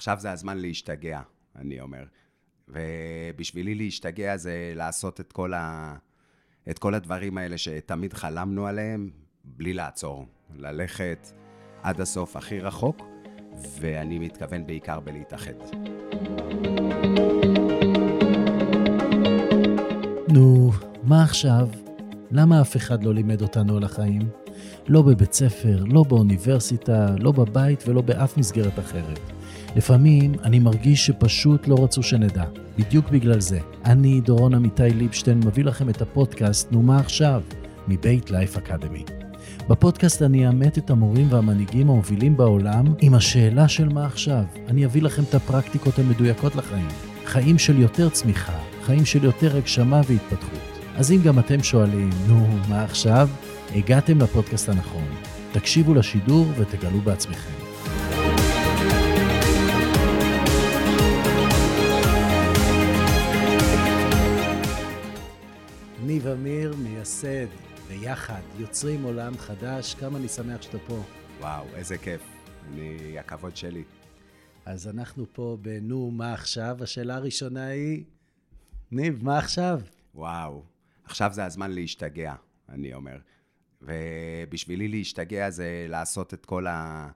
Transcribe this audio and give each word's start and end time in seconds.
עכשיו 0.00 0.18
זה 0.20 0.32
הזמן 0.32 0.58
להשתגע, 0.58 1.20
אני 1.56 1.80
אומר. 1.80 2.04
ובשבילי 2.68 3.74
להשתגע 3.74 4.36
זה 4.36 4.72
לעשות 4.76 5.20
את 5.20 5.32
כל, 5.32 5.54
ה... 5.54 5.96
את 6.70 6.78
כל 6.78 6.94
הדברים 6.94 7.38
האלה 7.38 7.58
שתמיד 7.58 8.14
חלמנו 8.14 8.66
עליהם, 8.66 9.10
בלי 9.44 9.72
לעצור. 9.72 10.26
ללכת 10.56 11.32
עד 11.82 12.00
הסוף 12.00 12.36
הכי 12.36 12.60
רחוק, 12.60 13.02
ואני 13.80 14.18
מתכוון 14.18 14.66
בעיקר 14.66 15.00
בלהתאחד. 15.00 15.52
נו, 20.32 20.70
מה 21.02 21.22
עכשיו? 21.22 21.68
למה 22.30 22.60
אף 22.60 22.76
אחד 22.76 23.04
לא 23.04 23.14
לימד 23.14 23.42
אותנו 23.42 23.76
על 23.76 23.84
החיים? 23.84 24.22
לא 24.88 25.02
בבית 25.02 25.32
ספר, 25.32 25.84
לא 25.86 26.02
באוניברסיטה, 26.02 27.06
לא 27.18 27.32
בבית 27.32 27.88
ולא 27.88 28.02
באף 28.02 28.36
מסגרת 28.36 28.78
אחרת. 28.78 29.39
לפעמים 29.76 30.32
אני 30.44 30.58
מרגיש 30.58 31.06
שפשוט 31.06 31.68
לא 31.68 31.84
רצו 31.84 32.02
שנדע. 32.02 32.44
בדיוק 32.78 33.08
בגלל 33.10 33.40
זה. 33.40 33.58
אני, 33.84 34.20
דורון 34.20 34.54
עמיתי 34.54 34.90
ליבשטיין, 34.90 35.40
מביא 35.46 35.64
לכם 35.64 35.88
את 35.88 36.02
הפודקאסט 36.02 36.72
"נו 36.72 36.82
מה 36.82 36.98
עכשיו?" 36.98 37.42
מבית 37.88 38.30
לייף 38.30 38.56
אקדמי. 38.56 39.04
בפודקאסט 39.68 40.22
אני 40.22 40.48
אאמת 40.48 40.78
את 40.78 40.90
המורים 40.90 41.26
והמנהיגים 41.30 41.90
המובילים 41.90 42.36
בעולם 42.36 42.84
עם 43.00 43.14
השאלה 43.14 43.68
של 43.68 43.88
מה 43.88 44.06
עכשיו. 44.06 44.44
אני 44.68 44.84
אביא 44.84 45.02
לכם 45.02 45.22
את 45.22 45.34
הפרקטיקות 45.34 45.98
המדויקות 45.98 46.56
לחיים. 46.56 46.88
חיים 47.24 47.58
של 47.58 47.78
יותר 47.78 48.08
צמיחה, 48.08 48.58
חיים 48.82 49.04
של 49.04 49.24
יותר 49.24 49.56
הגשמה 49.56 50.00
והתפתחות. 50.06 50.60
אז 50.96 51.12
אם 51.12 51.18
גם 51.24 51.38
אתם 51.38 51.62
שואלים, 51.62 52.10
נו, 52.28 52.46
מה 52.68 52.84
עכשיו? 52.84 53.28
הגעתם 53.74 54.18
לפודקאסט 54.18 54.68
הנכון. 54.68 55.06
תקשיבו 55.52 55.94
לשידור 55.94 56.46
ותגלו 56.56 57.00
בעצמכם. 57.00 57.59
ניב 66.20 66.28
אמיר, 66.28 66.76
מייסד, 66.76 67.46
ביחד, 67.88 68.40
יוצרים 68.58 69.02
עולם 69.02 69.38
חדש, 69.38 69.94
כמה 69.94 70.18
אני 70.18 70.28
שמח 70.28 70.62
שאתה 70.62 70.78
פה. 70.78 71.02
וואו, 71.38 71.66
איזה 71.74 71.98
כיף. 71.98 72.22
אני, 72.68 73.18
הכבוד 73.18 73.56
שלי. 73.56 73.84
אז 74.64 74.88
אנחנו 74.88 75.26
פה 75.32 75.58
ב"נו, 75.62 76.10
מה 76.10 76.32
עכשיו?" 76.32 76.76
השאלה 76.82 77.16
הראשונה 77.16 77.66
היא, 77.66 78.04
ניב, 78.90 79.24
מה 79.24 79.38
עכשיו? 79.38 79.80
וואו, 80.14 80.64
עכשיו 81.04 81.30
זה 81.32 81.44
הזמן 81.44 81.70
להשתגע, 81.70 82.34
אני 82.68 82.94
אומר. 82.94 83.18
ובשבילי 83.82 84.88
להשתגע 84.88 85.50
זה 85.50 85.86
לעשות 85.88 86.34
את 86.34 86.46
כל, 86.46 86.66
ה... 86.66 87.08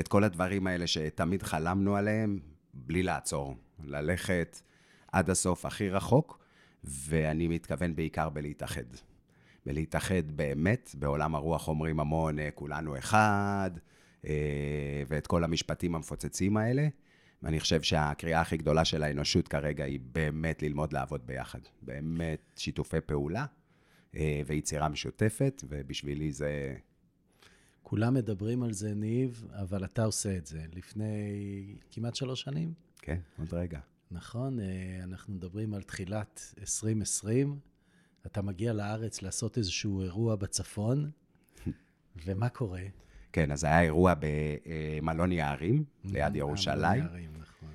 את 0.00 0.08
כל 0.08 0.24
הדברים 0.24 0.66
האלה 0.66 0.86
שתמיד 0.86 1.42
חלמנו 1.42 1.96
עליהם, 1.96 2.38
בלי 2.74 3.02
לעצור. 3.02 3.56
ללכת 3.84 4.60
עד 5.12 5.30
הסוף 5.30 5.66
הכי 5.66 5.90
רחוק, 5.90 6.45
ואני 6.84 7.48
מתכוון 7.48 7.96
בעיקר 7.96 8.28
בלהתאחד. 8.28 8.82
בלהתאחד 9.66 10.30
באמת, 10.36 10.94
בעולם 10.98 11.34
הרוח 11.34 11.68
אומרים 11.68 12.00
המון, 12.00 12.38
אה, 12.38 12.50
כולנו 12.54 12.98
אחד, 12.98 13.70
אה, 14.26 15.02
ואת 15.08 15.26
כל 15.26 15.44
המשפטים 15.44 15.94
המפוצצים 15.94 16.56
האלה. 16.56 16.88
ואני 17.42 17.60
חושב 17.60 17.82
שהקריאה 17.82 18.40
הכי 18.40 18.56
גדולה 18.56 18.84
של 18.84 19.02
האנושות 19.02 19.48
כרגע 19.48 19.84
היא 19.84 20.00
באמת 20.12 20.62
ללמוד 20.62 20.92
לעבוד 20.92 21.26
ביחד. 21.26 21.58
באמת 21.82 22.40
שיתופי 22.56 23.00
פעולה 23.00 23.46
אה, 24.16 24.40
ויצירה 24.46 24.88
משותפת, 24.88 25.64
ובשבילי 25.68 26.32
זה... 26.32 26.74
כולם 27.82 28.14
מדברים 28.14 28.62
על 28.62 28.72
זה, 28.72 28.94
ניב, 28.94 29.46
אבל 29.52 29.84
אתה 29.84 30.04
עושה 30.04 30.36
את 30.36 30.46
זה. 30.46 30.60
לפני 30.74 31.76
כמעט 31.90 32.14
שלוש 32.14 32.40
שנים? 32.40 32.72
כן, 32.98 33.18
עוד 33.38 33.54
רגע. 33.54 33.80
נכון, 34.10 34.58
אנחנו 35.02 35.34
מדברים 35.34 35.74
על 35.74 35.82
תחילת 35.82 36.54
2020. 36.60 37.58
אתה 38.26 38.42
מגיע 38.42 38.72
לארץ 38.72 39.22
לעשות 39.22 39.58
איזשהו 39.58 40.02
אירוע 40.02 40.36
בצפון, 40.36 41.10
ומה 42.26 42.48
קורה? 42.48 42.82
כן, 43.32 43.52
אז 43.52 43.64
היה 43.64 43.82
אירוע 43.82 44.14
במלון 44.20 45.32
יערים, 45.32 45.84
ליד 46.04 46.36
ירושלים. 46.36 47.02
מלון 47.02 47.12
יערים, 47.12 47.30
נכון. 47.38 47.68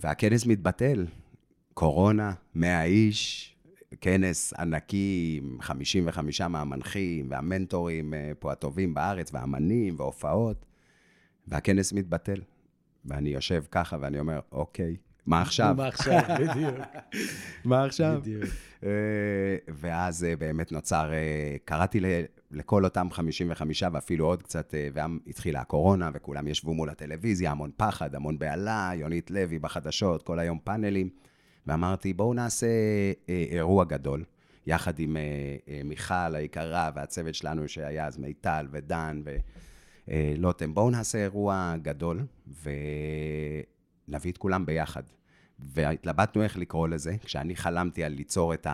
והכנס 0.00 0.46
מתבטל. 0.46 1.06
קורונה, 1.74 2.34
100 2.54 2.84
איש, 2.84 3.52
כנס 4.00 4.52
ענקי 4.52 5.40
עם 5.42 5.58
55 5.60 6.40
מהמנחים 6.40 7.30
והמנטורים 7.30 8.14
פה 8.38 8.52
הטובים 8.52 8.94
בארץ, 8.94 9.34
והאמנים 9.34 9.94
והופעות, 9.98 10.66
והכנס 11.48 11.92
מתבטל. 11.92 12.40
ואני 13.04 13.30
יושב 13.30 13.64
ככה 13.70 13.96
ואני 14.00 14.18
אומר, 14.20 14.40
אוקיי, 14.52 14.96
מה 15.26 15.42
עכשיו? 15.42 15.74
מה 15.76 15.86
עכשיו, 15.86 16.20
בדיוק. 16.40 16.76
מה 17.64 17.84
עכשיו? 17.84 18.18
בדיוק. 18.20 18.44
ואז 19.68 20.26
באמת 20.38 20.72
נוצר, 20.72 21.10
קראתי 21.64 22.00
לכל 22.50 22.84
אותם 22.84 23.08
55 23.10 23.82
ואפילו 23.92 24.26
עוד 24.26 24.42
קצת, 24.42 24.74
והתחילה 24.92 25.60
הקורונה, 25.60 26.10
וכולם 26.14 26.48
ישבו 26.48 26.74
מול 26.74 26.90
הטלוויזיה, 26.90 27.50
המון 27.50 27.70
פחד, 27.76 28.14
המון 28.14 28.38
בהלה, 28.38 28.90
יונית 28.94 29.30
לוי 29.30 29.58
בחדשות, 29.58 30.22
כל 30.22 30.38
היום 30.38 30.58
פאנלים, 30.64 31.08
ואמרתי, 31.66 32.12
בואו 32.12 32.34
נעשה 32.34 32.66
אירוע 33.28 33.84
גדול, 33.84 34.24
יחד 34.66 34.98
עם 34.98 35.16
מיכל 35.84 36.34
היקרה 36.34 36.90
והצוות 36.94 37.34
שלנו 37.34 37.68
שהיה 37.68 38.06
אז 38.06 38.18
מיטל 38.18 38.66
ודן 38.70 39.22
ולוטם, 40.08 40.74
בואו 40.74 40.90
נעשה 40.90 41.18
אירוע 41.18 41.74
גדול, 41.82 42.26
ונביא 42.62 44.32
את 44.32 44.38
כולם 44.38 44.66
ביחד. 44.66 45.02
והתלבטנו 45.58 46.42
איך 46.42 46.56
לקרוא 46.56 46.88
לזה. 46.88 47.16
כשאני 47.24 47.56
חלמתי 47.56 48.04
על 48.04 48.12
ליצור 48.12 48.54
את 48.54 48.66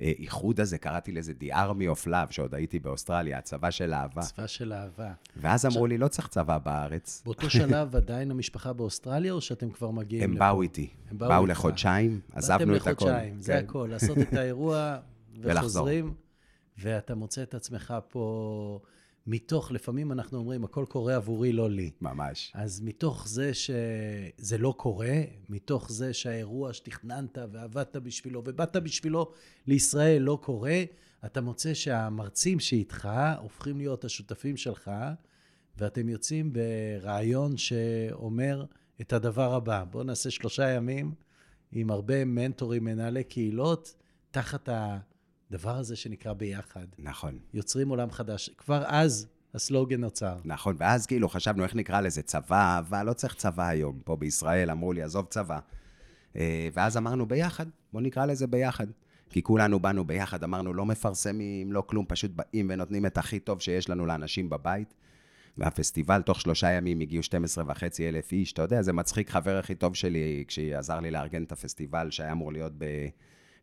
האיחוד 0.00 0.60
הזה, 0.60 0.78
קראתי 0.78 1.12
לזה 1.12 1.32
The 1.40 1.52
Army 1.54 1.96
of 1.98 2.06
Love, 2.06 2.30
שעוד 2.32 2.54
הייתי 2.54 2.78
באוסטרליה, 2.78 3.38
הצבא 3.38 3.70
של 3.70 3.94
אהבה. 3.94 4.22
צבא 4.22 4.46
של 4.46 4.72
אהבה. 4.72 5.12
ואז 5.36 5.66
אמרו 5.66 5.86
לי, 5.86 5.98
לא 5.98 6.08
צריך 6.08 6.28
צבא 6.28 6.58
בארץ. 6.58 7.22
באותו 7.24 7.50
שלב 7.50 7.96
עדיין 7.96 8.30
המשפחה 8.30 8.72
באוסטרליה, 8.72 9.32
או 9.32 9.40
שאתם 9.40 9.70
כבר 9.70 9.90
מגיעים 9.90 10.24
הם 10.24 10.32
לפה? 10.32 10.44
באו 10.44 10.62
איתי. 10.62 10.90
הם 11.10 11.18
באו 11.18 11.30
איתך. 11.30 11.50
לחודשיים, 11.50 12.20
עזבנו 12.32 12.76
את 12.76 12.82
באתם 12.82 12.90
הכל. 12.90 13.06
לחודשיים, 13.06 13.40
זה 13.40 13.52
כן. 13.52 13.64
הכל. 13.64 13.88
לעשות 13.90 14.18
את 14.18 14.32
האירוע 14.34 14.96
ולחזור. 15.40 15.82
וחוזרים, 15.82 16.14
ואתה 16.78 17.14
מוצא 17.14 17.42
את 17.42 17.54
עצמך 17.54 17.94
פה 18.08 18.80
מתוך, 19.26 19.72
לפעמים 19.72 20.12
אנחנו 20.12 20.38
אומרים, 20.38 20.64
הכל 20.64 20.84
קורה 20.88 21.16
עבורי, 21.16 21.52
לא 21.52 21.70
לי. 21.70 21.90
ממש. 22.00 22.52
אז 22.54 22.80
מתוך 22.80 23.28
זה 23.28 23.50
שזה 23.54 24.58
לא 24.58 24.74
קורה, 24.76 25.22
מתוך 25.48 25.92
זה 25.92 26.12
שהאירוע 26.12 26.72
שתכננת 26.72 27.38
ועבדת 27.52 27.96
בשבילו 27.96 28.42
ובאת 28.44 28.76
בשבילו 28.76 29.32
לישראל 29.66 30.22
לא 30.22 30.38
קורה, 30.42 30.84
אתה 31.26 31.40
מוצא 31.40 31.74
שהמרצים 31.74 32.60
שאיתך 32.60 33.08
הופכים 33.40 33.78
להיות 33.78 34.04
השותפים 34.04 34.56
שלך, 34.56 34.90
ואתם 35.78 36.08
יוצאים 36.08 36.52
ברעיון 36.52 37.56
שאומר 37.56 38.64
את 39.00 39.12
הדבר 39.12 39.54
הבא. 39.54 39.84
בואו 39.84 40.04
נעשה 40.04 40.30
שלושה 40.30 40.70
ימים 40.70 41.14
עם 41.72 41.90
הרבה 41.90 42.24
מנטורים, 42.24 42.84
מנהלי 42.84 43.24
קהילות, 43.24 43.94
תחת 44.30 44.68
הדבר 45.50 45.76
הזה 45.76 45.96
שנקרא 45.96 46.32
ביחד. 46.32 46.86
נכון. 46.98 47.38
יוצרים 47.54 47.88
עולם 47.88 48.10
חדש. 48.10 48.50
כבר 48.58 48.82
אז 48.86 49.26
הסלוגן 49.54 50.00
נוצר. 50.00 50.36
נכון, 50.44 50.76
ואז 50.78 51.06
כאילו 51.06 51.28
חשבנו 51.28 51.64
איך 51.64 51.74
נקרא 51.74 52.00
לזה 52.00 52.22
צבא, 52.22 52.78
אבל 52.78 53.06
לא 53.06 53.12
צריך 53.12 53.34
צבא 53.34 53.68
היום. 53.68 54.00
פה 54.04 54.16
בישראל 54.16 54.70
אמרו 54.70 54.92
לי, 54.92 55.02
עזוב 55.02 55.26
צבא. 55.26 55.58
אה, 56.36 56.68
ואז 56.72 56.96
אמרנו 56.96 57.26
ביחד, 57.26 57.66
בוא 57.92 58.00
נקרא 58.00 58.26
לזה 58.26 58.46
ביחד. 58.46 58.86
כי 59.30 59.42
כולנו 59.42 59.80
באנו 59.80 60.04
ביחד, 60.04 60.44
אמרנו, 60.44 60.74
לא 60.74 60.86
מפרסמים, 60.86 61.72
לא 61.72 61.82
כלום, 61.86 62.04
פשוט 62.08 62.30
באים 62.30 62.66
ונותנים 62.70 63.06
את 63.06 63.18
הכי 63.18 63.38
טוב 63.38 63.60
שיש 63.60 63.90
לנו 63.90 64.06
לאנשים 64.06 64.50
בבית. 64.50 64.94
והפסטיבל, 65.58 66.22
תוך 66.22 66.40
שלושה 66.40 66.70
ימים 66.70 67.00
הגיעו 67.00 67.22
12 67.22 67.64
וחצי 67.68 68.08
אלף 68.08 68.32
איש. 68.32 68.52
אתה 68.52 68.62
יודע, 68.62 68.82
זה 68.82 68.92
מצחיק, 68.92 69.30
חבר 69.30 69.58
הכי 69.58 69.74
טוב 69.74 69.94
שלי, 69.94 70.44
כשעזר 70.48 71.00
לי 71.00 71.10
לארגן 71.10 71.42
את 71.42 71.52
הפסטיבל, 71.52 72.10
שהיה 72.10 72.32
אמור 72.32 72.52
להיות 72.52 72.72
ב... 72.78 72.84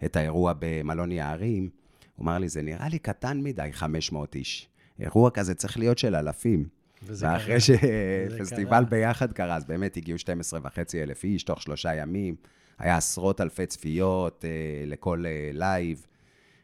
את 0.05 0.15
האירוע 0.15 0.53
במלון 0.59 1.11
יערים, 1.11 1.69
הוא 2.15 2.23
אמר 2.23 2.37
לי, 2.37 2.49
זה 2.49 2.61
נראה 2.61 2.89
לי 2.89 2.99
קטן 2.99 3.41
מדי, 3.43 3.69
500 3.71 4.35
איש. 4.35 4.67
אירוע 4.99 5.29
כזה 5.29 5.55
צריך 5.55 5.77
להיות 5.77 5.97
של 5.97 6.15
אלפים. 6.15 6.67
וזה 7.03 7.27
ואחרי. 7.27 7.59
שפסטיבל. 7.59 8.85
ביחד 8.89 9.31
קרה, 9.31 9.55
אז 9.55 9.65
באמת 9.65 9.97
הגיעו 9.97 10.17
12 10.17 10.59
וחצי 10.63 11.03
אלף 11.03 11.23
איש 11.23 11.43
תוך 11.43 11.61
שלושה 11.61 11.95
ימים. 11.95 12.35
היה 12.79 12.97
עשרות 12.97 13.41
אלפי 13.41 13.65
צפיות 13.65 14.45
אה, 14.45 14.49
לכל 14.85 15.25
אה, 15.25 15.49
live, 15.53 16.05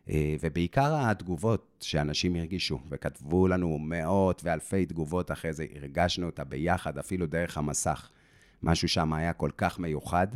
אה, 0.09 0.35
ובעיקר 0.41 0.95
התגובות 0.95 1.77
שאנשים 1.81 2.35
הרגישו, 2.35 2.79
וכתבו 2.89 3.47
לנו 3.47 3.79
מאות 3.79 4.41
ואלפי 4.45 4.85
תגובות 4.85 5.31
אחרי 5.31 5.53
זה, 5.53 5.65
הרגשנו 5.75 6.25
אותה 6.25 6.43
ביחד, 6.43 6.97
אפילו 6.97 7.25
דרך 7.25 7.57
המסך. 7.57 8.09
משהו 8.63 8.87
שם 8.87 9.13
היה 9.13 9.33
כל 9.33 9.49
כך 9.57 9.79
מיוחד, 9.79 10.27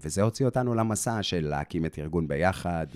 וזה 0.00 0.22
הוציא 0.22 0.46
אותנו 0.46 0.74
למסע 0.74 1.22
של 1.22 1.48
להקים 1.48 1.86
את 1.86 1.98
ארגון 1.98 2.28
ביחד, 2.28 2.86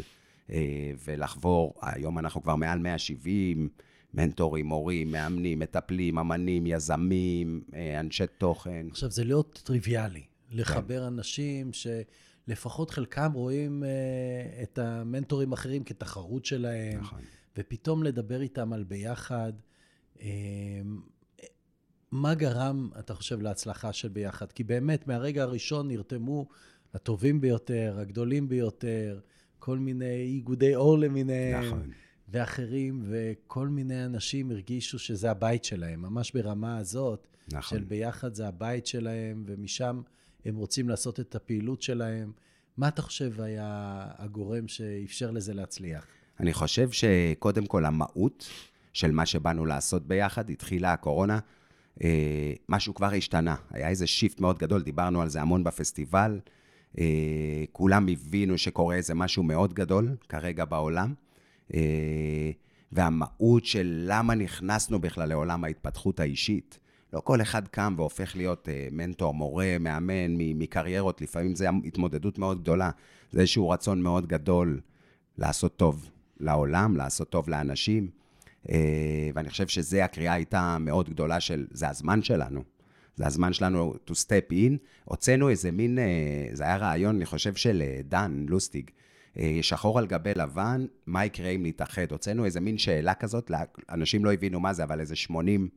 אה, 0.50 0.92
ולחבור, 1.04 1.74
היום 1.82 2.18
אנחנו 2.18 2.42
כבר 2.42 2.56
מעל 2.56 2.78
170, 2.78 3.68
מנטורים, 4.14 4.66
מורים, 4.66 5.12
מאמנים, 5.12 5.58
מטפלים, 5.58 6.18
אמנים, 6.18 6.66
יזמים, 6.66 7.62
אה, 7.74 8.00
אנשי 8.00 8.24
תוכן. 8.38 8.86
עכשיו, 8.90 9.10
זה 9.10 9.24
לא 9.24 9.44
טריוויאלי 9.62 10.22
לחבר 10.50 11.00
כן. 11.00 11.06
אנשים 11.06 11.70
שלפחות 11.72 12.90
חלקם 12.90 13.32
רואים 13.32 13.84
אה, 13.84 14.62
את 14.62 14.78
המנטורים 14.78 15.52
האחרים 15.52 15.84
כתחרות 15.84 16.44
שלהם, 16.44 17.00
נכון. 17.00 17.20
ופתאום 17.56 18.02
לדבר 18.02 18.40
איתם 18.40 18.72
על 18.72 18.84
ביחד. 18.84 19.52
מה 22.14 22.34
גרם, 22.34 22.90
אתה 22.98 23.14
חושב, 23.14 23.40
להצלחה 23.40 23.92
של 23.92 24.08
ביחד? 24.08 24.52
כי 24.52 24.64
באמת, 24.64 25.06
מהרגע 25.08 25.42
הראשון 25.42 25.88
נרתמו 25.88 26.46
הטובים 26.94 27.40
ביותר, 27.40 27.96
הגדולים 28.00 28.48
ביותר, 28.48 29.20
כל 29.58 29.78
מיני 29.78 30.14
איגודי 30.14 30.74
אור 30.74 30.98
למיניהם. 30.98 31.64
נכון. 31.64 31.90
ואחרים, 32.28 33.02
וכל 33.08 33.68
מיני 33.68 34.04
אנשים 34.04 34.50
הרגישו 34.50 34.98
שזה 34.98 35.30
הבית 35.30 35.64
שלהם, 35.64 36.02
ממש 36.02 36.32
ברמה 36.32 36.78
הזאת, 36.78 37.26
נכון. 37.52 37.78
של 37.78 37.84
ביחד 37.84 38.34
זה 38.34 38.48
הבית 38.48 38.86
שלהם, 38.86 39.44
ומשם 39.46 40.02
הם 40.44 40.56
רוצים 40.56 40.88
לעשות 40.88 41.20
את 41.20 41.34
הפעילות 41.34 41.82
שלהם. 41.82 42.32
מה 42.76 42.88
אתה 42.88 43.02
חושב 43.02 43.40
היה 43.40 44.06
הגורם 44.18 44.68
שאפשר 44.68 45.30
לזה 45.30 45.54
להצליח? 45.54 46.06
אני 46.40 46.52
חושב 46.52 46.90
שקודם 46.90 47.66
כל 47.66 47.84
המהות 47.84 48.48
של 48.92 49.10
מה 49.10 49.26
שבאנו 49.26 49.66
לעשות 49.66 50.08
ביחד, 50.08 50.50
התחילה 50.50 50.92
הקורונה, 50.92 51.38
משהו 52.68 52.94
כבר 52.94 53.14
השתנה. 53.14 53.54
היה 53.70 53.88
איזה 53.88 54.06
שיפט 54.06 54.40
מאוד 54.40 54.58
גדול, 54.58 54.82
דיברנו 54.82 55.22
על 55.22 55.28
זה 55.28 55.42
המון 55.42 55.64
בפסטיבל. 55.64 56.40
אה, 56.98 57.64
כולם 57.72 58.06
הבינו 58.08 58.58
שקורה 58.58 58.96
איזה 58.96 59.14
משהו 59.14 59.42
מאוד 59.42 59.74
גדול 59.74 60.16
כרגע 60.28 60.64
בעולם. 60.64 61.14
אה, 61.74 62.50
והמהות 62.92 63.64
של 63.64 64.04
למה 64.06 64.34
נכנסנו 64.34 64.98
בכלל 64.98 65.28
לעולם 65.28 65.64
ההתפתחות 65.64 66.20
האישית. 66.20 66.78
לא 67.12 67.20
כל 67.20 67.40
אחד 67.40 67.68
קם 67.68 67.94
והופך 67.96 68.36
להיות 68.36 68.68
אה, 68.68 68.88
מנטור, 68.92 69.34
מורה, 69.34 69.76
מאמן 69.80 70.34
מקריירות, 70.38 71.20
לפעמים 71.20 71.54
זו 71.54 71.64
התמודדות 71.84 72.38
מאוד 72.38 72.62
גדולה. 72.62 72.90
זה 73.30 73.40
איזשהו 73.40 73.70
רצון 73.70 74.02
מאוד 74.02 74.26
גדול 74.26 74.80
לעשות 75.38 75.76
טוב 75.76 76.10
לעולם, 76.40 76.96
לעשות 76.96 77.30
טוב 77.30 77.50
לאנשים. 77.50 78.08
אה, 78.70 79.30
ואני 79.34 79.50
חושב 79.50 79.66
שזו 79.68 79.98
הקריאה 79.98 80.32
הייתה 80.32 80.76
מאוד 80.80 81.10
גדולה 81.10 81.40
של, 81.40 81.66
זה 81.70 81.88
הזמן 81.88 82.22
שלנו. 82.22 82.62
זה 83.16 83.26
הזמן 83.26 83.52
שלנו 83.52 83.94
to 84.06 84.12
step 84.12 84.52
in. 84.52 84.76
הוצאנו 85.04 85.48
איזה 85.48 85.70
מין, 85.70 85.98
זה 86.52 86.64
היה 86.64 86.76
רעיון, 86.76 87.16
אני 87.16 87.26
חושב, 87.26 87.54
של 87.54 87.82
דן 88.08 88.46
לוסטיג. 88.48 88.90
אה, 89.38 89.58
שחור 89.62 89.98
על 89.98 90.06
גבי 90.06 90.34
לבן, 90.36 90.86
מה 91.06 91.24
יקרה 91.24 91.48
אם 91.48 91.66
נתאחד? 91.66 92.12
הוצאנו 92.12 92.44
איזה 92.44 92.60
מין 92.60 92.78
שאלה 92.78 93.14
כזאת, 93.14 93.50
אנשים 93.90 94.24
לא 94.24 94.32
הבינו 94.32 94.60
מה 94.60 94.72
זה, 94.72 94.84
אבל 94.84 95.00
איזה 95.00 95.16
80 95.16 95.68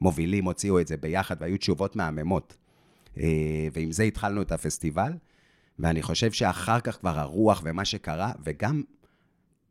מובילים 0.00 0.44
הוציאו 0.44 0.80
את 0.80 0.86
זה 0.86 0.96
ביחד, 0.96 1.36
והיו 1.40 1.58
תשובות 1.58 1.96
מהממות. 1.96 2.56
אה, 3.18 3.68
ועם 3.72 3.92
זה 3.92 4.02
התחלנו 4.02 4.42
את 4.42 4.52
הפסטיבל, 4.52 5.12
ואני 5.78 6.02
חושב 6.02 6.32
שאחר 6.32 6.80
כך 6.80 6.98
כבר 6.98 7.18
הרוח 7.18 7.62
ומה 7.64 7.84
שקרה, 7.84 8.32
וגם 8.44 8.82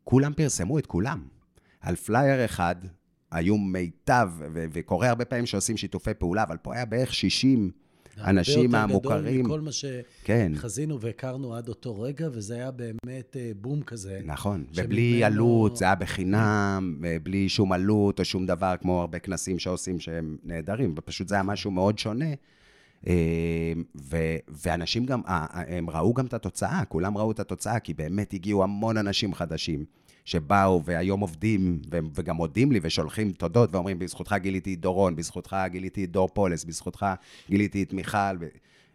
כולם 0.04 0.32
פרסמו 0.34 0.78
את 0.78 0.86
כולם. 0.86 1.39
על 1.80 1.96
פלייר 1.96 2.44
אחד 2.44 2.74
היו 3.30 3.58
מיטב, 3.58 4.28
וקורה 4.52 5.08
הרבה 5.08 5.24
פעמים 5.24 5.46
שעושים 5.46 5.76
שיתופי 5.76 6.14
פעולה, 6.14 6.42
אבל 6.42 6.56
פה 6.56 6.74
היה 6.74 6.84
בערך 6.84 7.14
60 7.14 7.70
האנשים 8.16 8.74
המוכרים. 8.74 9.16
הרבה 9.16 9.30
יותר 9.30 9.40
גדול 9.40 9.46
מכל 9.46 9.60
מה 9.60 9.72
שחזינו 9.72 11.00
כן. 11.00 11.06
והכרנו 11.06 11.54
עד 11.54 11.68
אותו 11.68 12.00
רגע, 12.00 12.28
וזה 12.32 12.54
היה 12.54 12.70
באמת 12.70 13.36
אה, 13.36 13.50
בום 13.60 13.82
כזה. 13.82 14.20
נכון, 14.24 14.64
ובלי 14.74 15.24
עלות, 15.24 15.76
זה 15.76 15.84
היה 15.84 15.94
בחינם, 15.94 17.02
בלי 17.22 17.48
שום 17.48 17.72
עלות 17.72 18.18
או 18.18 18.24
שום 18.24 18.46
דבר, 18.46 18.74
כמו 18.80 19.00
הרבה 19.00 19.18
כנסים 19.18 19.58
שעושים 19.58 20.00
שהם 20.00 20.36
נהדרים, 20.44 20.94
ופשוט 20.96 21.28
זה 21.28 21.34
היה 21.34 21.42
משהו 21.42 21.70
מאוד 21.70 21.98
שונה. 21.98 22.34
אה, 23.06 23.72
ו- 24.00 24.36
ואנשים 24.48 25.06
גם, 25.06 25.20
אה, 25.28 25.46
הם 25.52 25.90
ראו 25.90 26.14
גם 26.14 26.26
את 26.26 26.34
התוצאה, 26.34 26.84
כולם 26.84 27.18
ראו 27.18 27.30
את 27.30 27.40
התוצאה, 27.40 27.78
כי 27.78 27.94
באמת 27.94 28.34
הגיעו 28.34 28.62
המון 28.62 28.96
אנשים 28.96 29.34
חדשים. 29.34 29.84
שבאו 30.24 30.84
והיום 30.84 31.20
עובדים, 31.20 31.80
וגם 32.14 32.36
מודים 32.36 32.72
לי 32.72 32.80
ושולחים 32.82 33.32
תודות 33.32 33.74
ואומרים, 33.74 33.98
בזכותך 33.98 34.34
גיליתי 34.38 34.74
את 34.74 34.80
דורון, 34.80 35.16
בזכותך 35.16 35.56
גיליתי 35.66 36.04
את 36.04 36.10
דור 36.10 36.28
פולס, 36.28 36.64
בזכותך 36.64 37.06
גיליתי 37.50 37.82
את 37.82 37.92
מיכל, 37.92 38.36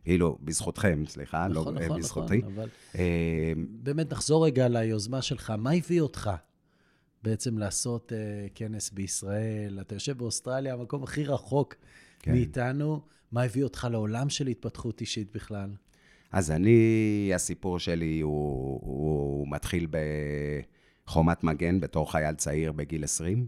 כאילו, 0.03 0.37
בזכותכם, 0.41 1.03
סליחה, 1.07 1.47
לא 1.47 1.61
נכון, 1.61 1.75
לא 1.77 1.85
נכון, 1.85 1.99
בזכותי. 1.99 2.37
נכון, 2.37 2.53
אבל 2.53 2.69
אה, 2.95 3.53
באמת 3.83 4.11
נחזור 4.11 4.45
רגע 4.45 4.67
ליוזמה 4.67 5.21
שלך. 5.21 5.53
מה 5.57 5.71
הביא 5.71 6.01
אותך 6.01 6.31
בעצם 7.23 7.57
לעשות 7.57 8.11
uh, 8.11 8.51
כנס 8.55 8.91
בישראל? 8.91 9.77
אתה 9.81 9.95
יושב 9.95 10.17
באוסטרליה, 10.17 10.73
המקום 10.73 11.03
הכי 11.03 11.23
רחוק 11.23 11.75
כן. 12.19 12.31
מאיתנו. 12.31 13.01
מה 13.31 13.43
הביא 13.43 13.63
אותך 13.63 13.87
לעולם 13.91 14.29
של 14.29 14.47
התפתחות 14.47 15.01
אישית 15.01 15.31
בכלל? 15.35 15.69
אז 16.31 16.51
אני, 16.51 17.31
הסיפור 17.35 17.79
שלי 17.79 18.19
הוא, 18.19 18.79
הוא 18.83 19.47
מתחיל 19.49 19.87
ב... 19.89 19.97
חומת 21.07 21.43
מגן 21.43 21.79
בתור 21.79 22.11
חייל 22.11 22.35
צעיר 22.35 22.71
בגיל 22.71 23.03
20. 23.03 23.47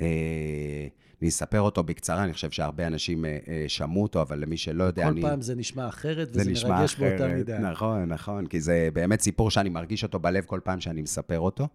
אה, 0.00 0.86
אני 1.22 1.28
אספר 1.28 1.60
אותו 1.60 1.82
בקצרה, 1.82 2.24
אני 2.24 2.32
חושב 2.32 2.50
שהרבה 2.50 2.86
אנשים 2.86 3.24
אה, 3.24 3.38
אה, 3.48 3.64
שמעו 3.68 4.02
אותו, 4.02 4.22
אבל 4.22 4.38
למי 4.38 4.56
שלא 4.56 4.84
יודע, 4.84 5.02
כל 5.02 5.08
אני... 5.08 5.22
כל 5.22 5.28
פעם 5.28 5.42
זה 5.42 5.54
נשמע 5.54 5.88
אחרת, 5.88 6.28
וזה 6.30 6.50
נשמע 6.50 6.70
מרגש 6.70 6.94
אחרת, 6.94 7.20
באותה 7.20 7.34
מידה. 7.34 7.58
נכון, 7.58 8.04
נכון, 8.04 8.46
כי 8.46 8.60
זה 8.60 8.88
באמת 8.92 9.20
סיפור 9.20 9.50
שאני 9.50 9.68
מרגיש 9.68 10.02
אותו 10.02 10.18
בלב 10.18 10.44
כל 10.44 10.60
פעם 10.64 10.80
שאני 10.80 11.02
מספר 11.02 11.40
אותו. 11.40 11.68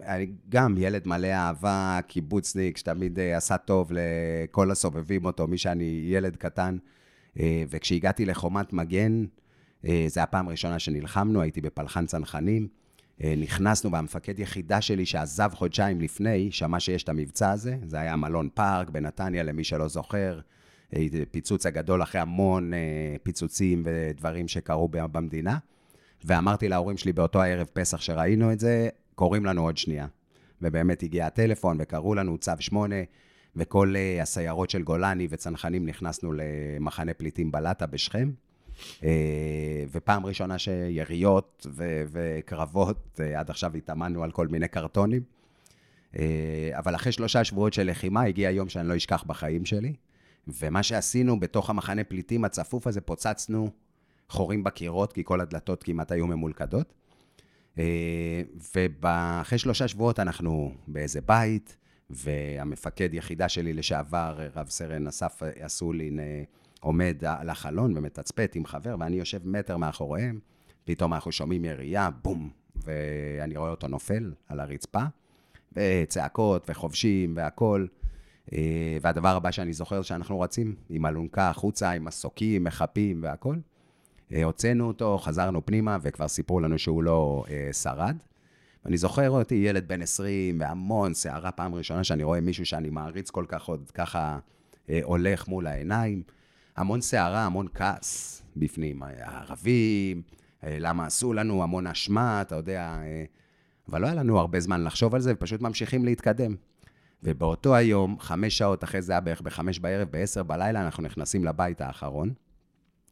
אני 0.00 0.26
גם 0.48 0.74
ילד 0.78 1.08
מלא 1.08 1.26
אהבה, 1.26 1.98
קיבוצניק, 2.06 2.76
שתמיד 2.76 3.18
עשה 3.20 3.56
טוב 3.56 3.92
לכל 3.92 4.70
הסובבים 4.70 5.24
אותו, 5.24 5.46
מי 5.46 5.58
שאני 5.58 6.04
ילד 6.08 6.36
קטן. 6.36 6.76
וכשהגעתי 7.68 8.24
לחומת 8.24 8.72
מגן, 8.72 9.24
זו 9.84 10.20
הפעם 10.20 10.48
הראשונה 10.48 10.78
שנלחמנו, 10.78 11.40
הייתי 11.40 11.60
בפלחן 11.60 12.06
צנחנים. 12.06 12.68
אה, 13.22 13.34
נכנסנו, 13.36 13.92
והמפקד 13.92 14.38
יחידה 14.38 14.80
שלי 14.80 15.06
שעזב 15.06 15.50
חודשיים 15.54 16.00
לפני, 16.00 16.52
שמע 16.52 16.80
שיש 16.80 17.02
את 17.02 17.08
המבצע 17.08 17.50
הזה, 17.50 17.76
זה 17.86 18.00
היה 18.00 18.16
מלון 18.16 18.48
פארק 18.54 18.90
בנתניה, 18.90 19.42
למי 19.42 19.64
שלא 19.64 19.88
זוכר, 19.88 20.40
אה, 20.96 21.06
פיצוץ 21.30 21.66
הגדול 21.66 22.02
אחרי 22.02 22.20
המון 22.20 22.74
אה, 22.74 22.78
פיצוצים 23.22 23.82
ודברים 23.84 24.48
שקרו 24.48 24.88
במדינה. 24.88 25.58
ואמרתי 26.24 26.68
להורים 26.68 26.96
שלי 26.96 27.12
באותו 27.12 27.42
הערב 27.42 27.66
פסח 27.72 28.00
שראינו 28.00 28.52
את 28.52 28.60
זה, 28.60 28.88
קוראים 29.14 29.44
לנו 29.44 29.62
עוד 29.62 29.76
שנייה. 29.76 30.06
ובאמת 30.62 31.02
הגיע 31.02 31.26
הטלפון 31.26 31.76
וקראו 31.80 32.14
לנו 32.14 32.38
צו 32.38 32.52
8, 32.58 32.96
וכל 33.56 33.94
הסיירות 34.22 34.70
של 34.70 34.82
גולני 34.82 35.26
וצנחנים 35.30 35.86
נכנסנו 35.86 36.32
למחנה 36.32 37.14
פליטים 37.14 37.52
בלטה 37.52 37.86
בשכם. 37.86 38.30
אה, 39.04 39.84
ופעם 39.92 40.26
ראשונה 40.26 40.58
שיריות 40.58 41.66
ו- 41.70 42.04
וקרבות, 42.12 43.20
אה, 43.20 43.40
עד 43.40 43.50
עכשיו 43.50 43.76
התאמנו 43.76 44.24
על 44.24 44.30
כל 44.30 44.48
מיני 44.48 44.68
קרטונים. 44.68 45.22
אה, 46.18 46.70
אבל 46.72 46.94
אחרי 46.94 47.12
שלושה 47.12 47.44
שבועות 47.44 47.72
של 47.72 47.90
לחימה, 47.90 48.22
הגיע 48.22 48.50
יום 48.50 48.68
שאני 48.68 48.88
לא 48.88 48.96
אשכח 48.96 49.24
בחיים 49.26 49.64
שלי. 49.64 49.92
ומה 50.48 50.82
שעשינו 50.82 51.40
בתוך 51.40 51.70
המחנה 51.70 52.04
פליטים 52.04 52.44
הצפוף 52.44 52.86
הזה, 52.86 53.00
פוצצנו 53.00 53.70
חורים 54.28 54.64
בקירות, 54.64 55.12
כי 55.12 55.24
כל 55.24 55.40
הדלתות 55.40 55.82
כמעט 55.82 56.12
היו 56.12 56.26
ממולכדות. 56.26 56.94
ואחרי 59.02 59.58
שלושה 59.58 59.88
שבועות 59.88 60.18
אנחנו 60.18 60.72
באיזה 60.86 61.20
בית, 61.20 61.76
והמפקד 62.10 63.14
יחידה 63.14 63.48
שלי 63.48 63.72
לשעבר, 63.72 64.48
רב 64.56 64.68
סרן 64.68 65.06
אסף 65.06 65.42
אסולין, 65.60 66.20
עומד 66.84 67.24
על 67.24 67.50
החלון 67.50 67.96
ומתצפת 67.96 68.52
עם 68.54 68.66
חבר, 68.66 68.96
ואני 69.00 69.16
יושב 69.16 69.48
מטר 69.48 69.76
מאחוריהם, 69.76 70.38
פתאום 70.84 71.14
אנחנו 71.14 71.32
שומעים 71.32 71.64
ירייה, 71.64 72.10
בום, 72.22 72.50
ואני 72.76 73.56
רואה 73.56 73.70
אותו 73.70 73.88
נופל 73.88 74.32
על 74.48 74.60
הרצפה, 74.60 75.02
וצעקות 75.72 76.70
וחובשים 76.70 77.32
והכול. 77.36 77.88
אה, 78.52 78.98
והדבר 79.02 79.28
הבא 79.28 79.50
שאני 79.50 79.72
זוכר 79.72 80.02
שאנחנו 80.02 80.40
רצים 80.40 80.74
עם 80.88 81.06
אלונקה 81.06 81.50
החוצה, 81.50 81.90
עם 81.90 82.04
מסוקים, 82.04 82.64
מחפים 82.64 83.20
והכול. 83.22 83.60
אה, 84.32 84.44
הוצאנו 84.44 84.88
אותו, 84.88 85.18
חזרנו 85.18 85.66
פנימה, 85.66 85.98
וכבר 86.02 86.28
סיפרו 86.28 86.60
לנו 86.60 86.78
שהוא 86.78 87.02
לא 87.02 87.44
אה, 87.50 87.72
שרד. 87.72 88.16
ואני 88.84 88.96
זוכר 88.96 89.30
אותי, 89.30 89.54
ילד 89.54 89.88
בן 89.88 90.02
20, 90.02 90.60
והמון 90.60 91.14
שערה, 91.14 91.50
פעם 91.50 91.74
ראשונה 91.74 92.04
שאני 92.04 92.22
רואה 92.22 92.40
מישהו 92.40 92.66
שאני 92.66 92.90
מעריץ 92.90 93.30
כל 93.30 93.44
כך 93.48 93.64
עוד 93.64 93.90
ככה 93.94 94.38
הולך 95.02 95.48
מול 95.48 95.66
העיניים. 95.66 96.22
המון 96.76 97.00
סערה, 97.00 97.44
המון 97.44 97.66
כעס 97.74 98.42
בפנים. 98.56 99.02
הערבים, 99.02 100.22
אה, 100.64 100.76
למה 100.80 101.06
עשו 101.06 101.32
לנו, 101.32 101.62
המון 101.62 101.86
אשמה, 101.86 102.42
אתה 102.42 102.54
יודע. 102.54 102.80
אה, 103.02 103.24
אבל 103.88 104.00
לא 104.00 104.06
היה 104.06 104.14
לנו 104.14 104.38
הרבה 104.38 104.60
זמן 104.60 104.84
לחשוב 104.84 105.14
על 105.14 105.20
זה, 105.20 105.32
ופשוט 105.34 105.60
ממשיכים 105.60 106.04
להתקדם. 106.04 106.54
ובאותו 107.22 107.74
היום, 107.74 108.16
חמש 108.20 108.58
שעות 108.58 108.84
אחרי 108.84 109.02
זה 109.02 109.12
היה 109.12 109.20
בערך 109.20 109.40
בחמש 109.40 109.78
בערב, 109.78 110.08
בעשר 110.10 110.42
בלילה, 110.42 110.84
אנחנו 110.84 111.02
נכנסים 111.02 111.44
לבית 111.44 111.80
האחרון, 111.80 112.32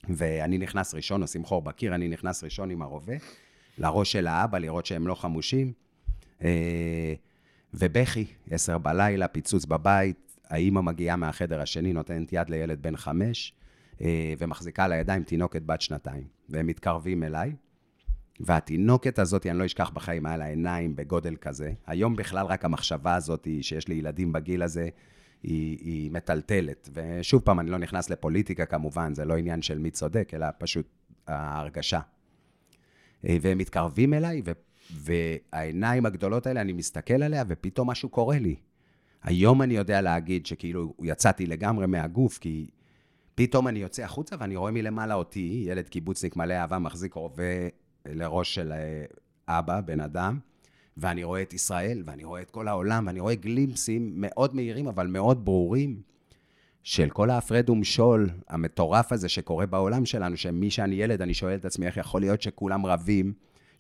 ואני 0.09 0.59
נכנס 0.59 0.95
ראשון, 0.95 1.23
עושים 1.23 1.45
חור 1.45 1.63
בקיר, 1.63 1.95
אני 1.95 2.09
נכנס 2.09 2.45
ראשון 2.45 2.71
עם 2.71 2.83
הרובה, 2.83 3.15
לראש 3.79 4.13
של 4.13 4.27
האבא, 4.27 4.59
לראות 4.59 4.87
שהם 4.87 5.07
לא 5.07 5.15
חמושים. 5.15 5.73
אה, 6.45 7.15
ובכי, 7.75 8.27
עשר 8.51 8.79
בלילה, 8.79 9.29
פיצוץ 9.29 9.65
בבית, 9.65 10.32
האימא 10.53 10.81
מגיעה 10.81 11.17
מהחדר 11.17 11.61
השני, 11.61 11.93
נותנת 11.93 12.33
יד 12.33 12.51
לילד 12.51 12.83
בן 12.83 12.97
חמש, 12.97 13.53
אה, 14.01 14.35
ומחזיקה 14.39 14.85
על 14.85 14.93
הידיים 14.93 15.23
תינוקת 15.23 15.63
בת 15.63 15.81
שנתיים. 15.81 16.25
והם 16.49 16.67
מתקרבים 16.67 17.23
אליי, 17.23 17.53
והתינוקת 18.41 19.19
הזאת, 19.19 19.47
אני 19.47 19.59
לא 19.59 19.67
אשכח 19.67 19.91
בחיים, 19.91 20.27
היה 20.27 20.37
לה 20.37 20.47
עיניים 20.47 20.97
בגודל 20.97 21.37
כזה. 21.37 21.73
היום 21.87 22.17
בכלל 22.17 22.47
רק 22.47 22.65
המחשבה 22.65 23.15
הזאת, 23.15 23.49
שיש 23.61 23.89
לי 23.89 23.95
ילדים 23.95 24.33
בגיל 24.33 24.63
הזה, 24.63 24.89
היא, 25.43 25.79
היא 25.81 26.11
מטלטלת. 26.11 26.89
ושוב 26.93 27.43
פעם, 27.43 27.61
אני 27.61 27.71
לא 27.71 27.79
נכנס 27.79 28.11
לפוליטיקה 28.11 28.67
כמובן, 28.67 29.15
זה 29.15 29.25
לא 29.25 29.37
עניין 29.37 29.63
של 29.63 29.79
מי 29.79 29.91
צודק, 29.91 30.33
אלא 30.35 30.47
פשוט 30.59 30.87
ההרגשה. 31.27 32.01
אה, 33.29 33.37
והם 33.41 33.59
מתקרבים 33.59 34.15
אליי, 34.15 34.43
ו, 34.45 34.53
והעיניים 34.91 36.07
הגדולות 36.07 36.47
האלה, 36.47 36.61
אני 36.61 36.73
מסתכל 36.73 37.23
עליה, 37.23 37.45
ופתאום 37.49 37.91
משהו 37.91 38.09
קורה 38.09 38.39
לי. 38.39 38.57
היום 39.23 39.63
אני 39.63 39.75
יודע 39.75 40.01
להגיד 40.01 40.47
שכאילו 40.47 40.95
יצאתי 41.03 41.47
לגמרי 41.47 41.87
מהגוף, 41.87 42.39
כי 42.39 42.71
פתאום 43.35 43.69
אני 43.69 43.79
יוצא 43.79 44.03
החוצה 44.03 44.37
ואני 44.39 44.57
רואה 44.57 44.71
מלמעלה 44.71 45.15
אותי, 45.15 45.65
ילד 45.67 45.89
קיבוצניק 45.89 46.37
מלא 46.37 46.55
אהבה, 46.55 46.79
מחזיק 46.79 47.15
רובה 47.15 47.69
לראש 48.07 48.55
של 48.55 48.73
אה, 48.73 49.05
אבא, 49.59 49.81
בן 49.81 50.01
אדם, 50.01 50.39
ואני 50.97 51.25
רואה 51.25 51.43
את 51.43 51.53
ישראל, 51.53 52.03
ואני 52.07 52.25
רואה 52.25 52.43
את 52.43 52.51
כל 52.51 52.69
העולם, 52.69 53.07
ואני 53.07 53.21
רואה 53.21 53.35
גלימפסים 53.35 54.13
מאוד 54.15 54.55
מהירים, 54.55 54.89
אבל 54.89 55.07
מאוד 55.07 55.45
ברורים, 55.45 56.03
של 56.83 57.11
כל 57.11 57.31
ההפרד 57.31 57.71
ומשול 57.71 58.31
המטורף 58.49 59.13
הזה 59.13 59.29
שקורה 59.29 59.67
בעולם 59.67 60.05
שלנו, 60.05 60.37
שמי 60.37 60.71
שאני 60.71 60.95
ילד, 60.95 61.23
אני 61.23 61.35
שואל 61.35 61.55
את 61.55 61.65
עצמי, 61.65 61.87
איך 61.87 61.97
יכול 61.97 62.21
להיות 62.21 62.43
שכולם 62.43 62.87
רבים, 62.87 63.33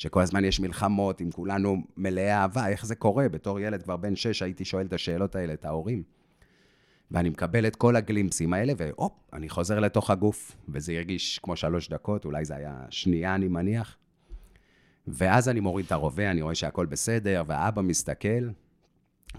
שכל 0.02 0.20
הזמן 0.20 0.44
יש 0.44 0.60
מלחמות, 0.60 1.22
אם 1.22 1.30
כולנו 1.30 1.76
מלאי 1.96 2.32
אהבה, 2.32 2.68
איך 2.68 2.86
זה 2.86 2.94
קורה? 2.94 3.28
בתור 3.28 3.60
ילד 3.60 3.82
כבר 3.82 3.96
בן 3.96 4.16
שש 4.16 4.42
הייתי 4.42 4.64
שואל 4.64 4.86
את 4.86 4.92
השאלות 4.92 5.36
האלה, 5.36 5.52
את 5.52 5.64
ההורים. 5.64 6.02
ואני 7.10 7.28
מקבל 7.28 7.66
את 7.66 7.76
כל 7.76 7.96
הגלימפסים 7.96 8.52
האלה, 8.52 8.72
והופ, 8.76 9.12
אני 9.32 9.48
חוזר 9.48 9.80
לתוך 9.80 10.10
הגוף, 10.10 10.56
וזה 10.68 10.92
הרגיש 10.92 11.38
כמו 11.38 11.56
שלוש 11.56 11.88
דקות, 11.88 12.24
אולי 12.24 12.44
זה 12.44 12.56
היה 12.56 12.84
שנייה, 12.90 13.34
אני 13.34 13.48
מניח. 13.48 13.96
ואז 15.06 15.48
אני 15.48 15.60
מוריד 15.60 15.86
את 15.86 15.92
הרובה, 15.92 16.30
אני 16.30 16.42
רואה 16.42 16.54
שהכל 16.54 16.86
בסדר, 16.86 17.42
והאבא 17.46 17.82
מסתכל, 17.82 18.48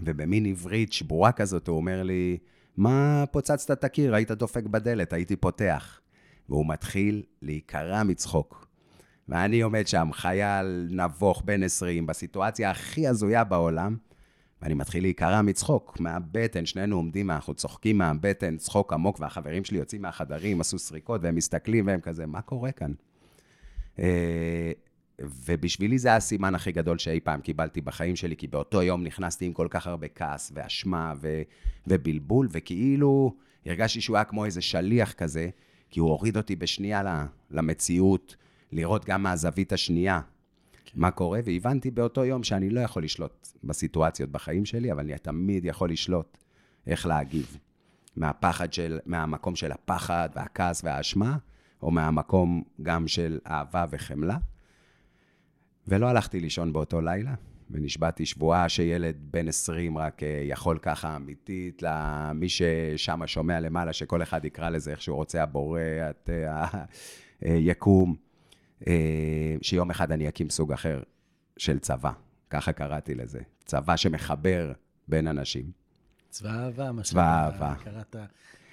ובמין 0.02 0.46
עברית 0.46 0.92
שבורה 0.92 1.32
כזאת, 1.32 1.68
הוא 1.68 1.76
אומר 1.76 2.02
לי, 2.02 2.38
מה 2.76 3.24
פוצצת 3.30 3.70
את 3.70 3.84
הקיר? 3.84 4.14
היית 4.14 4.30
דופק 4.30 4.64
בדלת, 4.64 5.12
הייתי 5.12 5.36
פותח. 5.36 6.00
והוא 6.48 6.68
מתחיל 6.68 7.22
להיקרע 7.42 8.02
מצחוק. 8.02 8.73
ואני 9.28 9.60
עומד 9.60 9.86
שם, 9.86 10.08
חייל 10.12 10.88
נבוך 10.90 11.42
בן 11.44 11.62
20, 11.62 12.06
בסיטואציה 12.06 12.70
הכי 12.70 13.08
הזויה 13.08 13.44
בעולם, 13.44 13.96
ואני 14.62 14.74
מתחיל 14.74 15.04
להיקרע 15.04 15.42
מצחוק, 15.42 16.00
מהבטן, 16.00 16.66
שנינו 16.66 16.96
עומדים, 16.96 17.30
אנחנו 17.30 17.54
צוחקים 17.54 17.98
מהבטן, 17.98 18.56
צחוק 18.56 18.92
עמוק, 18.92 19.20
והחברים 19.20 19.64
שלי 19.64 19.78
יוצאים 19.78 20.02
מהחדרים, 20.02 20.60
עשו 20.60 20.78
סריקות, 20.78 21.20
והם 21.24 21.34
מסתכלים, 21.34 21.86
והם 21.86 22.00
כזה, 22.00 22.26
מה 22.26 22.40
קורה 22.40 22.72
כאן? 22.72 22.92
אה, 23.98 24.72
ובשבילי 25.20 25.98
זה 25.98 26.14
הסימן 26.14 26.54
הכי 26.54 26.72
גדול 26.72 26.98
שאי 26.98 27.20
פעם 27.20 27.40
קיבלתי 27.40 27.80
בחיים 27.80 28.16
שלי, 28.16 28.36
כי 28.36 28.46
באותו 28.46 28.82
יום 28.82 29.04
נכנסתי 29.04 29.44
עם 29.44 29.52
כל 29.52 29.66
כך 29.70 29.86
הרבה 29.86 30.08
כעס 30.08 30.52
ואשמה 30.54 31.14
ו- 31.20 31.42
ובלבול, 31.86 32.48
וכאילו 32.50 33.34
הרגשתי 33.66 34.00
שהוא 34.00 34.16
היה 34.16 34.24
כמו 34.24 34.44
איזה 34.44 34.60
שליח 34.60 35.12
כזה, 35.12 35.48
כי 35.90 36.00
הוא 36.00 36.10
הוריד 36.10 36.36
אותי 36.36 36.56
בשנייה 36.56 37.26
למציאות, 37.50 38.36
לראות 38.74 39.04
גם 39.04 39.22
מהזווית 39.22 39.72
השנייה 39.72 40.20
כן. 40.84 41.00
מה 41.00 41.10
קורה, 41.10 41.40
והבנתי 41.44 41.90
באותו 41.90 42.24
יום 42.24 42.42
שאני 42.42 42.70
לא 42.70 42.80
יכול 42.80 43.04
לשלוט 43.04 43.48
בסיטואציות 43.64 44.30
בחיים 44.30 44.64
שלי, 44.64 44.92
אבל 44.92 45.00
אני 45.00 45.18
תמיד 45.18 45.64
יכול 45.64 45.90
לשלוט 45.90 46.38
איך 46.86 47.06
להגיב. 47.06 47.58
מהפחד 48.16 48.72
של, 48.72 48.98
מהמקום 49.06 49.56
של 49.56 49.72
הפחד 49.72 50.28
והכעס 50.34 50.84
והאשמה, 50.84 51.36
או 51.82 51.90
מהמקום 51.90 52.62
גם 52.82 53.08
של 53.08 53.38
אהבה 53.46 53.84
וחמלה. 53.90 54.36
ולא 55.88 56.06
הלכתי 56.06 56.40
לישון 56.40 56.72
באותו 56.72 57.00
לילה, 57.00 57.34
ונשבעתי 57.70 58.26
שבועה 58.26 58.68
שילד 58.68 59.16
בן 59.30 59.48
20 59.48 59.98
רק 59.98 60.22
אה, 60.22 60.40
יכול 60.44 60.78
ככה 60.78 61.16
אמיתית, 61.16 61.82
למי 61.82 62.48
ששם 62.48 63.26
שומע 63.26 63.60
למעלה, 63.60 63.92
שכל 63.92 64.22
אחד 64.22 64.44
יקרא 64.44 64.68
לזה 64.68 64.90
איך 64.90 65.02
שהוא 65.02 65.16
רוצה, 65.16 65.42
הבורא, 65.42 65.80
את, 66.10 66.30
היקום, 67.40 68.10
אה, 68.10 68.33
שיום 69.62 69.90
אחד 69.90 70.12
אני 70.12 70.28
אקים 70.28 70.50
סוג 70.50 70.72
אחר 70.72 71.02
של 71.56 71.78
צבא, 71.78 72.12
ככה 72.50 72.72
קראתי 72.72 73.14
לזה. 73.14 73.40
צבא 73.64 73.96
שמחבר 73.96 74.72
בין 75.08 75.26
אנשים. 75.26 75.70
צבא 76.30 76.50
אהבה, 76.50 76.92
מה 76.92 77.02
אהבה. 77.18 77.74
קראת 77.84 78.16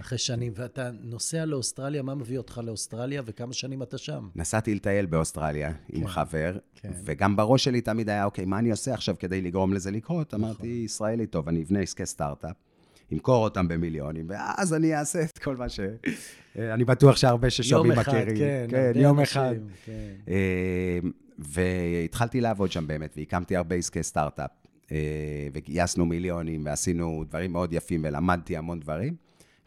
אחרי 0.01 0.17
שנים, 0.17 0.53
ואתה 0.55 0.91
נוסע 1.01 1.45
לאוסטרליה, 1.45 2.01
מה 2.01 2.15
מביא 2.15 2.37
אותך 2.37 2.61
לאוסטרליה 2.63 3.21
וכמה 3.25 3.53
שנים 3.53 3.83
אתה 3.83 3.97
שם? 3.97 4.29
נסעתי 4.35 4.75
לטייל 4.75 5.05
באוסטרליה 5.05 5.73
כן, 5.73 5.97
עם 5.97 6.07
חבר, 6.07 6.57
כן. 6.75 6.91
וגם 7.05 7.35
בראש 7.35 7.63
שלי 7.63 7.81
תמיד 7.81 8.09
היה, 8.09 8.25
אוקיי, 8.25 8.45
מה 8.45 8.59
אני 8.59 8.71
עושה 8.71 8.93
עכשיו 8.93 9.15
כדי 9.19 9.41
לגרום 9.41 9.73
לזה 9.73 9.91
לקרות? 9.91 10.33
נכון. 10.33 10.43
אמרתי, 10.43 10.67
ישראלי 10.67 11.27
טוב, 11.27 11.47
אני 11.47 11.63
אבנה 11.63 11.79
עסקי 11.79 12.05
סטארט-אפ. 12.05 12.55
אמכור 13.13 13.43
אותם 13.43 13.67
במיליונים, 13.67 14.25
ואז 14.29 14.73
אני 14.73 14.95
אעשה 14.95 15.21
את 15.23 15.37
כל 15.37 15.55
מה 15.55 15.69
ש... 15.69 15.79
אני 16.59 16.85
בטוח 16.85 17.17
שהרבה 17.17 17.49
ששומעים 17.49 17.99
מכירים. 17.99 18.27
יום 18.27 18.29
אחד, 18.29 18.37
כן. 18.37 18.65
כן, 18.69 18.99
יום 18.99 19.19
אחד. 19.19 19.55
כן. 19.85 19.91
אה, 20.27 20.99
והתחלתי 21.39 22.41
לעבוד 22.41 22.71
שם 22.71 22.87
באמת, 22.87 23.13
והקמתי 23.17 23.55
הרבה 23.55 23.75
עסקי 23.75 24.03
סטארט-אפ, 24.03 24.51
אה, 24.91 24.97
וגייסנו 25.53 26.05
מיליונים, 26.05 26.65
ועשינו 26.65 27.23
דברים 27.29 27.51
מאוד 27.51 27.73
יפים, 27.73 28.01
ולמדתי 28.03 28.57
המון 28.57 28.79
דברים. 28.79 29.15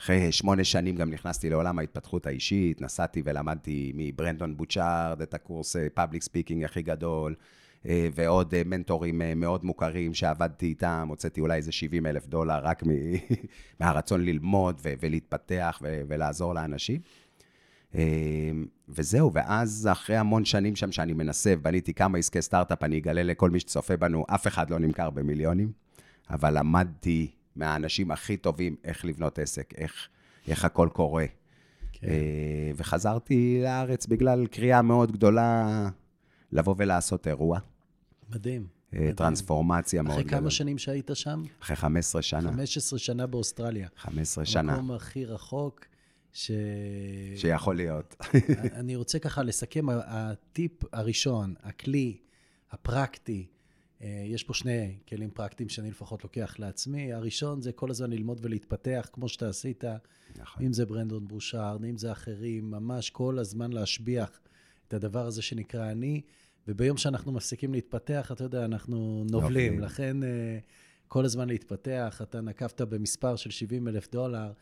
אחרי 0.01 0.33
שמונה 0.33 0.65
שנים 0.65 0.97
גם 0.97 1.11
נכנסתי 1.11 1.51
לעולם 1.51 1.79
ההתפתחות 1.79 2.27
האישית, 2.27 2.81
נסעתי 2.81 3.23
ולמדתי 3.25 3.93
מברנדון 3.95 4.57
בושארד 4.57 5.23
את 5.23 5.35
הקורס 5.35 5.77
public 5.95 6.23
אה, 6.23 6.25
speaking 6.25 6.65
הכי 6.65 6.83
גדול, 6.83 7.35
אה, 7.39 7.45
ועוד 8.15 8.55
אה, 8.55 8.63
מנטורים 8.67 9.23
מאוד 9.37 9.65
מוכרים 9.65 10.15
שעבדתי 10.15 10.67
איתם, 10.67 11.07
הוצאתי 11.09 11.41
אולי 11.41 11.57
איזה 11.57 11.73
70 11.73 12.07
אלף 12.07 12.27
דולר 12.27 12.61
רק 12.63 12.83
מהרצון 13.81 14.25
ללמוד 14.25 14.81
ולהתפתח 15.03 15.83
ולעזור 15.83 16.55
לאנשים. 16.55 17.01
וזהו, 18.89 19.33
ואז 19.33 19.89
אחרי 19.93 20.17
המון 20.17 20.45
שנים 20.45 20.77
שם 20.77 20.93
שאני 20.93 21.13
מנסה, 21.13 21.57
בניתי 21.57 21.95
כמה 21.95 22.19
עסקי 22.19 22.43
סטארט-אפ, 22.43 22.83
אני 22.83 22.99
אגלה 22.99 23.23
לכל 23.23 23.51
מי 23.51 23.61
שצופה 23.61 23.97
בנו, 23.97 24.25
אף 24.29 24.47
אחד 24.47 24.71
לא 24.71 24.79
נמכר 24.79 25.11
במיליונים, 25.11 25.73
אבל 26.31 26.59
למדתי 26.59 27.31
מהאנשים 27.57 28.11
הכי 28.11 28.37
טובים 28.37 28.77
איך 28.85 29.05
לבנות 29.05 29.39
עסק, 29.39 29.75
איך, 29.77 30.09
איך 30.49 30.65
הכל 30.65 30.89
קורה. 30.93 31.27
כן. 31.93 32.07
אה, 32.09 32.71
וחזרתי 32.77 33.61
לארץ 33.63 34.07
בגלל 34.07 34.47
קריאה 34.47 34.83
מאוד 34.83 35.13
גדולה 35.13 35.89
לבוא 36.53 36.75
ולעשות 36.79 37.27
אירוע. 37.27 37.59
מדהים. 38.35 38.67
אה, 38.95 38.99
מדהים. 38.99 39.15
טרנספורמציה 39.15 40.03
מאוד 40.03 40.15
גדולה. 40.17 40.29
אחרי 40.29 40.41
כמה 40.41 40.51
שנים 40.51 40.79
שהיית 40.79 41.11
שם? 41.15 41.43
אחרי 41.61 41.77
15 41.77 42.23
שנה. 42.23 42.53
15 42.53 42.99
שנה 42.99 43.27
באוסטרליה. 43.27 43.89
15 43.97 44.45
שנה. 44.45 44.73
המקום 44.73 44.91
הכי 44.91 45.25
רחוק. 45.25 45.85
ש... 46.33 46.51
שיכול 47.37 47.77
להיות. 47.77 48.17
אני 48.81 48.97
רוצה 48.97 49.19
ככה 49.19 49.43
לסכם, 49.43 49.87
הטיפ 49.91 50.73
הראשון, 50.93 51.55
הכלי 51.63 52.17
הפרקטי, 52.71 53.47
אה, 54.03 54.25
יש 54.27 54.43
פה 54.43 54.55
שני 54.55 54.97
כלים 55.09 55.31
פרקטיים 55.31 55.69
שאני 55.69 55.91
לפחות 55.91 56.25
לוקח 56.25 56.55
לעצמי. 56.59 57.13
הראשון 57.13 57.63
זה 57.63 57.73
כל 57.73 57.91
הזמן 57.91 58.11
ללמוד 58.11 58.41
ולהתפתח, 58.43 59.09
כמו 59.13 59.29
שאתה 59.29 59.49
עשית. 59.49 59.85
נכון. 60.37 60.65
אם 60.65 60.73
זה 60.73 60.87
ברנדון 60.87 61.29
בושארד, 61.29 61.85
אם 61.85 61.99
זה 61.99 62.13
אחרים, 62.13 62.71
ממש 62.71 63.11
כל 63.11 63.39
הזמן 63.39 63.73
להשביח 63.73 64.41
את 64.89 64.95
הדבר 64.95 65.27
הזה 65.27 65.43
שנקרא 65.43 65.91
אני. 65.91 66.21
וביום 66.69 66.97
שאנחנו 66.97 67.33
מפסיקים 67.33 67.73
להתפתח, 67.73 68.33
אתה 68.33 68.45
יודע, 68.45 68.65
אנחנו 68.65 69.25
נובלים. 69.31 69.81
לכן, 69.81 70.23
אה, 70.23 70.59
כל 71.09 71.25
הזמן 71.25 71.49
להתפתח, 71.49 72.21
אתה 72.23 72.41
נקבת 72.41 72.81
במספר 72.81 73.37
של 73.37 73.51
70 73.51 73.89
אלף 73.89 74.11
דולר, 74.11 74.53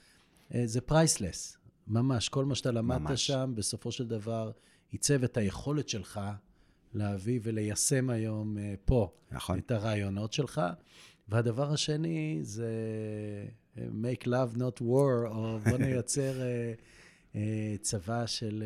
אה, 0.55 0.63
זה 0.67 0.81
priceless. 0.81 1.57
ממש, 1.87 2.29
כל 2.29 2.45
מה 2.45 2.55
שאתה 2.55 2.71
למדת 2.71 3.01
ממש. 3.01 3.27
שם, 3.27 3.53
בסופו 3.57 3.93
של 3.93 4.07
דבר, 4.07 4.51
עיצב 4.91 5.25
את 5.25 5.37
היכולת 5.37 5.89
שלך 5.89 6.21
להביא 6.95 7.41
וליישם 7.43 8.11
היום 8.11 8.59
אה, 8.59 8.75
פה 8.85 9.11
נכון. 9.33 9.59
את 9.59 9.71
הרעיונות 9.71 10.33
שלך. 10.33 10.61
והדבר 11.29 11.73
השני 11.73 12.39
זה 12.43 12.71
make 13.77 14.27
love 14.27 14.57
not 14.57 14.81
war, 14.81 15.27
או 15.27 15.59
בוא 15.59 15.79
נייצר 15.87 16.33
צבא 17.81 18.27
של, 18.27 18.65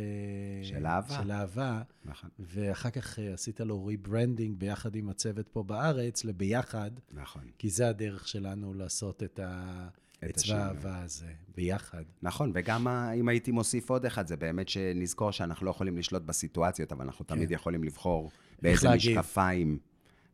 של 0.62 0.86
אהבה. 0.86 1.22
של 1.22 1.32
אהבה. 1.32 1.82
נכון. 2.04 2.30
ואחר 2.38 2.90
כך 2.90 3.18
עשית 3.18 3.60
לו 3.60 3.86
rebranding 3.86 4.58
ביחד 4.58 4.96
עם 4.96 5.08
הצוות 5.08 5.48
פה 5.48 5.62
בארץ, 5.62 6.24
לביחד. 6.24 6.90
נכון. 7.12 7.42
כי 7.58 7.70
זה 7.70 7.88
הדרך 7.88 8.28
שלנו 8.28 8.74
לעשות 8.74 9.22
את 9.22 9.38
ה... 9.38 9.88
את 10.24 10.36
צבא 10.36 10.56
האהבה 10.56 11.02
הזה, 11.02 11.32
ביחד. 11.54 12.02
נכון, 12.22 12.52
וגם 12.54 12.88
אם 12.88 13.28
הייתי 13.28 13.50
מוסיף 13.50 13.90
עוד 13.90 14.06
אחד, 14.06 14.26
זה 14.26 14.36
באמת 14.36 14.68
שנזכור 14.68 15.30
שאנחנו 15.30 15.66
לא 15.66 15.70
יכולים 15.70 15.98
לשלוט 15.98 16.22
בסיטואציות, 16.22 16.92
אבל 16.92 17.04
אנחנו 17.04 17.26
כן. 17.26 17.34
תמיד 17.34 17.50
יכולים 17.50 17.84
לבחור 17.84 18.30
באיזה 18.62 18.94
משקפיים 18.94 19.78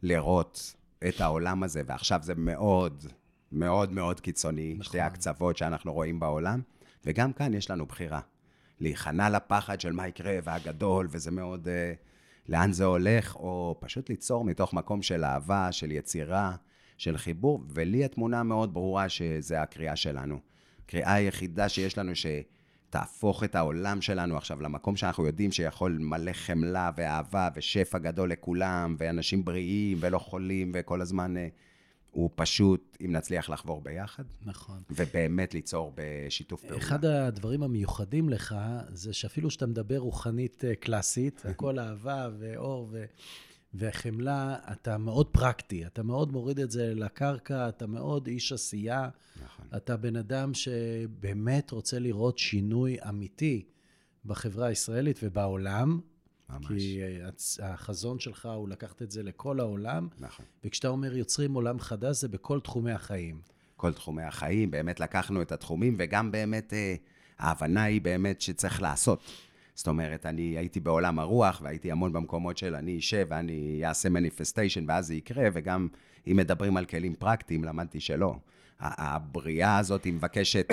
לראות 0.02 0.74
את 1.08 1.20
העולם 1.20 1.62
הזה, 1.62 1.82
ועכשיו 1.86 2.20
זה 2.22 2.34
מאוד, 2.34 3.06
מאוד 3.52 3.92
מאוד 3.92 4.20
קיצוני, 4.20 4.72
נכון. 4.74 4.84
שתי 4.84 5.00
הקצוות 5.00 5.56
שאנחנו 5.56 5.92
רואים 5.92 6.20
בעולם, 6.20 6.60
וגם 7.04 7.32
כאן 7.32 7.54
יש 7.54 7.70
לנו 7.70 7.86
בחירה. 7.86 8.20
להיכנע 8.80 9.30
לפחד 9.30 9.80
של 9.80 9.92
מה 9.92 10.08
יקרה, 10.08 10.38
והגדול, 10.44 11.08
וזה 11.10 11.30
מאוד... 11.30 11.68
אה, 11.68 11.92
לאן 12.48 12.72
זה 12.72 12.84
הולך, 12.84 13.36
או 13.36 13.76
פשוט 13.80 14.10
ליצור 14.10 14.44
מתוך 14.44 14.74
מקום 14.74 15.02
של 15.02 15.24
אהבה, 15.24 15.72
של 15.72 15.92
יצירה, 15.92 16.54
של 16.98 17.16
חיבור, 17.16 17.64
ולי 17.68 18.04
התמונה 18.04 18.42
מאוד 18.42 18.74
ברורה 18.74 19.08
שזה 19.08 19.62
הקריאה 19.62 19.96
שלנו. 19.96 20.38
הקריאה 20.84 21.14
היחידה 21.14 21.68
שיש 21.68 21.98
לנו 21.98 22.12
שתהפוך 22.14 23.44
את 23.44 23.54
העולם 23.54 24.00
שלנו 24.00 24.36
עכשיו 24.36 24.62
למקום 24.62 24.96
שאנחנו 24.96 25.26
יודעים 25.26 25.52
שיכול 25.52 25.98
מלא 26.00 26.32
חמלה 26.32 26.90
ואהבה 26.96 27.48
ושפע 27.54 27.98
גדול 27.98 28.30
לכולם, 28.30 28.96
ואנשים 28.98 29.44
בריאים 29.44 29.98
ולא 30.00 30.18
חולים, 30.18 30.72
וכל 30.74 31.00
הזמן 31.00 31.36
אה, 31.36 31.48
הוא 32.12 32.30
פשוט, 32.34 32.96
אם 33.04 33.12
נצליח 33.12 33.50
לחבור 33.50 33.80
ביחד, 33.80 34.24
נכון. 34.42 34.82
ובאמת 34.90 35.54
ליצור 35.54 35.92
בשיתוף 35.94 36.60
פעולה. 36.60 36.76
אחד 36.76 37.04
הדברים 37.04 37.62
המיוחדים 37.62 38.28
לך, 38.28 38.54
זה 38.88 39.12
שאפילו 39.12 39.50
שאתה 39.50 39.66
מדבר 39.66 39.98
רוחנית 39.98 40.64
אה, 40.64 40.74
קלאסית, 40.74 41.42
הכל 41.50 41.78
אהבה 41.78 42.28
ואור 42.38 42.88
ו... 42.90 43.04
וחמלה, 43.74 44.56
אתה 44.72 44.98
מאוד 44.98 45.26
פרקטי, 45.26 45.86
אתה 45.86 46.02
מאוד 46.02 46.32
מוריד 46.32 46.58
את 46.58 46.70
זה 46.70 46.94
לקרקע, 46.94 47.68
אתה 47.68 47.86
מאוד 47.86 48.26
איש 48.26 48.52
עשייה, 48.52 49.08
נכון. 49.44 49.66
אתה 49.76 49.96
בן 49.96 50.16
אדם 50.16 50.54
שבאמת 50.54 51.70
רוצה 51.70 51.98
לראות 51.98 52.38
שינוי 52.38 52.96
אמיתי 53.08 53.64
בחברה 54.24 54.66
הישראלית 54.66 55.20
ובעולם, 55.22 56.00
ממש. 56.52 56.66
כי 56.66 57.00
החזון 57.62 58.18
שלך 58.18 58.48
הוא 58.54 58.68
לקחת 58.68 59.02
את 59.02 59.10
זה 59.10 59.22
לכל 59.22 59.60
העולם, 59.60 60.08
נכון. 60.18 60.46
וכשאתה 60.64 60.88
אומר 60.88 61.16
יוצרים 61.16 61.54
עולם 61.54 61.80
חדש, 61.80 62.16
זה 62.16 62.28
בכל 62.28 62.60
תחומי 62.60 62.92
החיים. 62.92 63.40
כל 63.76 63.92
תחומי 63.92 64.22
החיים, 64.22 64.70
באמת 64.70 65.00
לקחנו 65.00 65.42
את 65.42 65.52
התחומים, 65.52 65.94
וגם 65.98 66.32
באמת 66.32 66.72
אה, 66.72 66.94
ההבנה 67.38 67.82
היא 67.82 68.00
באמת 68.00 68.40
שצריך 68.40 68.82
לעשות. 68.82 69.20
זאת 69.74 69.88
אומרת, 69.88 70.26
אני 70.26 70.42
הייתי 70.42 70.80
בעולם 70.80 71.18
הרוח, 71.18 71.60
והייתי 71.64 71.92
המון 71.92 72.12
במקומות 72.12 72.58
של 72.58 72.74
אני 72.74 72.98
אשב 72.98 73.26
ואני 73.30 73.82
אעשה 73.84 74.08
מניפסטיישן, 74.08 74.84
ואז 74.88 75.06
זה 75.06 75.14
יקרה, 75.14 75.44
וגם 75.52 75.88
אם 76.26 76.36
מדברים 76.36 76.76
על 76.76 76.84
כלים 76.84 77.14
פרקטיים, 77.14 77.64
למדתי 77.64 78.00
שלא. 78.00 78.36
הבריאה 78.82 79.78
הזאת 79.78 80.04
היא 80.04 80.12
מבקשת, 80.12 80.68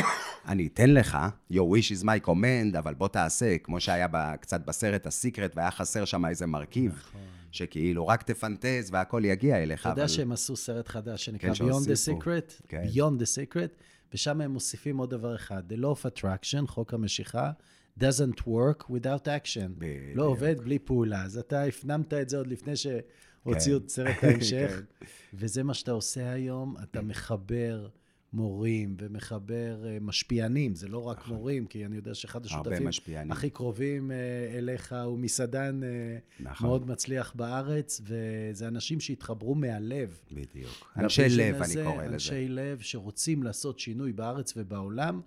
אני 0.48 0.68
אתן 0.68 0.90
לך, 0.94 1.18
your 1.54 1.56
wish 1.56 2.00
is 2.00 2.04
my 2.04 2.26
command, 2.28 2.78
אבל 2.78 2.94
בוא 2.94 3.08
תעשה, 3.08 3.58
כמו 3.58 3.80
שהיה 3.80 4.08
ב- 4.12 4.36
קצת 4.42 4.66
בסרט 4.66 5.08
הסיקרט, 5.08 5.52
והיה 5.56 5.72
חסר 5.72 6.06
שם 6.06 6.26
איזה 6.26 6.46
מרכיב, 6.46 6.92
נכון. 6.98 7.22
שכאילו 7.52 8.08
רק 8.08 8.24
תפנטז 8.24 8.90
והכל 8.92 9.22
יגיע 9.26 9.64
אליך. 9.64 9.82
אתה 9.82 9.90
יודע 9.90 10.02
אבל- 10.02 10.08
שהם 10.12 10.32
עשו 10.32 10.56
סרט 10.56 10.88
חדש 10.88 11.26
שנקרא 11.26 11.54
כן, 11.54 11.64
Beyond 11.66 11.84
the. 11.84 12.24
Secret? 12.24 12.62
כן. 12.68 12.84
Beyond 12.94 13.22
the 13.22 13.26
Secret, 13.56 13.82
ושם 14.14 14.42
הם 14.42 14.52
מוסיפים 14.52 14.98
עוד 14.98 15.10
דבר 15.10 15.36
אחד, 15.36 15.64
The 15.72 15.76
Law 15.76 16.00
of 16.02 16.06
Attraction, 16.20 16.68
חוק 16.68 16.94
המשיכה, 16.94 17.52
doesn't 18.00 18.40
work 18.42 18.84
without 18.90 19.26
action. 19.26 19.70
בדיוק. 19.78 20.02
לא 20.16 20.24
עובד 20.24 20.56
בלי 20.64 20.80
פעולה. 20.80 21.24
אז 21.24 21.38
אתה 21.38 21.64
הפנמת 21.64 22.14
את 22.14 22.30
זה 22.30 22.38
עוד 22.38 22.48
לפני 22.48 22.74
שהוציאו 22.76 23.80
כן. 23.80 23.86
את 23.86 23.90
סרט 23.90 24.24
ההמשך, 24.24 24.72
כן. 25.00 25.06
וזה 25.34 25.64
מה 25.64 25.74
שאתה 25.74 25.92
עושה 25.92 26.32
היום, 26.32 26.76
אתה 26.84 27.02
מחבר 27.02 27.88
מורים 28.34 28.96
ומחבר 29.00 29.86
אה, 29.86 29.98
משפיענים, 30.02 30.76
זה 30.76 30.88
לא 30.88 31.08
רק 31.08 31.28
מורים, 31.28 31.66
כי 31.66 31.86
אני 31.86 31.96
יודע 31.96 32.14
שאחד 32.14 32.46
נכון. 32.46 32.74
השותפים. 32.74 33.32
הכי 33.32 33.50
קרובים 33.50 34.12
אה, 34.12 34.18
אליך 34.58 34.96
הוא 35.06 35.20
מסעדן 35.20 35.84
אה, 35.84 36.18
נכון. 36.40 36.68
מאוד 36.68 36.88
מצליח 36.88 37.34
בארץ, 37.36 38.02
וזה 38.04 38.68
אנשים 38.68 39.00
שהתחברו 39.00 39.56
מהלב. 39.56 40.20
בדיוק. 40.32 40.94
אנשי 40.98 41.30
לב, 41.30 41.56
אני 41.56 41.64
הזה, 41.64 41.84
קורא 41.84 42.04
לזה. 42.04 42.14
אנשי 42.14 42.48
לב 42.48 42.80
שרוצים 42.80 43.44
לעשות 43.44 43.80
שינוי 43.80 44.14
בארץ 44.14 44.54
ובעולם, 44.58 45.22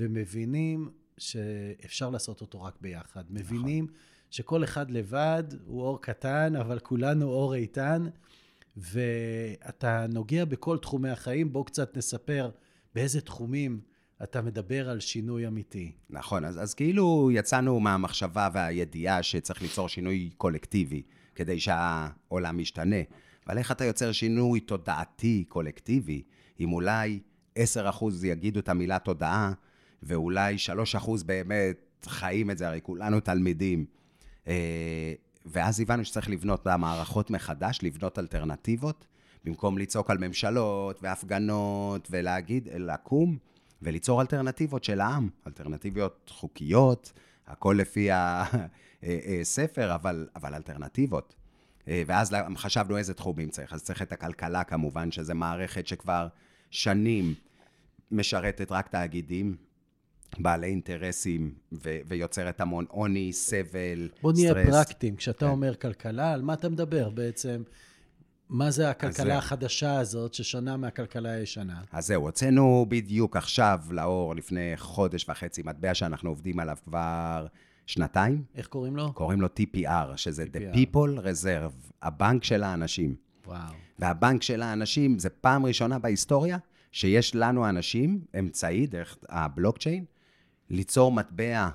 ומבינים 0.00 0.90
שאפשר 1.18 2.10
לעשות 2.10 2.40
אותו 2.40 2.62
רק 2.62 2.74
ביחד. 2.80 3.24
נכון. 3.30 3.36
מבינים 3.36 3.86
שכל 4.30 4.64
אחד 4.64 4.90
לבד 4.90 5.44
הוא 5.66 5.82
אור 5.82 6.02
קטן, 6.02 6.56
אבל 6.56 6.78
כולנו 6.78 7.26
אור 7.26 7.54
איתן, 7.54 8.06
ואתה 8.76 10.06
נוגע 10.08 10.44
בכל 10.44 10.78
תחומי 10.78 11.10
החיים. 11.10 11.52
בואו 11.52 11.64
קצת 11.64 11.96
נספר 11.96 12.50
באיזה 12.94 13.20
תחומים 13.20 13.80
אתה 14.22 14.42
מדבר 14.42 14.90
על 14.90 15.00
שינוי 15.00 15.46
אמיתי. 15.46 15.92
נכון, 16.10 16.44
אז, 16.44 16.62
אז 16.62 16.74
כאילו 16.74 17.30
יצאנו 17.32 17.80
מהמחשבה 17.80 18.48
והידיעה 18.52 19.22
שצריך 19.22 19.62
ליצור 19.62 19.88
שינוי 19.88 20.30
קולקטיבי 20.36 21.02
כדי 21.34 21.60
שהעולם 21.60 22.60
ישתנה. 22.60 22.96
אבל 23.46 23.58
איך 23.58 23.72
אתה 23.72 23.84
יוצר 23.84 24.12
שינוי 24.12 24.60
תודעתי 24.60 25.44
קולקטיבי, 25.48 26.22
אם 26.60 26.72
אולי 26.72 27.20
10% 27.58 27.60
יגידו 28.24 28.60
את 28.60 28.68
המילה 28.68 28.98
תודעה, 28.98 29.52
ואולי 30.02 30.56
3% 31.00 31.24
באמת 31.26 32.06
חיים 32.06 32.50
את 32.50 32.58
זה, 32.58 32.68
הרי 32.68 32.80
כולנו 32.82 33.20
תלמידים. 33.20 33.84
אה, 35.46 35.50
ואז 35.52 35.80
הבנו 35.80 36.04
שצריך 36.04 36.30
לבנות 36.30 36.60
את 36.60 37.30
מחדש, 37.30 37.78
לבנות 37.82 38.18
אלטרנטיבות, 38.18 39.06
במקום 39.44 39.78
לצעוק 39.78 40.10
על 40.10 40.18
ממשלות 40.18 41.02
והפגנות 41.02 42.08
ולהגיד, 42.10 42.68
לקום 42.74 43.38
וליצור 43.82 44.20
אלטרנטיבות 44.20 44.84
של 44.84 45.00
העם, 45.00 45.28
אלטרנטיביות 45.46 46.30
חוקיות, 46.34 47.12
הכל 47.46 47.76
לפי 47.78 48.08
הספר, 49.02 49.94
אבל, 49.94 50.28
אבל 50.36 50.54
אלטרנטיבות. 50.54 51.34
אה, 51.88 52.02
ואז 52.06 52.34
חשבנו 52.56 52.96
איזה 52.96 53.14
תחומים 53.14 53.48
צריך. 53.48 53.72
אז 53.72 53.82
צריך 53.82 54.02
את 54.02 54.12
הכלכלה 54.12 54.64
כמובן, 54.64 55.10
שזו 55.10 55.34
מערכת 55.34 55.86
שכבר 55.86 56.28
שנים 56.70 57.34
משרתת 58.10 58.72
רק 58.72 58.88
תאגידים, 58.88 59.56
בעלי 60.38 60.66
אינטרסים, 60.66 61.54
ו- 61.72 61.98
ויוצרת 62.06 62.60
המון 62.60 62.84
עוני, 62.88 63.32
סבל, 63.32 64.08
בוא 64.22 64.32
נהיה 64.32 64.50
סטרס. 64.50 64.68
פרקטיים. 64.68 65.16
כשאתה 65.16 65.46
כן. 65.46 65.46
אומר 65.46 65.74
כלכלה, 65.74 66.32
על 66.32 66.42
מה 66.42 66.52
אתה 66.52 66.68
מדבר 66.68 67.10
בעצם? 67.10 67.62
מה 68.48 68.70
זה 68.70 68.90
הכלכלה 68.90 69.26
זהו. 69.26 69.38
החדשה 69.38 69.98
הזאת, 69.98 70.34
ששונה 70.34 70.76
מהכלכלה 70.76 71.30
הישנה? 71.30 71.80
אז 71.92 72.06
זהו, 72.06 72.22
הוצאנו 72.22 72.86
בדיוק 72.88 73.36
עכשיו 73.36 73.80
לאור, 73.90 74.34
לפני 74.34 74.72
חודש 74.76 75.28
וחצי, 75.28 75.62
מטבע 75.64 75.94
שאנחנו 75.94 76.30
עובדים 76.30 76.60
עליו 76.60 76.76
כבר 76.84 77.46
שנתיים, 77.86 78.44
איך 78.54 78.66
קוראים 78.66 78.96
לו? 78.96 79.12
קוראים 79.12 79.40
לו 79.40 79.48
TPR, 79.60 80.16
שזה 80.16 80.44
TPR. 80.44 80.74
The 80.74 80.76
People 80.76 81.18
Reserve, 81.18 81.92
הבנק 82.02 82.44
של 82.44 82.62
האנשים. 82.62 83.14
וואו. 83.46 83.58
והבנק 83.98 84.42
של 84.42 84.62
האנשים, 84.62 85.18
זה 85.18 85.30
פעם 85.30 85.66
ראשונה 85.66 85.98
בהיסטוריה 85.98 86.58
שיש 86.92 87.34
לנו 87.34 87.66
האנשים 87.66 88.20
אמצעי, 88.38 88.86
דרך 88.86 89.18
הבלוקצ'יין, 89.28 90.04
ליצור 90.72 91.12
מטבע 91.12 91.68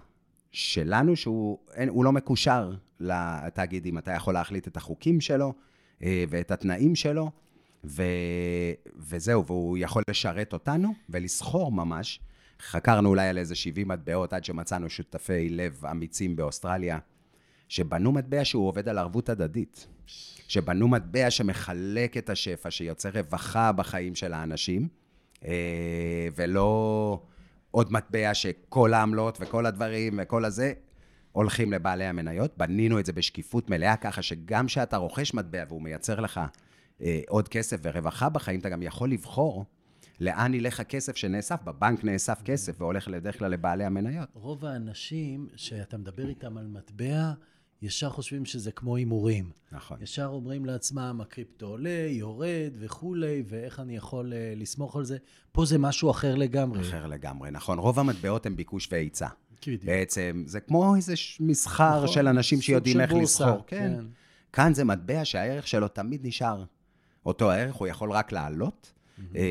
שלנו, 0.52 1.16
שהוא 1.16 1.58
אין, 1.74 1.90
לא 2.04 2.12
מקושר 2.12 2.72
לתאגידים. 3.00 3.98
אתה 3.98 4.12
יכול 4.12 4.34
להחליט 4.34 4.68
את 4.68 4.78
החוקים 4.78 5.22
שלו 5.22 5.54
אה, 6.04 6.24
ואת 6.30 6.52
התנאים 6.52 6.96
שלו, 6.96 7.32
ו, 7.84 8.04
וזהו, 8.98 9.46
והוא 9.46 9.78
יכול 9.78 10.04
לשרת 10.10 10.54
אותנו 10.54 10.94
ולסחור 11.10 11.72
ממש. 11.72 12.20
חקרנו 12.62 13.10
אולי 13.10 13.28
על 13.28 13.38
איזה 13.38 13.56
70 13.56 13.88
מטבעות 13.88 14.34
עד 14.34 14.44
שמצאנו 14.44 14.90
שותפי 14.90 15.50
לב 15.50 15.86
אמיצים 15.92 16.36
באוסטרליה, 16.36 17.00
שבנו 17.70 18.12
מטבע 18.12 18.46
שהוא 18.46 18.68
עובד 18.68 18.90
על 18.90 18.98
ערבות 18.98 19.30
הדדית. 19.30 19.88
שבנו 20.48 20.88
מטבע 20.88 21.32
שמחלק 21.32 22.18
את 22.18 22.30
השפע, 22.30 22.72
שיוצר 22.72 23.10
רווחה 23.10 23.72
בחיים 23.72 24.16
של 24.16 24.34
האנשים, 24.34 24.88
אה, 25.46 26.28
ולא 26.36 27.22
עוד 27.78 27.92
מטבע 27.92 28.34
שכל 28.34 28.94
העמלות 28.94 29.38
וכל 29.42 29.66
הדברים 29.66 30.20
וכל 30.22 30.46
הזה 30.46 30.74
הולכים 31.32 31.74
לבעלי 31.74 32.06
המניות. 32.06 32.58
בנינו 32.58 33.00
את 33.00 33.06
זה 33.06 33.14
בשקיפות 33.14 33.70
מלאה, 33.70 33.96
ככה 33.96 34.22
שגם 34.22 34.66
כשאתה 34.66 34.98
רוכש 34.98 35.34
מטבע 35.34 35.64
והוא 35.68 35.82
מייצר 35.82 36.20
לך 36.20 36.42
אה, 37.02 37.22
עוד 37.28 37.48
כסף 37.48 37.78
ורווחה 37.84 38.30
בחיים, 38.30 38.60
אתה 38.60 38.70
גם 38.70 38.82
יכול 38.82 39.12
לבחור 39.12 39.66
לאן 40.20 40.54
ילך 40.54 40.80
הכסף 40.80 41.16
שנאסף. 41.16 41.64
בבנק 41.64 42.04
נאסף 42.04 42.42
כסף 42.46 42.82
והולך 42.82 43.08
בדרך 43.08 43.40
כלל 43.40 43.52
לבעלי 43.52 43.84
המניות. 43.84 44.30
רוב 44.34 44.66
האנשים 44.66 45.48
שאתה 45.56 45.98
מדבר 45.98 46.30
איתם 46.30 46.58
על 46.58 46.68
מטבע, 46.68 47.32
ישר 47.82 48.10
חושבים 48.10 48.46
שזה 48.46 48.72
כמו 48.72 48.96
הימורים. 48.96 49.52
נכון. 49.72 50.02
ישר 50.02 50.26
אומרים 50.26 50.66
לעצמם, 50.66 51.20
הקריפטו 51.22 51.66
עולה, 51.66 52.08
יורד 52.10 52.72
וכולי, 52.80 53.44
ואיך 53.48 53.80
אני 53.80 53.96
יכול 53.96 54.34
אה, 54.34 54.54
לסמוך 54.56 54.96
על 54.96 55.06
זה. 55.06 55.18
פה 55.52 55.66
זה 55.66 55.78
משהו 55.78 56.12
אחר 56.12 56.36
לגמרי. 56.36 56.82
אחר 56.82 57.08
לגמרי, 57.08 57.52
נכון. 57.52 57.80
רוב 57.80 58.00
המטבעות 58.00 58.46
הם 58.46 58.56
ביקוש 58.56 58.88
והיצע. 58.92 59.28
בדיוק. 59.62 59.84
בעצם, 59.84 60.44
זה 60.48 60.60
כמו 60.60 60.96
איזה 60.96 61.14
מסחר 61.40 61.98
נכון, 61.98 62.08
של 62.08 62.28
אנשים 62.28 62.62
שיודעים 62.62 63.02
איך 63.02 63.14
לסחור. 63.14 63.64
כן. 63.68 63.94
כן. 63.98 64.06
כאן 64.54 64.74
זה 64.74 64.84
מטבע 64.84 65.26
שהערך 65.26 65.68
שלו 65.68 65.88
תמיד 65.88 66.28
נשאר. 66.28 66.64
אותו 67.26 67.52
הערך, 67.52 67.76
הוא 67.76 67.88
יכול 67.88 68.12
רק 68.12 68.32
לעלות, 68.32 68.94
אה, 69.36 69.44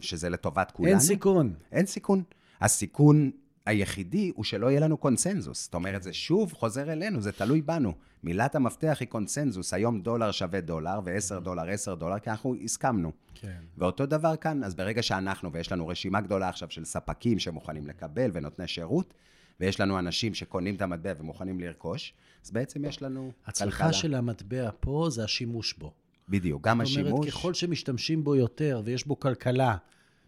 שזה 0.00 0.28
לטובת 0.28 0.70
כולנו. 0.70 0.92
אין 0.92 1.00
סיכון. 1.00 1.54
אין 1.72 1.86
סיכון. 1.86 2.22
הסיכון 2.60 3.30
היחידי 3.66 4.32
הוא 4.34 4.44
שלא 4.44 4.70
יהיה 4.70 4.80
לנו 4.80 4.96
קונצנזוס. 4.96 5.64
זאת 5.64 5.74
אומרת, 5.74 6.02
זה 6.02 6.12
שוב 6.12 6.52
חוזר 6.52 6.92
אלינו, 6.92 7.20
זה 7.20 7.32
תלוי 7.32 7.62
בנו. 7.62 7.94
מילת 8.24 8.54
המפתח 8.54 8.96
היא 9.00 9.08
קונצנזוס, 9.08 9.74
היום 9.74 10.00
דולר 10.00 10.30
שווה 10.30 10.60
דולר, 10.60 11.00
ו-10 11.04 11.40
דולר, 11.40 11.70
10 11.70 11.94
דולר, 11.94 12.18
כי 12.18 12.30
אנחנו 12.30 12.54
הסכמנו. 12.64 13.12
כן. 13.34 13.60
ואותו 13.78 14.06
דבר 14.06 14.36
כאן, 14.36 14.64
אז 14.64 14.74
ברגע 14.74 15.02
שאנחנו, 15.02 15.52
ויש 15.52 15.72
לנו 15.72 15.88
רשימה 15.88 16.20
גדולה 16.20 16.48
עכשיו 16.48 16.70
של 16.70 16.84
ספקים 16.84 17.38
שמוכנים 17.38 17.86
לקבל 17.86 18.30
ונותני 18.32 18.68
שירות, 18.68 19.14
ויש 19.60 19.80
לנו 19.80 19.98
אנשים 19.98 20.34
שקונים 20.34 20.74
את 20.74 20.82
המטבע 20.82 21.20
ומוכנים 21.20 21.60
לרכוש, 21.60 22.14
אז 22.44 22.50
בעצם 22.50 22.84
יש 22.84 23.02
לנו 23.02 23.32
הצלחה 23.46 23.92
של 23.92 24.14
המטבע 24.14 24.70
פה 24.80 25.08
זה 25.10 25.24
השימוש 25.24 25.74
בו. 25.74 25.92
בדיוק, 26.28 26.66
גם 26.66 26.84
זאת 26.84 26.96
אומרת, 26.96 27.06
השימוש, 27.06 27.28
ככל 27.28 27.54
שמשתמשים 27.54 28.24
בו 28.24 28.36
יותר, 28.36 28.82
ויש 28.84 29.06
בו 29.06 29.20
כלכלה 29.20 29.76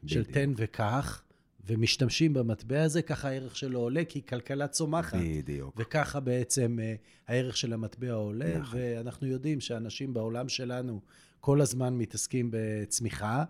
של 0.06 0.20
בדיוק. 0.20 0.34
תן 0.34 0.52
וקח, 0.56 1.22
ומשתמשים 1.68 2.32
במטבע 2.34 2.82
הזה, 2.82 3.02
ככה 3.02 3.28
הערך 3.28 3.56
שלו 3.56 3.80
עולה, 3.80 4.04
כי 4.04 4.22
כלכלה 4.26 4.68
צומחת. 4.68 5.18
בדיוק. 5.22 5.74
וככה 5.78 6.20
בעצם 6.20 6.78
אה, 6.82 6.94
הערך 7.28 7.56
של 7.56 7.72
המטבע 7.72 8.12
עולה, 8.12 8.58
נכון. 8.58 8.78
ואנחנו 8.80 9.26
יודעים 9.26 9.60
שאנשים 9.60 10.14
בעולם 10.14 10.48
שלנו 10.48 11.00
כל 11.40 11.60
הזמן 11.60 11.94
מתעסקים 11.94 12.48
בצמיחה, 12.52 13.44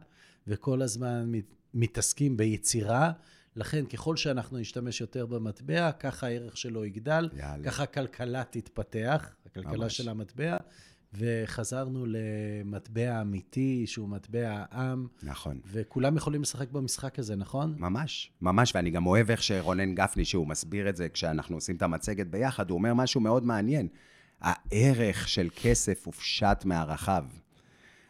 וכל 0.46 0.82
הזמן 0.82 1.24
מת- 1.32 1.54
מתעסקים 1.74 2.36
ביצירה. 2.36 3.12
לכן, 3.56 3.86
ככל 3.86 4.16
שאנחנו 4.16 4.58
נשתמש 4.58 5.00
יותר 5.00 5.26
במטבע, 5.26 5.92
ככה 5.92 6.26
הערך 6.26 6.56
שלו 6.56 6.84
יגדל, 6.84 7.28
יאללה. 7.36 7.64
ככה 7.64 7.82
הכלכלה 7.82 8.42
תתפתח, 8.50 9.34
הכלכלה 9.46 9.72
ממש. 9.78 9.96
של 9.96 10.08
המטבע, 10.08 10.56
וחזרנו 11.14 12.06
למטבע 12.06 13.20
אמיתי, 13.20 13.86
שהוא 13.86 14.08
מטבע 14.08 14.64
העם, 14.70 15.06
נכון. 15.22 15.60
וכולם 15.66 16.16
יכולים 16.16 16.42
לשחק 16.42 16.70
במשחק 16.70 17.18
הזה, 17.18 17.36
נכון? 17.36 17.74
ממש, 17.78 18.30
ממש, 18.42 18.72
ואני 18.74 18.90
גם 18.90 19.06
אוהב 19.06 19.30
איך 19.30 19.42
שרונן 19.42 19.94
גפני, 19.94 20.24
שהוא 20.24 20.46
מסביר 20.46 20.88
את 20.88 20.96
זה 20.96 21.08
כשאנחנו 21.08 21.56
עושים 21.56 21.76
את 21.76 21.82
המצגת 21.82 22.26
ביחד, 22.26 22.70
הוא 22.70 22.78
אומר 22.78 22.94
משהו 22.94 23.20
מאוד 23.20 23.44
מעניין. 23.44 23.88
הערך 24.40 25.28
של 25.28 25.48
כסף 25.62 26.06
הופשט 26.06 26.64
מהרחב. 26.64 27.24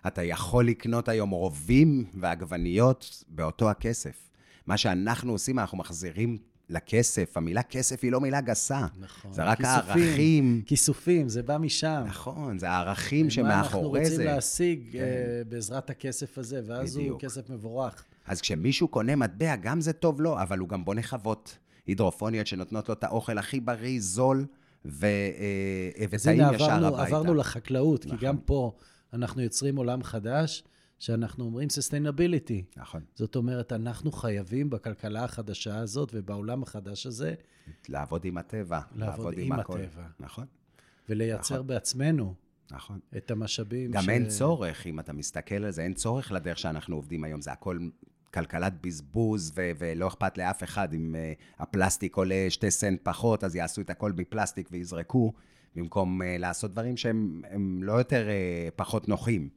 אתה 0.06 0.22
יכול 0.22 0.66
לקנות 0.66 1.08
היום 1.08 1.30
רובים 1.30 2.04
ועגבניות 2.14 3.24
באותו 3.28 3.70
הכסף. 3.70 4.30
מה 4.66 4.76
שאנחנו 4.76 5.32
עושים, 5.32 5.58
אנחנו 5.58 5.78
מחזירים 5.78 6.38
לכסף. 6.70 7.36
המילה 7.36 7.62
כסף 7.62 8.00
היא 8.02 8.12
לא 8.12 8.20
מילה 8.20 8.40
גסה. 8.40 8.86
נכון. 8.98 9.32
זה 9.32 9.44
רק 9.44 9.58
כיסופים. 9.58 10.02
הערכים. 10.02 10.62
כיסופים, 10.66 11.28
זה 11.28 11.42
בא 11.42 11.58
משם. 11.58 12.02
נכון, 12.06 12.58
זה 12.58 12.70
הערכים 12.70 13.26
מה 13.26 13.54
אנחנו 13.58 13.70
שמאחורי 13.70 14.00
רוצים 14.00 14.16
זה. 14.16 14.24
להשיג 14.24 14.92
כן. 14.92 14.98
אה, 14.98 15.42
בעזרת 15.48 15.90
הכסף 15.90 16.38
הזה, 16.38 16.60
ואז 16.66 16.96
הוא 16.96 17.02
בדיוק. 17.02 17.20
כסף 17.24 17.50
מבורך. 17.50 18.04
אז 18.26 18.40
כשמישהו 18.40 18.88
קונה 18.88 19.16
מטבע, 19.16 19.56
גם 19.56 19.80
זה 19.80 19.92
טוב 19.92 20.20
לו, 20.20 20.42
אבל 20.42 20.58
הוא 20.58 20.68
גם 20.68 20.84
בונה 20.84 21.02
חוות 21.02 21.58
הידרופוניות 21.86 22.46
שנותנות 22.46 22.88
לו 22.88 22.94
את 22.94 23.04
האוכל 23.04 23.38
הכי 23.38 23.60
בריא, 23.60 24.00
זול 24.00 24.46
ו- 24.84 25.06
אה, 25.06 26.04
אז 26.04 26.20
וטעים 26.24 26.40
הנה, 26.40 26.54
ישר 26.56 26.84
הביתה. 26.86 27.02
עברנו 27.02 27.34
לחקלאות, 27.34 28.02
כי 28.02 28.08
נכון. 28.08 28.18
גם 28.28 28.38
פה 28.38 28.72
אנחנו 29.12 29.42
יוצרים 29.42 29.76
עולם 29.76 30.02
חדש, 30.02 30.64
שאנחנו 30.98 31.44
אומרים 31.44 31.68
sustainability. 31.68 32.80
נכון. 32.80 33.02
זאת 33.14 33.36
אומרת, 33.36 33.72
אנחנו 33.72 34.12
חייבים 34.12 34.70
בכלכלה 34.70 35.24
החדשה 35.24 35.78
הזאת 35.78 36.10
ובעולם 36.14 36.62
החדש 36.62 37.06
הזה, 37.06 37.34
לעבוד 37.88 38.24
עם 38.24 38.38
הטבע. 38.38 38.80
לעבוד 38.94 39.34
עם 39.38 39.52
הכל. 39.52 39.80
הטבע. 39.80 40.06
נכון, 40.20 40.46
ולייצר 41.08 41.54
נכון. 41.54 41.66
בעצמנו 41.66 42.34
נכון. 42.70 42.98
את 43.16 43.30
המשאבים 43.30 43.90
גם 43.90 44.10
אין 44.10 44.28
צורך, 44.28 44.86
אם 44.86 45.00
אתה 45.00 45.12
מסתכל 45.12 45.64
על 45.64 45.70
זה, 45.70 45.82
אין 45.82 45.94
צורך 45.94 46.32
לדרך 46.32 46.58
שאנחנו 46.58 46.96
עובדים 46.96 47.24
היום. 47.24 47.40
זה 47.40 47.52
הכל 47.52 47.78
כלכלת 48.34 48.72
בזבוז, 48.80 49.52
ו- 49.56 49.70
ולא 49.78 50.08
אכפת 50.08 50.38
לאף 50.38 50.62
אחד 50.64 50.94
אם 50.94 51.14
uh, 51.14 51.62
הפלסטיק 51.62 52.16
עולה 52.16 52.46
שתי 52.48 52.70
סנט 52.70 53.00
פחות, 53.02 53.44
אז 53.44 53.56
יעשו 53.56 53.80
את 53.80 53.90
הכל 53.90 54.12
מפלסטיק 54.12 54.68
ויזרקו, 54.72 55.32
במקום 55.76 56.22
uh, 56.22 56.24
לעשות 56.38 56.72
דברים 56.72 56.96
שהם 56.96 57.42
הם 57.50 57.82
לא 57.82 57.92
יותר 57.92 58.26
uh, 58.26 58.70
פחות 58.76 59.08
נוחים. 59.08 59.48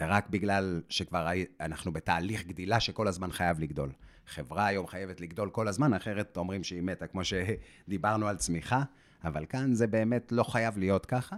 זה 0.00 0.06
רק 0.06 0.28
בגלל 0.30 0.82
שכבר 0.88 1.28
אנחנו 1.60 1.92
בתהליך 1.92 2.46
גדילה 2.46 2.80
שכל 2.80 3.08
הזמן 3.08 3.32
חייב 3.32 3.60
לגדול. 3.60 3.92
חברה 4.26 4.66
היום 4.66 4.86
חייבת 4.86 5.20
לגדול 5.20 5.50
כל 5.50 5.68
הזמן, 5.68 5.94
אחרת 5.94 6.36
אומרים 6.36 6.64
שהיא 6.64 6.82
מתה, 6.82 7.06
כמו 7.06 7.20
שדיברנו 7.24 8.28
על 8.28 8.36
צמיחה, 8.36 8.82
אבל 9.24 9.46
כאן 9.48 9.74
זה 9.74 9.86
באמת 9.86 10.32
לא 10.32 10.42
חייב 10.42 10.78
להיות 10.78 11.06
ככה. 11.06 11.36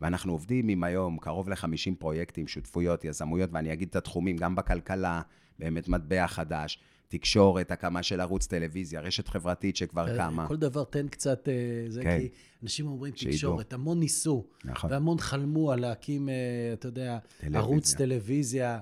ואנחנו 0.00 0.32
עובדים 0.32 0.68
עם 0.68 0.84
היום 0.84 1.18
קרוב 1.18 1.48
ל-50 1.48 1.94
פרויקטים, 1.98 2.48
שותפויות, 2.48 3.04
יזמויות, 3.04 3.50
ואני 3.52 3.72
אגיד 3.72 3.88
את 3.88 3.96
התחומים, 3.96 4.36
גם 4.36 4.56
בכלכלה, 4.56 5.22
באמת 5.58 5.88
מטבע 5.88 6.26
חדש, 6.26 6.78
תקשורת, 7.18 7.70
הקמה 7.70 8.02
של 8.02 8.20
ערוץ 8.20 8.46
טלוויזיה, 8.46 9.00
רשת 9.00 9.28
חברתית 9.28 9.76
שכבר 9.76 10.16
קמה. 10.16 10.42
אה, 10.42 10.48
כל 10.48 10.56
דבר 10.56 10.84
תן 10.84 11.08
קצת, 11.08 11.48
אה, 11.48 11.54
זה 11.90 12.02
כן. 12.02 12.18
כי 12.20 12.28
אנשים 12.62 12.86
אומרים 12.86 13.12
שידעו. 13.16 13.32
תקשורת, 13.34 13.72
המון 13.72 14.00
ניסו, 14.00 14.44
נכון. 14.64 14.92
והמון 14.92 15.18
חלמו 15.18 15.72
על 15.72 15.80
להקים, 15.80 16.28
אה, 16.28 16.34
אתה 16.72 16.88
יודע, 16.88 17.18
טלוויזיה. 17.38 17.60
ערוץ 17.60 17.94
טלוויזיה. 17.94 18.78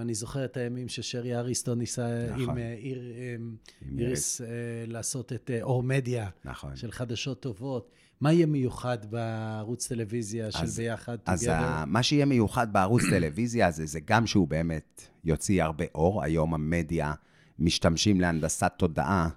אני 0.00 0.14
זוכר 0.14 0.44
את 0.44 0.56
הימים 0.56 0.88
ששרי 0.88 1.36
אריסטון 1.36 1.78
ניסה 1.78 2.26
נכון. 2.30 2.42
עם 2.42 2.58
איר- 2.58 3.12
עם 3.30 3.56
איריס 3.98 4.40
אה, 4.40 4.46
לעשות 4.86 5.32
את 5.32 5.50
אור 5.62 5.82
מדיה 5.82 6.28
נכון. 6.44 6.76
של 6.76 6.90
חדשות 6.90 7.40
טובות. 7.42 7.90
מה 8.20 8.32
יהיה 8.32 8.46
מיוחד 8.46 8.98
בערוץ 9.10 9.88
טלוויזיה 9.88 10.50
של 10.50 10.58
אז- 10.62 10.76
ביחד, 10.80 11.18
אז? 11.26 11.46
ה- 11.50 11.84
מה 11.86 12.02
שיהיה 12.02 12.24
מיוחד 12.24 12.72
בערוץ 12.72 13.02
טלוויזיה 13.10 13.66
הזה, 13.66 13.86
זה 13.86 14.00
גם 14.04 14.26
שהוא 14.26 14.48
באמת 14.48 15.02
יוציא 15.24 15.62
הרבה 15.62 15.84
אור. 15.94 16.22
היום 16.22 16.54
המדיה 16.54 17.12
משתמשים 17.58 18.20
להנדסת 18.20 18.72
תודעה 18.76 19.28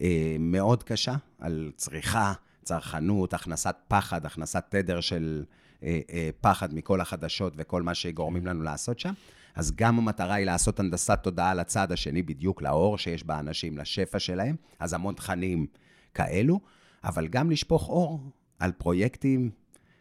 אה, 0.00 0.36
מאוד 0.38 0.82
קשה, 0.82 1.14
על 1.38 1.70
צריכה, 1.76 2.32
צרכנות, 2.64 3.34
הכנסת 3.34 3.74
פחד, 3.88 4.26
הכנסת 4.26 4.64
תדר 4.68 5.00
של 5.00 5.44
אה, 5.82 6.00
אה, 6.12 6.30
פחד 6.40 6.74
מכל 6.74 7.00
החדשות 7.00 7.52
וכל 7.56 7.82
מה 7.82 7.94
שגורמים 7.94 8.46
לנו 8.46 8.62
לעשות 8.62 8.98
שם. 8.98 9.12
אז 9.54 9.72
גם 9.76 9.98
המטרה 9.98 10.34
היא 10.34 10.46
לעשות 10.46 10.80
הנדסת 10.80 11.18
תודעה 11.22 11.54
לצד 11.54 11.92
השני, 11.92 12.22
בדיוק 12.22 12.62
לאור 12.62 12.98
שיש 12.98 13.24
באנשים, 13.24 13.78
לשפע 13.78 14.18
שלהם, 14.18 14.56
אז 14.78 14.92
המון 14.92 15.14
תכנים 15.14 15.66
כאלו, 16.14 16.60
אבל 17.04 17.28
גם 17.28 17.50
לשפוך 17.50 17.88
אור 17.88 18.20
על 18.58 18.72
פרויקטים 18.72 19.50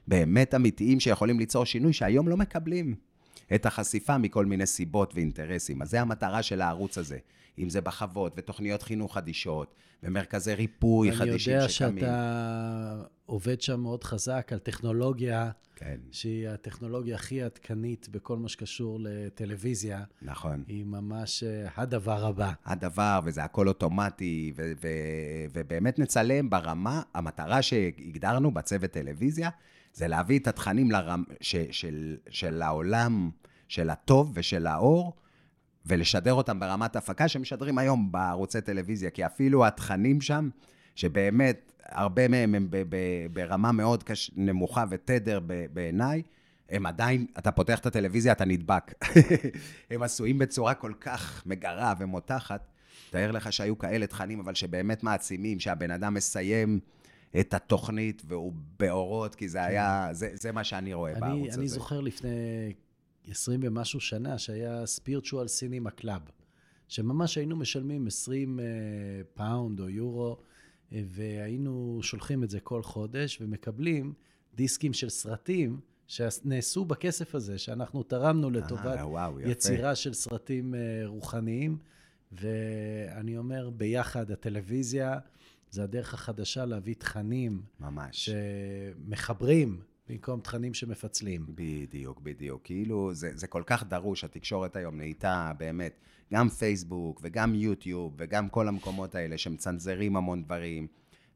באמת 0.07 0.55
אמיתיים 0.55 0.99
שיכולים 0.99 1.39
ליצור 1.39 1.65
שינוי 1.65 1.93
שהיום 1.93 2.27
לא 2.27 2.37
מקבלים 2.37 2.95
את 3.55 3.65
החשיפה 3.65 4.17
מכל 4.17 4.45
מיני 4.45 4.65
סיבות 4.65 5.15
ואינטרסים. 5.15 5.81
אז 5.81 5.89
זה 5.89 6.01
המטרה 6.01 6.43
של 6.43 6.61
הערוץ 6.61 6.97
הזה. 6.97 7.17
אם 7.59 7.69
זה 7.69 7.81
בחוות 7.81 8.33
ותוכניות 8.37 8.83
חינוך 8.83 9.13
חדישות, 9.13 9.75
ומרכזי 10.03 10.53
ריפוי 10.53 11.11
חדישים 11.11 11.53
אני 11.53 11.61
יודע 11.61 11.69
שקמים. 11.69 11.99
שאתה 11.99 13.03
עובד 13.25 13.61
שם 13.61 13.79
מאוד 13.79 14.03
חזק 14.03 14.49
על 14.53 14.59
טכנולוגיה, 14.59 15.51
כן, 15.75 15.97
שהיא 16.11 16.49
הטכנולוגיה 16.49 17.15
הכי 17.15 17.41
עדכנית 17.41 18.09
בכל 18.11 18.37
מה 18.37 18.49
שקשור 18.49 18.99
לטלוויזיה. 19.01 20.03
נכון. 20.21 20.63
היא 20.67 20.85
ממש 20.85 21.43
אה, 21.43 21.67
הדבר 21.75 22.25
הבא. 22.25 22.51
הדבר, 22.65 23.19
וזה 23.23 23.43
הכל 23.43 23.67
אוטומטי, 23.67 24.53
ו- 24.55 24.71
ו- 24.81 25.45
ובאמת 25.53 25.99
נצלם 25.99 26.49
ברמה, 26.49 27.01
המטרה 27.13 27.61
שהגדרנו 27.61 28.51
בצוות 28.51 28.91
טלוויזיה, 28.91 29.49
זה 29.93 30.07
להביא 30.07 30.39
את 30.39 30.47
התכנים 30.47 30.91
לרמ, 30.91 31.23
ש- 31.41 31.55
של, 31.71 32.17
של 32.29 32.61
העולם, 32.61 33.29
של 33.67 33.89
הטוב 33.89 34.31
ושל 34.35 34.67
האור, 34.67 35.13
ולשדר 35.87 36.33
אותם 36.33 36.59
ברמת 36.59 36.95
הפקה 36.95 37.27
שמשדרים 37.27 37.77
היום 37.77 38.11
בערוצי 38.11 38.61
טלוויזיה, 38.61 39.09
כי 39.09 39.25
אפילו 39.25 39.65
התכנים 39.65 40.21
שם, 40.21 40.49
שבאמת, 40.95 41.71
הרבה 41.85 42.27
מהם 42.27 42.55
הם 42.55 42.67
ב- 42.69 42.83
ב- 42.89 43.27
ברמה 43.33 43.71
מאוד 43.71 44.03
קש... 44.03 44.31
נמוכה 44.35 44.85
ותדר 44.89 45.39
ב- 45.47 45.65
בעיניי, 45.73 46.21
הם 46.69 46.85
עדיין, 46.85 47.25
אתה 47.37 47.51
פותח 47.51 47.79
את 47.79 47.85
הטלוויזיה, 47.85 48.31
אתה 48.31 48.45
נדבק. 48.45 48.93
הם 49.91 50.03
עשויים 50.03 50.37
בצורה 50.37 50.73
כל 50.73 50.93
כך 51.01 51.43
מגרה 51.45 51.93
ומותחת. 51.99 52.67
תאר 53.09 53.31
לך 53.31 53.53
שהיו 53.53 53.77
כאלה 53.77 54.07
תכנים, 54.07 54.39
אבל 54.39 54.55
שבאמת 54.55 55.03
מעצימים, 55.03 55.59
שהבן 55.59 55.91
אדם 55.91 56.13
מסיים 56.13 56.79
את 57.39 57.53
התוכנית 57.53 58.21
והוא 58.27 58.53
באורות, 58.79 59.35
כי 59.35 59.49
זה 59.49 59.63
היה, 59.63 60.09
זה, 60.11 60.29
זה 60.33 60.51
מה 60.51 60.63
שאני 60.63 60.93
רואה 60.93 61.11
אני, 61.11 61.19
בערוץ 61.19 61.49
הזה. 61.49 61.59
אני 61.59 61.67
זוכר 61.67 62.01
לפני 62.01 62.29
20 63.27 63.59
ומשהו 63.63 63.99
שנה, 63.99 64.37
שהיה 64.37 64.85
Spiritual 64.85 65.47
Cinema 65.47 65.91
Club, 65.91 66.21
שממש 66.87 67.37
היינו 67.37 67.55
משלמים 67.55 68.07
20 68.07 68.59
אה, 68.59 68.65
פאונד 69.33 69.79
או 69.79 69.89
יורו, 69.89 70.37
אה, 70.93 71.01
והיינו 71.05 71.99
שולחים 72.01 72.43
את 72.43 72.49
זה 72.49 72.59
כל 72.59 72.83
חודש, 72.83 73.37
ומקבלים 73.41 74.13
דיסקים 74.55 74.93
של 74.93 75.09
סרטים 75.09 75.79
שנעשו 76.07 76.85
בכסף 76.85 77.35
הזה, 77.35 77.57
שאנחנו 77.57 78.03
תרמנו 78.03 78.49
לטובת 78.49 78.85
אה, 78.85 79.07
וואו. 79.07 79.39
יצירה 79.39 79.95
של 79.95 80.13
סרטים 80.13 80.75
אה, 80.75 80.79
רוחניים. 81.05 81.77
ואני 82.31 83.37
אומר, 83.37 83.69
ביחד, 83.69 84.31
הטלוויזיה 84.31 85.19
זה 85.69 85.83
הדרך 85.83 86.13
החדשה 86.13 86.65
להביא 86.65 86.95
תכנים 86.95 87.61
ממש. 87.79 88.29
שמחברים 88.29 89.81
במקום 90.09 90.39
תכנים 90.39 90.73
שמפצלים. 90.73 91.45
בדיוק, 91.49 92.21
בדיוק. 92.21 92.61
כאילו, 92.63 93.13
זה, 93.13 93.31
זה 93.33 93.47
כל 93.47 93.63
כך 93.65 93.83
דרוש, 93.83 94.23
התקשורת 94.23 94.75
היום 94.75 94.97
נהייתה 94.97 95.51
באמת, 95.57 95.99
גם 96.33 96.49
פייסבוק 96.49 97.19
וגם 97.23 97.55
יוטיוב 97.55 98.13
וגם 98.17 98.49
כל 98.49 98.67
המקומות 98.67 99.15
האלה 99.15 99.37
שמצנזרים 99.37 100.15
המון 100.15 100.43
דברים, 100.43 100.87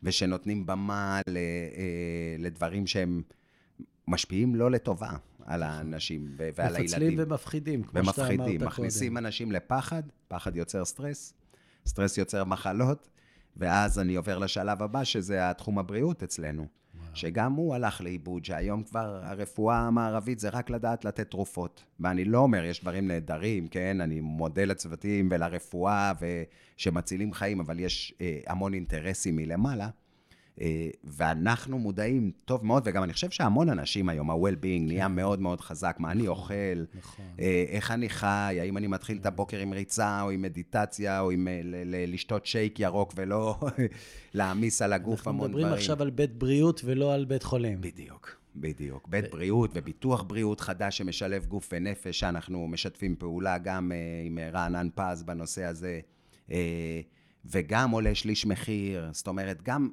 ושנותנים 0.03 0.65
במה 0.65 1.21
ל, 1.27 1.37
אה, 1.37 2.35
לדברים 2.39 2.87
שהם 2.87 3.21
משפיעים 4.07 4.55
לא 4.55 4.71
לטובה 4.71 5.11
על 5.45 5.63
האנשים 5.63 6.35
ו- 6.37 6.49
ועל 6.55 6.75
הילדים. 6.75 6.85
מפצלים 6.85 7.15
ומפחידים, 7.17 7.83
כמו 7.83 8.05
שאתה 8.05 8.21
אמרת 8.21 8.29
ומפחידים, 8.29 8.57
קודם. 8.57 8.67
מכניסים 8.67 9.17
אנשים 9.17 9.51
לפחד, 9.51 10.03
פחד 10.27 10.55
יוצר 10.55 10.85
סטרס, 10.85 11.33
סטרס 11.85 12.17
יוצר 12.17 12.43
מחלות, 12.43 13.09
ואז 13.57 13.99
אני 13.99 14.15
עובר 14.15 14.37
לשלב 14.37 14.83
הבא, 14.83 15.03
שזה 15.03 15.49
התחום 15.49 15.79
הבריאות 15.79 16.23
אצלנו. 16.23 16.80
שגם 17.13 17.53
הוא 17.53 17.75
הלך 17.75 18.01
לאיבוד, 18.01 18.45
שהיום 18.45 18.83
כבר 18.83 19.19
הרפואה 19.23 19.77
המערבית 19.79 20.39
זה 20.39 20.49
רק 20.49 20.69
לדעת 20.69 21.05
לתת 21.05 21.31
תרופות. 21.31 21.83
ואני 21.99 22.25
לא 22.25 22.37
אומר, 22.37 22.63
יש 22.63 22.81
דברים 22.81 23.07
נהדרים, 23.07 23.67
כן? 23.67 24.01
אני 24.01 24.21
מודה 24.21 24.65
לצוותים 24.65 25.27
ולרפואה 25.31 26.11
ו... 26.21 26.43
שמצילים 26.81 27.33
חיים, 27.33 27.59
אבל 27.59 27.79
יש 27.79 28.13
אה, 28.21 28.39
המון 28.47 28.73
אינטרסים 28.73 29.35
מלמעלה. 29.35 29.89
אה, 30.61 30.89
ואנחנו 31.03 31.79
מודעים 31.79 32.31
טוב 32.45 32.65
מאוד, 32.65 32.83
וגם 32.85 33.03
אני 33.03 33.13
חושב 33.13 33.29
שהמון 33.29 33.69
אנשים 33.69 34.09
היום, 34.09 34.31
ה-well-being 34.31 34.81
נהיה 34.87 35.07
מאוד 35.07 35.39
מאוד 35.39 35.61
חזק, 35.61 35.95
מה 35.99 36.11
אני 36.11 36.27
אוכל, 36.27 36.53
נכון. 36.95 37.25
אה, 37.39 37.63
איך 37.67 37.91
אני 37.91 38.09
חי, 38.09 38.57
האם 38.61 38.77
אני 38.77 38.87
מתחיל 38.87 39.17
את 39.17 39.25
הבוקר 39.25 39.57
עם 39.57 39.73
ריצה, 39.73 40.21
או 40.21 40.31
עם 40.31 40.41
מדיטציה, 40.41 41.19
או 41.19 41.31
עם 41.31 41.47
אה, 41.47 41.61
לשתות 42.07 42.45
שייק 42.45 42.79
ירוק, 42.79 43.13
ולא 43.15 43.59
להעמיס 44.33 44.81
על 44.81 44.93
הגוף 44.93 45.19
אנחנו 45.19 45.31
המון 45.31 45.47
מדברים 45.47 45.65
דברים. 45.65 45.79
עכשיו 45.79 46.01
על 46.01 46.09
בית 46.09 46.37
בריאות 46.37 46.81
ולא 46.85 47.13
על 47.13 47.25
בית 47.25 47.43
חולים. 47.43 47.81
בדיוק, 47.81 48.35
בדיוק. 48.55 49.07
בית 49.07 49.31
בריאות 49.31 49.71
וביטוח 49.73 50.23
בריאות 50.23 50.59
חדש 50.59 50.97
שמשלב 50.97 51.45
גוף 51.45 51.69
ונפש, 51.73 52.19
שאנחנו 52.19 52.67
משתפים 52.67 53.15
פעולה 53.15 53.57
גם 53.57 53.91
עם 54.25 54.39
רענן 54.53 54.87
פז 54.95 55.23
בנושא 55.23 55.63
הזה, 55.63 55.99
וגם 57.45 57.91
עולה 57.91 58.15
שליש 58.15 58.45
מחיר, 58.45 59.09
זאת 59.11 59.27
אומרת, 59.27 59.61
גם... 59.61 59.89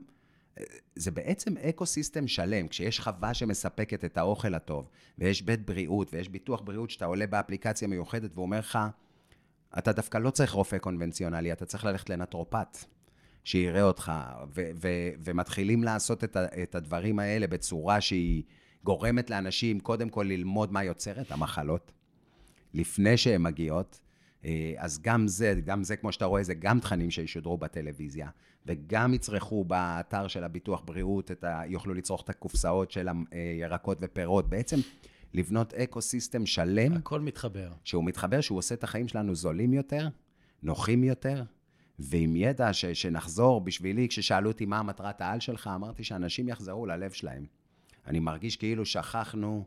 זה 0.95 1.11
בעצם 1.11 1.57
eco-system 1.57 2.29
שלם, 2.29 2.69
כשיש 2.69 3.01
חווה 3.01 3.35
שמספקת 3.35 4.05
את 4.05 4.17
האוכל 4.17 4.55
הטוב, 4.55 4.89
ויש 5.19 5.43
בית 5.43 5.67
בריאות, 5.67 6.15
ויש 6.15 6.29
ביטוח 6.29 6.61
בריאות 6.61 6.91
שאתה 6.91 7.05
עולה 7.05 7.27
באפליקציה 7.27 7.89
מיוחדת 7.89 8.31
והוא 8.35 8.43
אומר 8.43 8.59
לך, 8.59 8.79
אתה 9.79 9.93
דווקא 9.93 10.19
לא 10.19 10.31
צריך 10.31 10.53
רופא 10.53 10.79
קונבנציונלי, 10.79 11.53
אתה 11.53 11.67
צריך 11.67 11.85
ללכת 11.85 12.11
לנטורופת, 12.11 12.85
שיראה 13.45 13.83
אותך, 13.83 14.13
ומתחילים 15.25 15.85
לעשות 15.85 16.25
את, 16.25 16.37
את 16.37 16.75
הדברים 16.75 17.19
האלה 17.19 17.47
בצורה 17.47 18.01
שהיא 18.01 18.43
גורמת 18.85 19.31
לאנשים 19.31 19.81
קודם 19.81 20.09
כל 20.09 20.23
ללמוד 20.29 20.73
מה 20.73 20.85
יוצר 20.85 21.21
את 21.21 21.33
המחלות, 21.33 21.93
לפני 22.75 23.17
שהן 23.17 23.43
מגיעות. 23.43 24.01
אה, 24.45 24.75
אז 24.77 25.03
גם 25.03 25.29
זה, 25.29 25.55
גם 25.65 25.85
זה, 25.85 25.97
כמו 25.97 26.13
שאתה 26.13 26.25
רואה, 26.25 26.43
זה 26.43 26.55
גם 26.55 26.81
תכנים 26.81 27.11
שישודרו 27.11 27.59
בטלוויזיה, 27.59 28.29
וגם 28.69 29.15
יצרכו 29.15 29.65
באתר 29.65 30.29
של 30.29 30.45
הביטוח 30.45 30.83
בריאות, 30.85 31.31
ה... 31.45 31.67
יוכלו 31.67 31.95
לצרוך 31.95 32.23
את 32.23 32.31
הקופסאות 32.31 32.91
של 32.91 33.09
הירקות 33.31 33.99
ופירות. 34.01 34.49
בעצם 34.51 34.77
לבנות 35.35 35.75
אקו-סיסטם 35.75 36.47
שלם. 36.47 36.93
הכל 36.93 37.21
מתחבר. 37.21 37.73
שהוא 37.85 38.05
מתחבר, 38.05 38.41
שהוא 38.41 38.59
עושה 38.59 38.75
את 38.75 38.85
החיים 38.85 39.09
שלנו 39.09 39.35
זולים 39.35 39.73
יותר, 39.73 40.09
נוחים 40.63 41.05
יותר, 41.05 41.43
ועם 41.99 42.37
ידע 42.37 42.73
ש, 42.73 42.85
שנחזור 42.85 43.61
בשבילי, 43.61 44.09
כששאלו 44.09 44.51
אותי 44.51 44.67
מה 44.67 44.79
המטרת 44.79 45.21
העל 45.21 45.41
שלך, 45.41 45.71
אמרתי 45.75 46.05
שאנשים 46.05 46.49
יחזרו 46.49 46.87
ללב 46.87 47.11
שלהם. 47.11 47.47
אני 48.07 48.21
מרגיש 48.21 48.57
כאילו 48.57 48.87
שכחנו 48.87 49.65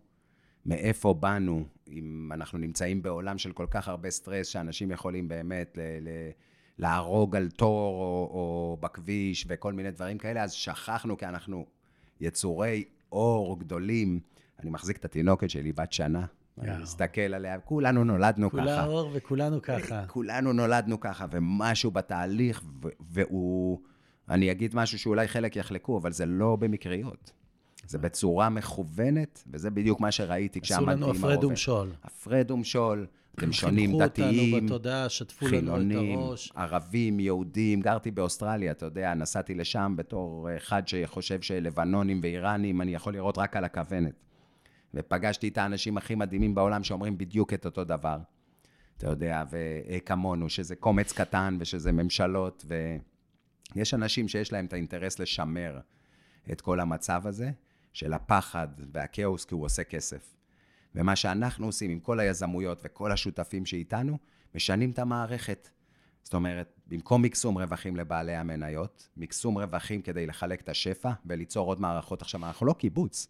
מאיפה 0.65 1.13
באנו, 1.13 1.65
אם 1.87 2.29
אנחנו 2.33 2.57
נמצאים 2.57 3.01
בעולם 3.01 3.37
של 3.37 3.51
כל 3.51 3.67
כך 3.71 3.87
הרבה 3.87 4.09
סטרס, 4.09 4.47
שאנשים 4.47 4.91
יכולים 4.91 5.27
באמת 5.27 5.77
ל, 5.77 5.81
ל, 5.81 6.09
להרוג 6.77 7.35
על 7.35 7.49
תור 7.49 7.95
או, 7.95 8.29
או 8.33 8.77
בכביש 8.81 9.45
וכל 9.49 9.73
מיני 9.73 9.91
דברים 9.91 10.17
כאלה, 10.17 10.43
אז 10.43 10.51
שכחנו 10.51 11.17
כי 11.17 11.25
אנחנו 11.25 11.65
יצורי 12.19 12.83
אור 13.11 13.59
גדולים. 13.59 14.19
אני 14.59 14.69
מחזיק 14.69 14.97
את 14.97 15.05
התינוקת 15.05 15.49
שלי, 15.49 15.71
בת 15.71 15.93
שנה. 15.93 16.25
אני 16.59 16.71
יאו. 16.71 16.81
מסתכל 16.81 17.21
עליה, 17.21 17.59
כולנו 17.59 18.03
נולדנו 18.03 18.51
כולה 18.51 18.77
ככה. 18.77 18.85
אור 18.85 19.11
וכולנו 19.13 19.61
ככה. 19.61 20.05
כולנו 20.07 20.53
נולדנו 20.53 20.99
ככה, 20.99 21.25
ומשהו 21.31 21.91
בתהליך, 21.91 22.63
והוא... 22.99 23.79
אני 24.29 24.51
אגיד 24.51 24.75
משהו 24.75 24.99
שאולי 24.99 25.27
חלק 25.27 25.55
יחלקו, 25.55 25.97
אבל 25.97 26.11
זה 26.11 26.25
לא 26.25 26.55
במקריות. 26.55 27.31
זה 27.87 27.97
בצורה 27.97 28.49
מכוונת, 28.49 29.43
וזה 29.47 29.69
בדיוק 29.69 29.99
מה 29.99 30.11
שראיתי 30.11 30.59
עשו 30.59 30.65
כשעמדתי 30.65 30.91
עם 30.91 30.97
לנו 30.97 31.05
הרובה. 31.05 31.33
הפרד 31.33 31.43
ומשול. 31.43 31.91
הפרד 32.03 32.51
ומשול, 32.51 33.07
אתם 33.35 33.51
שונים, 33.51 33.89
חינכו 33.89 34.03
אותנו 34.03 34.25
דתיים, 34.25 34.65
בתודעה, 34.65 35.09
שטפו 35.09 35.47
לנו 35.47 35.57
את 35.57 35.61
חילונים, 35.61 36.19
הראש. 36.19 36.51
ערבים, 36.55 37.19
יהודים. 37.19 37.81
גרתי 37.81 38.11
באוסטרליה, 38.11 38.71
אתה 38.71 38.85
יודע, 38.85 39.13
נסעתי 39.13 39.55
לשם 39.55 39.93
בתור 39.97 40.49
אחד 40.57 40.87
שחושב 40.87 41.41
שלבנונים 41.41 42.19
ואיראנים, 42.23 42.81
אני 42.81 42.93
יכול 42.93 43.13
לראות 43.13 43.37
רק 43.37 43.55
על 43.55 43.63
הכוונת. 43.63 44.13
ופגשתי 44.93 45.47
את 45.47 45.57
האנשים 45.57 45.97
הכי 45.97 46.15
מדהימים 46.15 46.55
בעולם 46.55 46.83
שאומרים 46.83 47.17
בדיוק 47.17 47.53
את 47.53 47.65
אותו 47.65 47.83
דבר. 47.83 48.17
אתה 48.97 49.09
יודע, 49.09 49.43
וכמונו, 49.51 50.49
שזה 50.49 50.75
קומץ 50.75 51.11
קטן 51.11 51.57
ושזה 51.59 51.91
ממשלות, 51.91 52.65
ויש 53.75 53.93
אנשים 53.93 54.27
שיש 54.27 54.53
להם 54.53 54.65
את 54.65 54.73
האינטרס 54.73 55.19
לשמר 55.19 55.79
את 56.51 56.61
כל 56.61 56.79
המצב 56.79 57.21
הזה 57.25 57.51
של 57.93 58.13
הפחד 58.13 58.67
והכאוס, 58.93 59.45
כי 59.45 59.53
הוא 59.53 59.65
עושה 59.65 59.83
כסף. 59.83 60.40
ומה 60.95 61.15
שאנחנו 61.15 61.65
עושים 61.65 61.91
עם 61.91 61.99
כל 61.99 62.19
היזמויות 62.19 62.81
וכל 62.83 63.11
השותפים 63.11 63.65
שאיתנו, 63.65 64.17
משנים 64.55 64.91
את 64.91 64.99
המערכת. 64.99 65.69
זאת 66.23 66.33
אומרת, 66.33 66.79
במקום 66.87 67.21
מקסום 67.21 67.57
רווחים 67.57 67.95
לבעלי 67.95 68.35
המניות, 68.35 69.09
מקסום 69.17 69.57
רווחים 69.57 70.01
כדי 70.01 70.25
לחלק 70.25 70.61
את 70.61 70.69
השפע 70.69 71.11
וליצור 71.25 71.67
עוד 71.67 71.81
מערכות. 71.81 72.21
עכשיו, 72.21 72.45
אנחנו 72.45 72.65
לא 72.65 72.73
קיבוץ. 72.73 73.27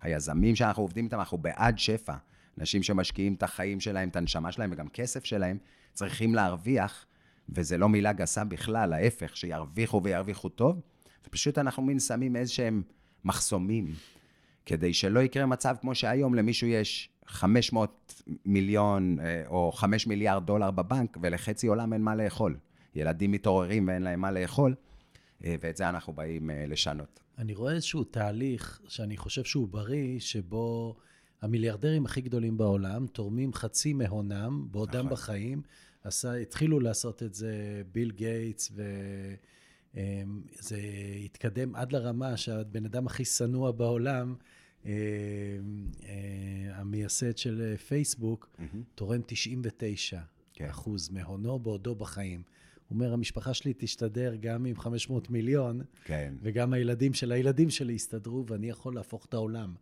היזמים 0.00 0.56
שאנחנו 0.56 0.82
עובדים 0.82 1.04
איתם, 1.04 1.18
אנחנו 1.18 1.38
בעד 1.38 1.78
שפע. 1.78 2.14
אנשים 2.58 2.82
שמשקיעים 2.82 3.34
את 3.34 3.42
החיים 3.42 3.80
שלהם, 3.80 4.08
את 4.08 4.16
הנשמה 4.16 4.52
שלהם 4.52 4.70
וגם 4.72 4.88
כסף 4.88 5.24
שלהם, 5.24 5.58
צריכים 5.92 6.34
להרוויח, 6.34 7.06
וזה 7.48 7.78
לא 7.78 7.88
מילה 7.88 8.12
גסה 8.12 8.44
בכלל, 8.44 8.92
ההפך, 8.92 9.36
שירוויחו 9.36 10.00
וירוויחו 10.04 10.48
טוב, 10.48 10.80
ופשוט 11.26 11.58
אנחנו 11.58 11.82
מין 11.82 11.98
שמים 11.98 12.36
איזשהם 12.36 12.82
מחסומים, 13.24 13.94
כדי 14.66 14.94
שלא 14.94 15.20
יקרה 15.20 15.46
מצב 15.46 15.76
כמו 15.80 15.94
שהיום 15.94 16.34
למישהו 16.34 16.66
יש 16.66 17.08
500 17.26 18.22
מיליון 18.46 19.20
אה, 19.20 19.42
או 19.46 19.72
5 19.72 20.06
מיליארד 20.06 20.46
דולר 20.46 20.70
בבנק, 20.70 21.18
ולחצי 21.22 21.66
עולם 21.66 21.92
אין 21.92 22.02
מה 22.02 22.14
לאכול. 22.14 22.56
ילדים 22.94 23.32
מתעוררים 23.32 23.88
ואין 23.88 24.02
להם 24.02 24.20
מה 24.20 24.30
לאכול, 24.30 24.74
אה, 25.44 25.54
ואת 25.60 25.76
זה 25.76 25.88
אנחנו 25.88 26.12
באים 26.12 26.50
אה, 26.50 26.64
לשנות. 26.68 27.20
אני 27.38 27.54
רואה 27.54 27.72
איזשהו 27.72 28.04
תהליך 28.04 28.80
שאני 28.88 29.16
חושב 29.16 29.44
שהוא 29.44 29.68
בריא, 29.68 30.20
שבו 30.20 30.96
המיליארדרים 31.42 32.06
הכי 32.06 32.20
גדולים 32.20 32.58
בעולם 32.58 33.06
תורמים 33.06 33.52
חצי 33.52 33.92
מהונם 33.92 34.68
בעודם 34.70 34.98
נכון. 34.98 35.10
בחיים. 35.10 35.62
עשה, 36.04 36.32
התחילו 36.34 36.80
לעשות 36.80 37.22
את 37.22 37.34
זה 37.34 37.82
ביל 37.92 38.10
גייטס, 38.10 38.72
וזה 39.94 40.80
התקדם 41.24 41.76
עד 41.76 41.92
לרמה 41.92 42.36
שהבן 42.36 42.84
אדם 42.84 43.06
הכי 43.06 43.24
שנוא 43.24 43.70
בעולם, 43.70 44.34
אה, 44.86 44.92
אה, 46.04 46.12
המייסד 46.74 47.36
של 47.36 47.68
אה, 47.72 47.76
פייסבוק, 47.76 48.56
תורם 48.94 49.20
99 49.26 50.20
כן. 50.54 50.66
אחוז 50.68 51.10
מהונו 51.10 51.58
בעודו 51.58 51.94
בחיים. 51.94 52.42
הוא 52.88 52.96
אומר, 52.96 53.12
המשפחה 53.12 53.54
שלי 53.54 53.72
תשתדר 53.78 54.34
גם 54.40 54.64
עם 54.64 54.76
500 54.76 55.30
מיליון, 55.30 55.80
כן. 56.04 56.34
וגם 56.42 56.72
הילדים 56.72 57.14
של 57.14 57.32
הילדים 57.32 57.70
שלי 57.70 57.92
יסתדרו, 57.92 58.44
ואני 58.48 58.68
יכול 58.70 58.94
להפוך 58.94 59.26
את 59.26 59.34
העולם 59.34 59.74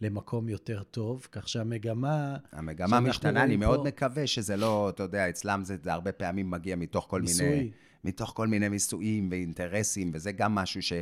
למקום 0.00 0.48
יותר 0.48 0.82
טוב, 0.82 1.26
כך 1.32 1.48
שהמגמה... 1.48 2.36
המגמה 2.52 3.00
משתנה, 3.00 3.30
אני 3.30 3.46
רואים 3.46 3.60
מאוד 3.60 3.78
פה- 3.80 3.84
מקווה 3.88 4.26
שזה 4.26 4.56
לא, 4.56 4.88
אתה 4.90 5.02
יודע, 5.02 5.28
אצלם 5.28 5.64
זה, 5.64 5.76
זה 5.82 5.92
הרבה 5.92 6.12
פעמים 6.12 6.50
מגיע 6.50 6.76
מתוך 6.76 7.06
כל 7.08 7.20
מיסוי. 7.22 7.48
מיני... 7.48 7.70
מתוך 8.04 8.32
כל 8.36 8.46
מיני 8.46 8.68
מיסויים 8.68 9.28
ואינטרסים, 9.30 10.10
וזה 10.14 10.32
גם 10.32 10.54
משהו 10.54 10.82
ש, 10.82 10.92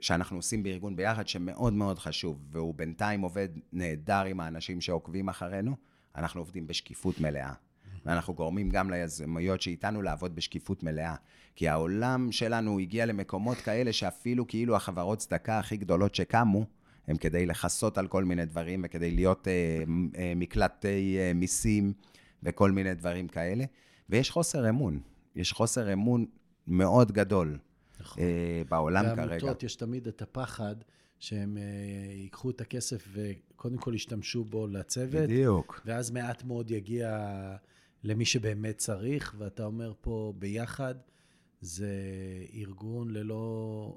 שאנחנו 0.00 0.36
עושים 0.36 0.62
בארגון 0.62 0.96
ביחד, 0.96 1.28
שמאוד 1.28 1.72
מאוד 1.72 1.98
חשוב, 1.98 2.44
והוא 2.50 2.74
בינתיים 2.74 3.20
עובד 3.20 3.48
נהדר 3.72 4.24
עם 4.24 4.40
האנשים 4.40 4.80
שעוקבים 4.80 5.28
אחרינו, 5.28 5.76
אנחנו 6.16 6.40
עובדים 6.40 6.66
בשקיפות 6.66 7.20
מלאה. 7.20 7.52
ואנחנו 8.06 8.34
גורמים 8.34 8.70
גם 8.70 8.90
ליזמויות 8.90 9.62
שאיתנו 9.62 10.02
לעבוד 10.02 10.34
בשקיפות 10.34 10.82
מלאה. 10.82 11.14
כי 11.56 11.68
העולם 11.68 12.32
שלנו 12.32 12.78
הגיע 12.78 13.06
למקומות 13.06 13.58
כאלה 13.58 13.92
שאפילו 13.92 14.46
כאילו 14.46 14.76
החברות 14.76 15.18
צדקה 15.18 15.58
הכי 15.58 15.76
גדולות 15.76 16.14
שקמו, 16.14 16.66
הם 17.08 17.16
כדי 17.16 17.46
לכסות 17.46 17.98
על 17.98 18.08
כל 18.08 18.24
מיני 18.24 18.46
דברים 18.46 18.82
וכדי 18.84 19.10
להיות 19.10 19.48
אה, 19.48 19.82
אה, 20.18 20.32
מקלטי 20.36 21.16
אה, 21.18 21.32
מיסים 21.34 21.92
וכל 22.42 22.70
מיני 22.70 22.94
דברים 22.94 23.28
כאלה. 23.28 23.64
ויש 24.08 24.30
חוסר 24.30 24.68
אמון. 24.68 25.00
יש 25.36 25.52
חוסר 25.52 25.92
אמון 25.92 26.26
מאוד 26.66 27.12
גדול 27.12 27.58
נכון. 28.00 28.22
אה, 28.22 28.62
בעולם 28.68 29.04
כרגע. 29.04 29.26
בעמותות 29.26 29.62
יש 29.62 29.76
תמיד 29.76 30.06
את 30.06 30.22
הפחד 30.22 30.74
שהם 31.18 31.56
אה, 31.56 31.62
ייקחו 32.12 32.50
את 32.50 32.60
הכסף 32.60 33.08
וקודם 33.12 33.76
כל 33.76 33.94
ישתמשו 33.94 34.44
בו 34.44 34.66
לצוות, 34.66 35.22
בדיוק. 35.22 35.80
ואז 35.84 36.10
מעט 36.10 36.44
מאוד 36.44 36.70
יגיע 36.70 37.36
למי 38.04 38.24
שבאמת 38.24 38.78
צריך, 38.78 39.34
ואתה 39.38 39.64
אומר 39.64 39.92
פה 40.00 40.32
ביחד, 40.38 40.94
זה 41.60 41.92
ארגון 42.54 43.10
ללא... 43.10 43.96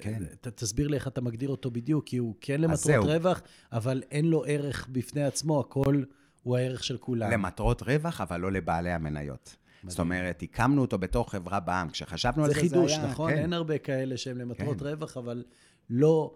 כן. 0.00 0.24
ת, 0.40 0.48
תסביר 0.48 0.88
לי 0.88 0.96
איך 0.96 1.08
אתה 1.08 1.20
מגדיר 1.20 1.48
אותו 1.48 1.70
בדיוק, 1.70 2.06
כי 2.06 2.16
הוא 2.16 2.34
כן 2.40 2.60
למטרות. 2.60 3.06
רווח, 3.06 3.42
אבל 3.72 4.02
אין 4.10 4.24
לו 4.24 4.44
ערך 4.46 4.88
בפני 4.92 5.22
עצמו, 5.24 5.60
הכל 5.60 6.02
הוא 6.42 6.56
הערך 6.56 6.84
של 6.84 6.98
כולם. 6.98 7.30
למטרות 7.30 7.82
רווח, 7.82 8.20
אבל 8.20 8.40
לא 8.40 8.52
לבעלי 8.52 8.90
המניות. 8.90 9.56
זאת 9.86 9.98
אומרת, 9.98 10.42
הקמנו 10.42 10.80
אותו 10.80 10.98
בתור 10.98 11.30
חברה 11.30 11.60
בע"מ. 11.60 11.88
כשחשבנו 11.90 12.44
על 12.44 12.48
זה 12.48 12.54
זה, 12.54 12.60
זה 12.60 12.68
חידוש, 12.68 12.92
היה... 12.92 13.06
נכון? 13.06 13.30
כן. 13.30 13.38
אין 13.38 13.52
הרבה 13.52 13.78
כאלה 13.78 14.16
שהם 14.16 14.38
למטרות 14.38 14.78
כן. 14.78 14.86
רווח, 14.86 15.16
אבל 15.16 15.44
לא 15.90 16.34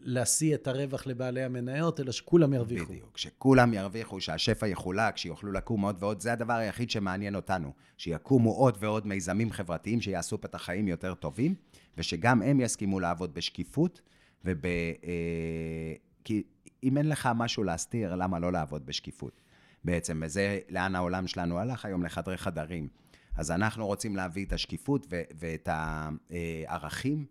להשיא 0.00 0.54
את 0.54 0.66
הרווח 0.66 1.06
לבעלי 1.06 1.42
המניות, 1.42 2.00
אלא 2.00 2.12
שכולם 2.12 2.52
ירוויחו. 2.52 2.92
בדיוק, 2.92 3.18
שכולם 3.18 3.74
ירוויחו, 3.74 4.20
שהשפע 4.20 4.66
יחולק, 4.66 5.16
שיוכלו 5.16 5.52
לקום 5.52 5.80
עוד 5.80 5.96
ועוד, 5.98 6.20
זה 6.20 6.32
הדבר 6.32 6.52
היחיד 6.52 6.90
שמעניין 6.90 7.34
אותנו. 7.34 7.72
שיקומו 7.96 8.50
עוד 8.50 8.76
ועוד 8.80 9.06
מיזמים 9.06 9.52
חברתיים 9.52 10.00
שיעשו 10.00 10.36
את 10.36 10.54
החיים 10.54 10.88
יותר 10.88 11.14
טובים, 11.14 11.54
ושגם 11.98 12.42
הם 12.42 12.60
יסכימו 12.60 13.00
לעבוד 13.00 13.34
בשקיפות, 13.34 14.00
וב... 14.44 14.66
אה, 14.66 15.94
כי 16.24 16.42
אם 16.84 16.98
אין 16.98 17.08
לך 17.08 17.28
משהו 17.34 17.64
להסתיר, 17.64 18.14
למה 18.14 18.38
לא 18.38 18.52
לעבוד 18.52 18.86
בשקיפות? 18.86 19.40
בעצם, 19.86 20.22
וזה 20.24 20.58
לאן 20.68 20.94
העולם 20.94 21.26
שלנו 21.26 21.58
הלך 21.58 21.84
היום, 21.84 22.04
לחדרי 22.04 22.36
חדרים. 22.36 22.88
אז 23.36 23.50
אנחנו 23.50 23.86
רוצים 23.86 24.16
להביא 24.16 24.46
את 24.46 24.52
השקיפות 24.52 25.06
ו- 25.10 25.22
ואת 25.34 25.68
הערכים 25.72 27.26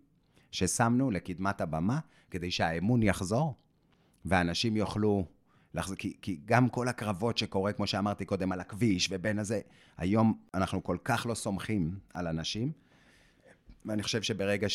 ששמנו 0.50 1.10
לקדמת 1.10 1.60
הבמה, 1.60 1.98
כדי 2.30 2.50
שהאמון 2.50 3.02
יחזור, 3.02 3.54
ואנשים 4.24 4.76
יוכלו 4.76 5.26
לחזור, 5.74 5.96
כי, 5.96 6.16
כי 6.22 6.40
גם 6.44 6.68
כל 6.68 6.88
הקרבות 6.88 7.38
שקורה, 7.38 7.72
כמו 7.72 7.86
שאמרתי 7.86 8.24
קודם, 8.24 8.52
על 8.52 8.60
הכביש 8.60 9.08
ובין 9.10 9.38
הזה, 9.38 9.60
היום 9.96 10.38
אנחנו 10.54 10.82
כל 10.82 10.96
כך 11.04 11.26
לא 11.26 11.34
סומכים 11.34 11.98
על 12.14 12.26
אנשים, 12.26 12.72
ואני 13.84 14.02
חושב 14.02 14.22
שברגע 14.22 14.68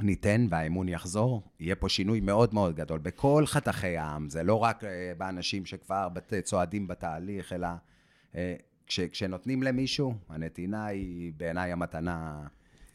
שניתן 0.00 0.46
והאמון 0.50 0.88
יחזור, 0.88 1.42
יהיה 1.60 1.76
פה 1.76 1.88
שינוי 1.88 2.20
מאוד 2.20 2.54
מאוד 2.54 2.76
גדול 2.76 2.98
בכל 2.98 3.44
חתכי 3.46 3.96
העם, 3.96 4.28
זה 4.28 4.42
לא 4.42 4.62
רק 4.62 4.84
אה, 4.84 5.12
באנשים 5.18 5.66
שכבר 5.66 6.08
בת, 6.08 6.32
צועדים 6.42 6.86
בתהליך, 6.86 7.52
אלא 7.52 7.68
אה, 8.34 8.54
כש, 8.86 9.00
כשנותנים 9.00 9.62
למישהו, 9.62 10.14
הנתינה 10.28 10.86
היא 10.86 11.32
בעיניי 11.36 11.72
המתנה 11.72 12.46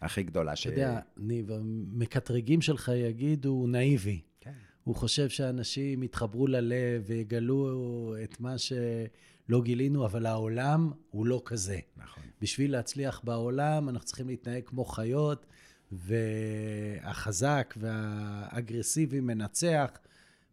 הכי 0.01 0.23
גדולה 0.23 0.55
ש... 0.55 0.67
אתה 0.67 0.75
יודע, 0.75 0.99
ניב, 1.17 1.51
המקטרגים 1.51 2.61
שלך 2.61 2.91
יגידו, 2.95 3.49
הוא 3.49 3.69
נאיבי. 3.69 4.21
כן. 4.39 4.51
הוא 4.83 4.95
חושב 4.95 5.29
שאנשים 5.29 6.03
יתחברו 6.03 6.47
ללב 6.47 7.03
ויגלו 7.05 8.15
את 8.23 8.39
מה 8.39 8.57
שלא 8.57 9.61
גילינו, 9.61 10.05
אבל 10.05 10.25
העולם 10.25 10.91
הוא 11.09 11.25
לא 11.25 11.41
כזה. 11.45 11.79
נכון. 11.97 12.23
בשביל 12.41 12.71
להצליח 12.71 13.21
בעולם, 13.23 13.89
אנחנו 13.89 14.05
צריכים 14.05 14.27
להתנהג 14.27 14.63
כמו 14.65 14.85
חיות, 14.85 15.45
והחזק 15.91 17.73
והאגרסיבי 17.77 19.19
מנצח. 19.19 19.89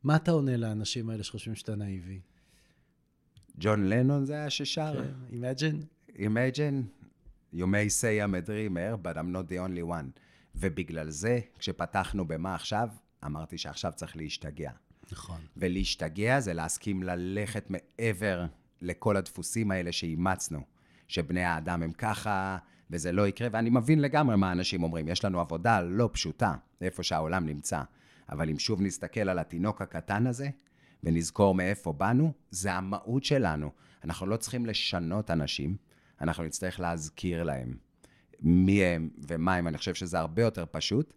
מה 0.04 0.16
אתה 0.16 0.30
עונה 0.30 0.56
לאנשים 0.56 1.10
האלה 1.10 1.22
שחושבים 1.22 1.54
שאתה 1.54 1.74
נאיבי? 1.74 2.20
ג'ון 3.58 3.88
לנון 3.88 4.24
זה 4.24 4.32
היה 4.34 4.50
ששר? 4.50 5.04
Imagine? 5.30 6.12
Imagine, 6.16 6.84
you 7.54 7.66
may 7.66 7.88
say 8.00 8.20
I'm 8.20 8.34
a 8.34 8.46
dreamer, 8.48 8.96
but 9.02 9.16
I'm 9.16 9.32
not 9.32 9.48
the 9.48 9.58
only 9.58 9.90
one. 9.90 10.20
ובגלל 10.54 11.10
זה, 11.10 11.40
כשפתחנו 11.58 12.28
במה 12.28 12.54
עכשיו, 12.54 12.88
אמרתי 13.24 13.58
שעכשיו 13.58 13.92
צריך 13.96 14.16
להשתגע. 14.16 14.70
נכון. 15.12 15.40
ולהשתגע 15.56 16.40
זה 16.40 16.52
להסכים 16.54 17.02
ללכת 17.02 17.70
מעבר 17.70 18.46
לכל 18.82 19.16
הדפוסים 19.16 19.70
האלה 19.70 19.92
שאימצנו, 19.92 20.60
שבני 21.08 21.44
האדם 21.44 21.82
הם 21.82 21.92
ככה, 21.92 22.58
וזה 22.90 23.12
לא 23.12 23.28
יקרה, 23.28 23.48
ואני 23.52 23.70
מבין 23.70 24.00
לגמרי 24.00 24.36
מה 24.36 24.52
אנשים 24.52 24.82
אומרים. 24.82 25.08
יש 25.08 25.24
לנו 25.24 25.40
עבודה 25.40 25.80
לא 25.80 26.10
פשוטה, 26.12 26.54
איפה 26.80 27.02
שהעולם 27.02 27.46
נמצא. 27.46 27.82
אבל 28.28 28.50
אם 28.50 28.58
שוב 28.58 28.82
נסתכל 28.82 29.28
על 29.28 29.38
התינוק 29.38 29.82
הקטן 29.82 30.26
הזה, 30.26 30.48
ונזכור 31.04 31.54
מאיפה 31.54 31.92
באנו, 31.92 32.32
זה 32.50 32.72
המהות 32.72 33.24
שלנו. 33.24 33.70
אנחנו 34.04 34.26
לא 34.26 34.36
צריכים 34.36 34.66
לשנות 34.66 35.30
אנשים, 35.30 35.76
אנחנו 36.20 36.44
נצטרך 36.44 36.80
להזכיר 36.80 37.42
להם 37.42 37.76
מי 38.40 38.84
הם 38.84 39.08
ומה 39.28 39.54
הם. 39.54 39.68
אני 39.68 39.78
חושב 39.78 39.94
שזה 39.94 40.18
הרבה 40.18 40.42
יותר 40.42 40.64
פשוט. 40.70 41.12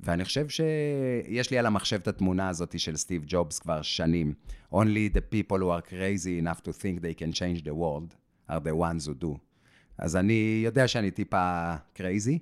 ואני 0.00 0.24
חושב 0.24 0.48
שיש 0.48 1.50
לי 1.50 1.58
על 1.58 1.66
המחשב 1.66 1.96
את 1.96 2.08
התמונה 2.08 2.48
הזאת 2.48 2.80
של 2.80 2.96
סטיב 2.96 3.24
ג'ובס 3.26 3.58
כבר 3.58 3.82
שנים. 3.82 4.34
Only 4.72 5.14
the 5.14 5.34
people 5.34 5.58
who 5.58 5.70
are 5.78 5.90
crazy 5.90 6.44
enough 6.44 6.62
to 6.62 6.72
think 6.72 7.00
they 7.00 7.14
can 7.20 7.32
change 7.32 7.62
the 7.62 7.74
world 7.74 8.14
are 8.50 8.60
the 8.60 8.74
ones 8.74 9.06
who 9.06 9.24
do. 9.24 9.53
אז 9.98 10.16
אני 10.16 10.60
יודע 10.64 10.88
שאני 10.88 11.10
טיפה 11.10 11.74
crazy, 11.96 12.38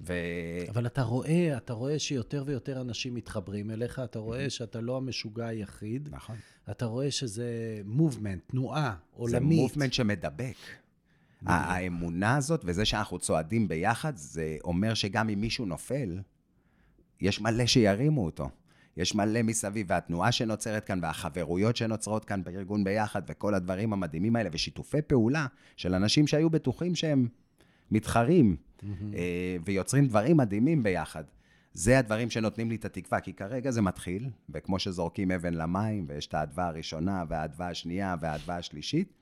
ו... 0.00 0.12
אבל 0.68 0.86
אתה 0.86 1.02
רואה, 1.02 1.56
אתה 1.56 1.72
רואה 1.72 1.98
שיותר 1.98 2.44
ויותר 2.46 2.80
אנשים 2.80 3.14
מתחברים 3.14 3.70
אליך, 3.70 3.98
אתה 4.04 4.18
רואה 4.18 4.50
שאתה 4.50 4.80
לא 4.80 4.96
המשוגע 4.96 5.46
היחיד, 5.46 6.08
נכון. 6.12 6.36
אתה 6.70 6.84
רואה 6.84 7.10
שזה 7.10 7.80
מובמנט, 7.84 8.42
תנועה 8.46 8.96
זה 9.00 9.16
עולמית. 9.16 9.58
מובמנט 9.58 9.92
שמדבק. 9.92 10.56
האמונה 11.46 12.36
הזאת 12.36 12.60
וזה 12.64 12.84
שאנחנו 12.84 13.18
צועדים 13.18 13.68
ביחד, 13.68 14.16
זה 14.16 14.56
אומר 14.64 14.94
שגם 14.94 15.28
אם 15.28 15.40
מישהו 15.40 15.66
נופל, 15.66 16.20
יש 17.20 17.40
מלא 17.40 17.66
שירימו 17.66 18.24
אותו. 18.24 18.50
יש 18.96 19.14
מלא 19.14 19.42
מסביב, 19.42 19.86
והתנועה 19.90 20.32
שנוצרת 20.32 20.84
כאן, 20.84 20.98
והחברויות 21.02 21.76
שנוצרות 21.76 22.24
כאן 22.24 22.44
בארגון 22.44 22.84
ביחד, 22.84 23.22
וכל 23.28 23.54
הדברים 23.54 23.92
המדהימים 23.92 24.36
האלה, 24.36 24.50
ושיתופי 24.52 25.02
פעולה 25.02 25.46
של 25.76 25.94
אנשים 25.94 26.26
שהיו 26.26 26.50
בטוחים 26.50 26.94
שהם 26.94 27.28
מתחרים, 27.90 28.56
אה, 29.14 29.56
ויוצרים 29.64 30.06
דברים 30.06 30.36
מדהימים 30.36 30.82
ביחד. 30.82 31.24
זה 31.72 31.98
הדברים 31.98 32.30
שנותנים 32.30 32.70
לי 32.70 32.76
את 32.76 32.84
התקווה, 32.84 33.20
כי 33.20 33.32
כרגע 33.32 33.70
זה 33.70 33.82
מתחיל, 33.82 34.30
וכמו 34.50 34.78
שזורקים 34.78 35.30
אבן 35.30 35.54
למים, 35.54 36.06
ויש 36.08 36.26
את 36.26 36.34
האדווה 36.34 36.66
הראשונה, 36.66 37.24
והאדווה 37.28 37.68
השנייה, 37.68 38.16
והאדווה 38.20 38.56
השלישית, 38.56 39.12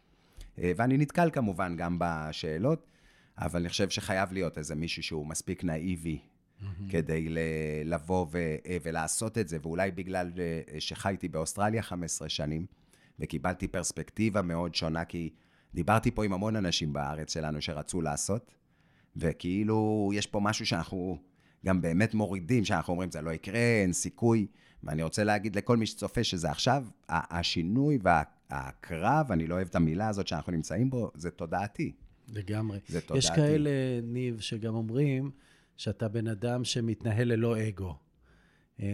אה, 0.58 0.72
ואני 0.76 0.96
נתקל 0.96 1.30
כמובן 1.30 1.76
גם 1.76 1.96
בשאלות, 2.00 2.86
אבל 3.38 3.60
אני 3.60 3.68
חושב 3.68 3.90
שחייב 3.90 4.32
להיות 4.32 4.58
איזה 4.58 4.74
מישהו 4.74 5.02
שהוא 5.02 5.26
מספיק 5.26 5.64
נאיבי 5.64 6.18
כדי 6.88 7.28
ל- 7.28 7.38
לבוא 7.84 8.26
ו- 8.32 8.56
אה, 8.66 8.76
ולעשות 8.82 9.38
את 9.38 9.48
זה, 9.48 9.58
ואולי 9.62 9.90
בגלל 9.90 10.30
אה, 10.38 10.80
שחייתי 10.80 11.28
באוסטרליה 11.28 11.82
15 11.82 12.28
שנים, 12.28 12.66
וקיבלתי 13.18 13.68
פרספקטיבה 13.68 14.42
מאוד 14.42 14.74
שונה, 14.74 15.04
כי 15.04 15.30
דיברתי 15.74 16.10
פה 16.10 16.24
עם 16.24 16.32
המון 16.32 16.56
אנשים 16.56 16.92
בארץ 16.92 17.34
שלנו 17.34 17.62
שרצו 17.62 18.00
לעשות, 18.00 18.50
וכאילו 19.16 20.10
יש 20.14 20.26
פה 20.26 20.40
משהו 20.40 20.66
שאנחנו 20.66 21.18
גם 21.66 21.80
באמת 21.82 22.14
מורידים, 22.14 22.64
שאנחנו 22.64 22.92
אומרים, 22.92 23.10
זה 23.10 23.22
לא 23.22 23.30
יקרה, 23.30 23.58
אין 23.82 23.92
סיכוי, 23.92 24.46
ואני 24.82 25.02
רוצה 25.02 25.24
להגיד 25.24 25.56
לכל 25.56 25.76
מי 25.76 25.86
שצופה 25.86 26.24
שזה 26.24 26.50
עכשיו, 26.50 26.84
השינוי 27.08 27.98
והקרב, 28.02 29.32
אני 29.32 29.46
לא 29.46 29.54
אוהב 29.54 29.68
את 29.68 29.74
המילה 29.74 30.08
הזאת 30.08 30.26
שאנחנו 30.26 30.52
נמצאים 30.52 30.90
בו, 30.90 31.10
זה 31.14 31.30
תודעתי. 31.30 31.92
לגמרי. 32.28 32.78
זה 32.88 32.98
יש 32.98 33.04
תודעתי. 33.04 33.36
כאלה, 33.36 33.70
ניב, 34.02 34.40
שגם 34.40 34.74
אומרים 34.74 35.30
שאתה 35.82 36.08
בן 36.08 36.28
אדם 36.28 36.64
שמתנהל 36.64 37.28
ללא 37.28 37.68
אגו. 37.68 37.96
אה, 38.80 38.86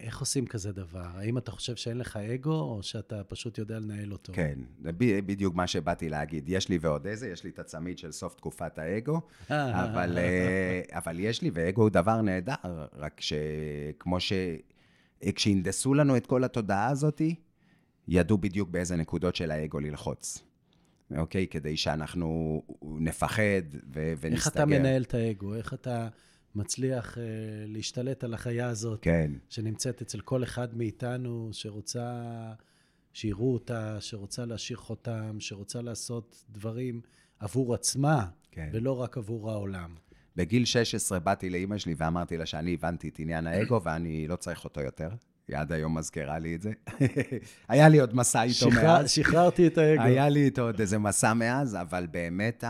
איך 0.00 0.20
עושים 0.20 0.46
כזה 0.46 0.72
דבר? 0.72 1.08
האם 1.14 1.38
אתה 1.38 1.50
חושב 1.50 1.76
שאין 1.76 1.98
לך 1.98 2.16
אגו, 2.16 2.60
או 2.60 2.82
שאתה 2.82 3.24
פשוט 3.24 3.58
יודע 3.58 3.78
לנהל 3.78 4.12
אותו? 4.12 4.32
כן, 4.32 4.58
זה 4.82 4.92
בדיוק 5.26 5.54
מה 5.54 5.66
שבאתי 5.66 6.08
להגיד. 6.08 6.44
יש 6.48 6.68
לי 6.68 6.78
ועוד 6.80 7.06
איזה, 7.06 7.28
יש 7.28 7.44
לי 7.44 7.50
את 7.50 7.58
הצמיד 7.58 7.98
של 7.98 8.12
סוף 8.12 8.34
תקופת 8.34 8.78
האגו, 8.78 9.20
אה. 9.50 9.84
אבל, 9.84 10.18
אה, 10.18 10.80
אבל 10.90 11.20
יש 11.20 11.42
לי, 11.42 11.50
ואגו 11.54 11.82
הוא 11.82 11.90
דבר 11.90 12.22
נהדר, 12.22 12.86
רק 12.96 13.20
שכמו 13.20 14.20
ש... 14.20 14.32
כשהנדסו 15.34 15.94
לנו 15.94 16.16
את 16.16 16.26
כל 16.26 16.44
התודעה 16.44 16.88
הזאת, 16.88 17.22
ידעו 18.08 18.38
בדיוק 18.38 18.68
באיזה 18.68 18.96
נקודות 18.96 19.36
של 19.36 19.50
האגו 19.50 19.80
ללחוץ. 19.80 20.42
אוקיי? 21.16 21.46
כדי 21.46 21.76
שאנחנו 21.76 22.62
נפחד 22.82 23.62
ו- 23.94 24.12
ונסתגר. 24.20 24.34
איך 24.34 24.48
אתה 24.48 24.66
מנהל 24.66 25.02
את 25.02 25.14
האגו? 25.14 25.54
איך 25.54 25.74
אתה 25.74 26.08
מצליח 26.54 27.18
אה, 27.18 27.24
להשתלט 27.66 28.24
על 28.24 28.34
החיה 28.34 28.68
הזאת, 28.68 29.02
כן. 29.02 29.32
שנמצאת 29.48 30.02
אצל 30.02 30.20
כל 30.20 30.44
אחד 30.44 30.76
מאיתנו, 30.76 31.48
שרוצה 31.52 32.22
שיראו 33.12 33.52
אותה, 33.52 34.00
שרוצה 34.00 34.44
להשאיר 34.44 34.78
חותם, 34.78 35.36
שרוצה 35.40 35.82
לעשות 35.82 36.44
דברים 36.50 37.00
עבור 37.38 37.74
עצמה, 37.74 38.26
כן. 38.50 38.70
ולא 38.72 39.00
רק 39.00 39.18
עבור 39.18 39.50
העולם. 39.50 39.94
בגיל 40.36 40.64
16 40.64 41.18
באתי 41.18 41.50
לאימא 41.50 41.78
שלי 41.78 41.94
ואמרתי 41.96 42.36
לה 42.36 42.46
שאני 42.46 42.74
הבנתי 42.74 43.08
את 43.08 43.18
עניין 43.18 43.46
האגו 43.46 43.80
ואני 43.84 44.28
לא 44.28 44.36
צריך 44.36 44.64
אותו 44.64 44.80
יותר. 44.80 45.08
היא 45.48 45.56
עד 45.56 45.72
היום 45.72 45.98
מזכירה 45.98 46.38
לי 46.38 46.54
את 46.54 46.62
זה. 46.62 46.72
היה 47.68 47.88
לי 47.88 48.00
עוד 48.00 48.16
מסע 48.16 48.42
איתו 48.42 48.54
שחרר, 48.54 48.82
מאז. 48.82 49.10
שחררתי 49.10 49.66
את 49.66 49.78
האגו. 49.78 50.02
היה 50.02 50.28
לי 50.28 50.44
איתו 50.44 50.62
עוד 50.62 50.80
איזה 50.80 50.98
מסע 50.98 51.34
מאז, 51.34 51.76
אבל 51.76 52.06
באמת 52.10 52.64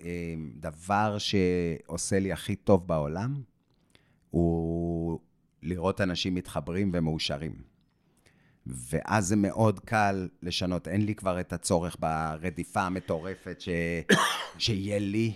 הדבר 0.00 1.16
שעושה 1.18 2.18
לי 2.18 2.32
הכי 2.32 2.56
טוב 2.56 2.86
בעולם, 2.86 3.42
הוא 4.30 5.20
לראות 5.62 6.00
אנשים 6.00 6.34
מתחברים 6.34 6.90
ומאושרים. 6.94 7.52
ואז 8.66 9.26
זה 9.26 9.36
מאוד 9.36 9.80
קל 9.80 10.28
לשנות. 10.42 10.88
אין 10.88 11.06
לי 11.06 11.14
כבר 11.14 11.40
את 11.40 11.52
הצורך 11.52 11.96
ברדיפה 12.00 12.80
המטורפת 12.80 13.60
ש... 13.60 13.68
שיהיה 14.58 14.98
לי, 14.98 15.32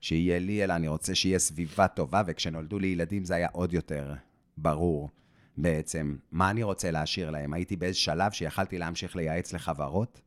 שיהיה 0.00 0.38
לי, 0.38 0.64
אלא 0.64 0.72
אני 0.72 0.88
רוצה 0.88 1.14
שיהיה 1.14 1.38
סביבה 1.38 1.88
טובה, 1.88 2.22
וכשנולדו 2.26 2.78
לי 2.78 2.86
ילדים 2.86 3.24
זה 3.24 3.34
היה 3.34 3.48
עוד 3.52 3.72
יותר 3.72 4.14
ברור 4.56 5.10
בעצם 5.56 6.16
מה 6.30 6.50
אני 6.50 6.62
רוצה 6.62 6.90
להשאיר 6.90 7.30
להם. 7.30 7.52
הייתי 7.52 7.76
באיזה 7.76 7.98
שלב 7.98 8.32
שיכלתי 8.32 8.78
להמשיך 8.78 9.16
לייעץ 9.16 9.52
לחברות 9.52 10.20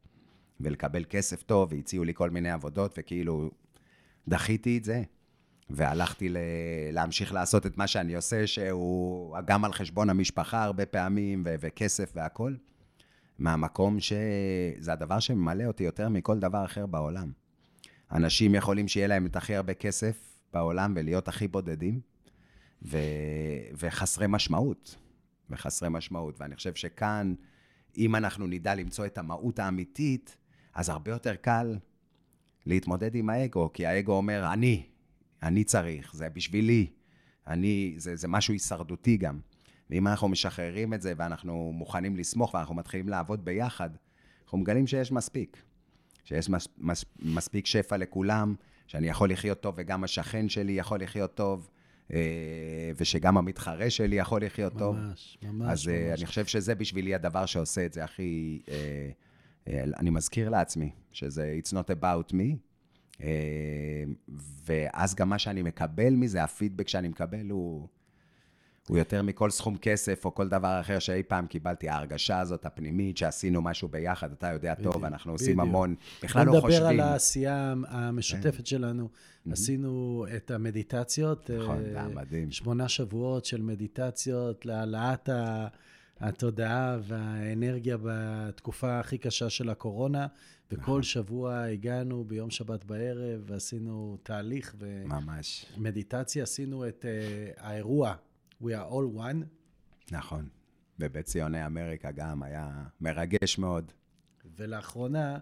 ולקבל 0.60 1.04
כסף 1.10 1.44
טוב, 1.44 1.74
והציעו 1.74 2.04
לי 2.04 2.14
כל 2.14 2.30
מיני 2.30 2.52
עבודות, 2.52 2.96
וכאילו 2.98 3.52
דחיתי 4.28 4.78
את 4.78 4.84
זה. 4.84 5.04
והלכתי 5.70 6.30
ל... 6.30 6.38
להמשיך 6.92 7.34
לעשות 7.34 7.66
את 7.66 7.78
מה 7.78 7.88
שאני 7.88 8.16
עושה, 8.16 8.48
שהוא 8.48 9.38
גם 9.46 9.66
על 9.66 9.74
חשבון 9.74 10.10
המשפחה 10.10 10.64
הרבה 10.64 10.86
פעמים, 10.86 11.44
ו... 11.46 11.56
וכסף 11.60 12.12
והכול, 12.16 12.58
מהמקום 13.40 14.00
שזה 14.00 14.94
הדבר 14.94 15.20
שממלא 15.20 15.64
אותי 15.64 15.84
יותר 15.84 16.10
מכל 16.10 16.40
דבר 16.40 16.66
אחר 16.66 16.86
בעולם. 16.86 17.32
אנשים 18.12 18.56
יכולים 18.56 18.88
שיהיה 18.88 19.08
להם 19.08 19.26
את 19.26 19.36
הכי 19.36 19.56
הרבה 19.56 19.74
כסף 19.74 20.42
בעולם 20.54 20.94
ולהיות 20.96 21.28
הכי 21.28 21.48
בודדים, 21.48 22.00
ו... 22.82 22.98
וחסרי 23.78 24.26
משמעות. 24.30 24.96
וחסרי 25.50 25.89
משמעות. 25.89 26.41
ואני 26.41 26.56
חושב 26.56 26.76
שכאן, 26.76 27.34
אם 27.97 28.16
אנחנו 28.16 28.47
נדע 28.47 28.76
למצוא 28.76 29.06
את 29.06 29.18
המהות 29.18 29.60
האמיתית, 29.60 30.38
אז 30.74 30.89
הרבה 30.89 31.12
יותר 31.12 31.36
קל 31.36 31.78
להתמודד 32.66 33.16
עם 33.16 33.30
האגו, 33.30 33.74
כי 33.74 33.86
האגו 33.86 34.14
אומר, 34.14 34.50
אני, 34.54 34.84
אני 35.43 35.64
צריך, 35.64 36.16
זה 36.16 36.30
בשבילי, 36.30 36.88
אני, 37.47 37.93
זה, 37.97 38.16
זה 38.16 38.28
משהו 38.28 38.54
הישרדותי 38.54 39.18
גם. 39.18 39.39
ואם 39.89 40.08
אנחנו 40.08 40.28
משחררים 40.28 40.93
את 40.93 41.02
זה 41.02 41.14
ואנחנו 41.18 41.72
מוכנים 41.74 42.18
לסמוך 42.18 42.54
ואנחנו 42.54 42.76
מתחילים 42.76 43.10
לעבוד 43.10 43.45
ביחד, 43.45 43.89
אנחנו 44.43 44.58
מגלים 44.58 44.88
שיש 44.88 45.12
מספיק. 45.12 45.64
שיש 46.24 46.50
מס, 46.50 46.68
מס, 46.78 47.06
מספיק 47.20 47.66
שפע 47.66 47.97
לכולם, 47.97 48.56
שאני 48.88 49.08
יכול 49.08 49.32
לחיות 49.32 49.62
טוב 49.62 49.76
וגם 49.78 50.04
השכן 50.04 50.50
שלי 50.50 50.72
יכול 50.72 51.02
לחיות 51.02 51.36
טוב, 51.36 51.70
ושגם 52.97 53.38
המתחרה 53.38 53.89
שלי 53.89 54.16
יכול 54.16 54.45
לחיות 54.45 54.74
ממש, 54.74 54.82
טוב. 54.82 54.95
ממש, 54.95 55.38
ממש. 55.43 55.72
אז 55.72 55.89
אה, 55.89 56.07
ממש. 56.10 56.20
אני 56.20 56.26
חושב 56.28 56.45
שזה 56.45 56.76
בשבילי 56.76 57.16
הדבר 57.16 57.45
שעושה 57.45 57.86
את 57.86 57.93
זה 57.93 58.03
הכי... 58.03 58.62
אה, 58.70 59.10
אני 59.99 60.10
מזכיר 60.10 60.49
לעצמי 60.49 60.91
שזה 61.12 61.60
It's 61.64 61.72
not 61.72 62.01
about 62.01 62.34
me, 62.34 62.55
ואז 64.66 65.16
גם 65.16 65.30
מה 65.30 65.39
שאני 65.39 65.62
מקבל 65.62 66.14
מזה, 66.14 66.43
הפידבק 66.43 66.88
שאני 66.88 67.07
מקבל 67.07 67.49
הוא... 67.49 67.88
הוא 68.88 68.98
יותר 68.98 69.22
מכל 69.24 69.50
סכום 69.50 69.78
כסף 69.78 70.26
או 70.26 70.36
כל 70.36 70.48
דבר 70.50 70.78
אחר 70.82 71.00
שאי 71.00 71.24
פעם 71.24 71.48
קיבלתי. 71.48 71.90
ההרגשה 71.90 72.40
הזאת 72.40 72.66
הפנימית 72.66 73.18
שעשינו 73.18 73.62
משהו 73.62 73.88
ביחד, 73.88 74.32
אתה 74.32 74.48
יודע 74.48 74.76
טוב, 74.76 74.88
בדיוק, 74.94 75.04
אנחנו 75.06 75.32
עושים 75.32 75.58
בדיוק. 75.58 75.68
המון, 75.70 75.96
בכלל 76.24 76.46
לא 76.46 76.52
חושבים. 76.52 76.72
נדבר 76.74 76.88
על 76.88 77.00
העשייה 77.00 77.74
המשותפת 77.88 78.68
שלנו. 78.68 79.10
עשינו 79.52 80.26
את 80.36 80.52
המדיטציות. 80.52 81.50
נכון, 81.50 81.78
אה, 81.78 81.84
זה 81.92 82.00
היה 82.00 82.08
מדהים. 82.08 82.52
שמונה 82.52 82.88
שבועות 82.90 83.46
של 83.46 83.62
מדיטציות 83.62 84.66
להעלאת 84.66 85.30
ה- 85.30 85.68
התודעה 86.20 86.98
והאנרגיה 87.04 87.98
בתקופה 88.04 89.00
הכי 89.00 89.18
קשה 89.18 89.50
של 89.50 89.70
הקורונה, 89.70 90.28
וכל 90.72 90.82
נכון. 90.82 91.04
שבוע 91.04 91.64
הגענו 91.64 92.24
ביום 92.24 92.50
שבת 92.50 92.84
בערב 92.84 93.42
ועשינו 93.46 94.18
תהליך 94.24 94.76
ממש, 95.06 95.66
ומדיטציה. 95.78 96.44
עשינו 96.44 96.88
את 96.88 97.06
אה, 97.06 97.52
האירוע 97.58 98.14
We 98.62 98.66
are 98.66 98.91
all 98.91 99.18
one, 99.18 99.45
נכון. 100.12 100.49
בבית 100.99 101.26
ציוני 101.26 101.66
אמריקה 101.66 102.12
גם 102.12 102.43
היה 102.43 102.84
מרגש 103.01 103.57
מאוד. 103.57 103.91
ולאחרונה 104.57 105.38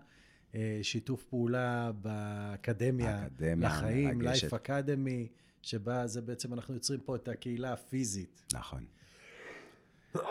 אה, 0.56 0.80
שיתוף 0.82 1.24
פעולה 1.24 1.92
באקדמיה 1.92 3.16
האקדמיה 3.16 3.70
לחיים. 3.70 4.22
Life 4.22 4.54
Academy, 4.66 5.28
שבה 5.62 6.08
זה 6.08 6.22
בעצם 6.22 6.54
אנחנו 6.54 6.74
יוצרים 6.74 7.00
פה 7.00 7.16
את 7.16 7.28
הקהילה 7.28 7.74
הפיזית. 7.74 8.44
נכון. 8.54 8.86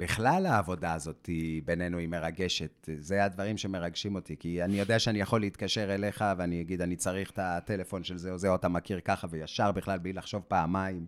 בכלל 0.00 0.46
העבודה 0.46 0.94
הזאת 0.94 1.26
היא, 1.26 1.62
בינינו 1.64 1.98
היא 1.98 2.08
מרגשת. 2.08 2.88
זה 2.98 3.24
הדברים 3.24 3.56
שמרגשים 3.58 4.14
אותי, 4.14 4.36
כי 4.36 4.64
אני 4.64 4.78
יודע 4.78 4.98
שאני 4.98 5.20
יכול 5.20 5.40
להתקשר 5.40 5.94
אליך 5.94 6.24
ואני 6.38 6.60
אגיד, 6.60 6.80
אני 6.80 6.96
צריך 6.96 7.30
את 7.30 7.38
הטלפון 7.38 8.04
של 8.04 8.16
זה 8.16 8.32
או 8.32 8.38
זה, 8.38 8.48
או 8.48 8.54
אתה 8.54 8.68
מכיר 8.68 9.00
ככה, 9.04 9.26
וישר 9.30 9.72
בכלל, 9.72 9.98
בלי 9.98 10.12
לחשוב 10.12 10.42
פעמיים, 10.48 11.06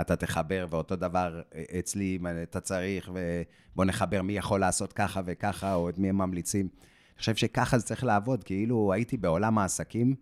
אתה 0.00 0.16
תחבר, 0.16 0.66
ואותו 0.70 0.96
דבר 0.96 1.42
אצלי, 1.78 2.16
אם 2.20 2.26
אתה 2.42 2.60
צריך, 2.60 3.10
ובוא 3.12 3.84
נחבר 3.84 4.22
מי 4.22 4.32
יכול 4.32 4.60
לעשות 4.60 4.92
ככה 4.92 5.20
וככה, 5.26 5.74
או 5.74 5.88
את 5.88 5.98
מי 5.98 6.08
הם 6.08 6.18
ממליצים. 6.18 6.68
אני 6.68 7.18
חושב 7.18 7.36
שככה 7.36 7.78
זה 7.78 7.84
צריך 7.84 8.04
לעבוד, 8.04 8.44
כאילו 8.44 8.92
הייתי 8.92 9.16
בעולם 9.16 9.58
העסקים 9.58 10.14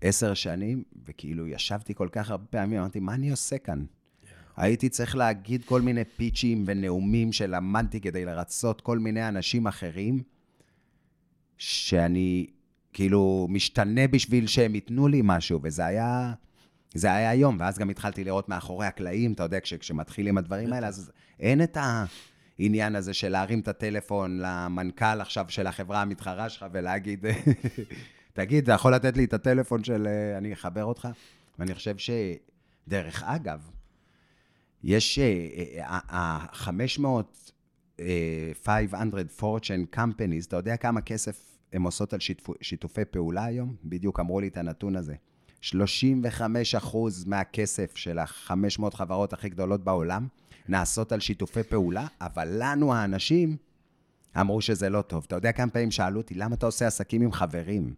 עשר 0.00 0.34
שנים, 0.34 0.82
וכאילו 1.06 1.48
ישבתי 1.48 1.94
כל 1.94 2.08
כך 2.12 2.30
הרבה 2.30 2.44
פעמים, 2.46 2.78
אמרתי, 2.78 3.00
מה 3.00 3.14
אני 3.14 3.30
עושה 3.30 3.58
כאן? 3.58 3.84
הייתי 4.56 4.88
צריך 4.88 5.16
להגיד 5.16 5.64
כל 5.64 5.80
מיני 5.80 6.04
פיצ'ים 6.04 6.64
ונאומים 6.66 7.32
שלמדתי 7.32 8.00
כדי 8.00 8.24
לרצות 8.24 8.80
כל 8.80 8.98
מיני 8.98 9.28
אנשים 9.28 9.66
אחרים, 9.66 10.22
שאני 11.58 12.46
כאילו 12.92 13.46
משתנה 13.50 14.08
בשביל 14.08 14.46
שהם 14.46 14.74
ייתנו 14.74 15.08
לי 15.08 15.20
משהו, 15.24 15.60
וזה 15.62 15.86
היה, 15.86 16.32
זה 16.94 17.12
היה 17.12 17.30
היום, 17.30 17.56
ואז 17.60 17.78
גם 17.78 17.90
התחלתי 17.90 18.24
לראות 18.24 18.48
מאחורי 18.48 18.86
הקלעים, 18.86 19.32
אתה 19.32 19.42
יודע, 19.42 19.60
כש, 19.60 19.74
כשמתחילים 19.74 20.38
הדברים 20.38 20.72
האלה, 20.72 20.86
אז 20.86 21.12
אין 21.40 21.62
את 21.62 21.78
העניין 22.58 22.96
הזה 22.96 23.14
של 23.14 23.28
להרים 23.28 23.60
את 23.60 23.68
הטלפון 23.68 24.38
למנכ"ל 24.42 25.20
עכשיו 25.20 25.44
של 25.48 25.66
החברה 25.66 26.02
המתחרה 26.02 26.48
שלך 26.48 26.66
ולהגיד, 26.72 27.26
תגיד, 28.32 28.64
אתה 28.64 28.72
יכול 28.72 28.94
לתת 28.94 29.16
לי 29.16 29.24
את 29.24 29.32
הטלפון 29.32 29.84
של, 29.84 30.06
אה, 30.06 30.38
אני 30.38 30.52
אחבר 30.52 30.84
אותך? 30.84 31.08
ואני 31.58 31.74
חושב 31.74 31.94
שדרך 31.98 33.22
אגב, 33.22 33.70
יש 34.84 35.18
אה, 35.18 35.86
ה-500, 35.86 37.04
500 38.64 39.26
fortune 39.40 39.96
companies, 39.96 40.46
אתה 40.48 40.56
יודע 40.56 40.76
כמה 40.76 41.00
כסף 41.00 41.58
הן 41.72 41.82
עושות 41.82 42.12
על 42.12 42.20
שיתפו, 42.20 42.54
שיתופי 42.60 43.04
פעולה 43.04 43.44
היום? 43.44 43.76
בדיוק 43.84 44.20
אמרו 44.20 44.40
לי 44.40 44.48
את 44.48 44.56
הנתון 44.56 44.96
הזה. 44.96 45.14
35 45.64 46.74
אחוז 46.74 47.24
מהכסף 47.24 47.96
של 47.96 48.18
ה-500 48.18 48.90
חברות 48.96 49.32
הכי 49.32 49.48
גדולות 49.48 49.84
בעולם 49.84 50.26
נעשות 50.68 51.12
על 51.12 51.20
שיתופי 51.20 51.62
פעולה, 51.62 52.06
אבל 52.20 52.48
לנו 52.58 52.94
האנשים 52.94 53.56
אמרו 54.40 54.60
שזה 54.60 54.88
לא 54.88 55.02
טוב. 55.02 55.24
אתה 55.26 55.36
יודע 55.36 55.52
כמה 55.52 55.70
פעמים 55.70 55.90
שאלו 55.90 56.20
אותי, 56.20 56.34
למה 56.34 56.54
אתה 56.54 56.66
עושה 56.66 56.86
עסקים 56.86 57.22
עם 57.22 57.32
חברים? 57.32 57.94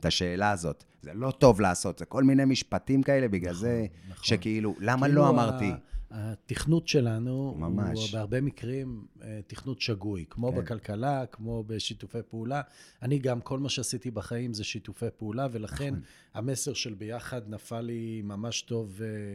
את 0.00 0.04
השאלה 0.04 0.50
הזאת. 0.50 0.84
זה 1.02 1.10
לא 1.14 1.30
טוב 1.30 1.60
לעשות, 1.60 1.98
זה 1.98 2.04
כל 2.04 2.24
מיני 2.24 2.44
משפטים 2.44 3.02
כאלה, 3.02 3.28
בגלל 3.28 3.50
נכון, 3.52 3.60
זה 3.62 3.86
נכון. 4.10 4.24
שכאילו, 4.24 4.74
למה 4.80 5.06
כאילו 5.06 5.20
לא 5.22 5.26
ה- 5.26 5.30
אמרתי? 5.30 5.72
התכנות 6.16 6.88
שלנו 6.88 7.54
ממש. 7.58 7.98
הוא 7.98 8.18
בהרבה 8.18 8.40
מקרים 8.40 9.06
אה, 9.22 9.40
תכנות 9.46 9.80
שגוי, 9.80 10.24
כמו 10.30 10.52
כן. 10.52 10.58
בכלכלה, 10.58 11.26
כמו 11.26 11.64
בשיתופי 11.66 12.18
פעולה. 12.28 12.62
אני 13.02 13.18
גם, 13.18 13.40
כל 13.40 13.58
מה 13.58 13.68
שעשיתי 13.68 14.10
בחיים 14.10 14.54
זה 14.54 14.64
שיתופי 14.64 15.06
פעולה, 15.16 15.46
ולכן 15.52 15.88
נכון. 15.88 16.02
המסר 16.34 16.74
של 16.74 16.94
ביחד 16.94 17.48
נפל 17.48 17.80
לי 17.80 18.22
ממש 18.24 18.62
טוב 18.62 19.00
אה, 19.02 19.34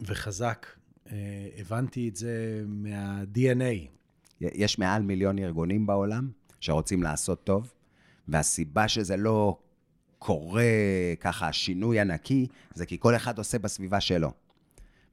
וחזק. 0.00 0.66
אה, 1.10 1.48
הבנתי 1.58 2.08
את 2.08 2.16
זה 2.16 2.64
מה-DNA. 2.66 3.88
יש 4.40 4.78
מעל 4.78 5.02
מיליון 5.02 5.38
ארגונים 5.38 5.86
בעולם 5.86 6.30
שרוצים 6.60 7.02
לעשות 7.02 7.44
טוב, 7.44 7.72
והסיבה 8.28 8.88
שזה 8.88 9.16
לא 9.16 9.58
קורה 10.18 10.64
ככה, 11.20 11.52
שינוי 11.52 12.00
ענקי, 12.00 12.46
זה 12.74 12.86
כי 12.86 12.96
כל 13.00 13.16
אחד 13.16 13.38
עושה 13.38 13.58
בסביבה 13.58 14.00
שלו. 14.00 14.32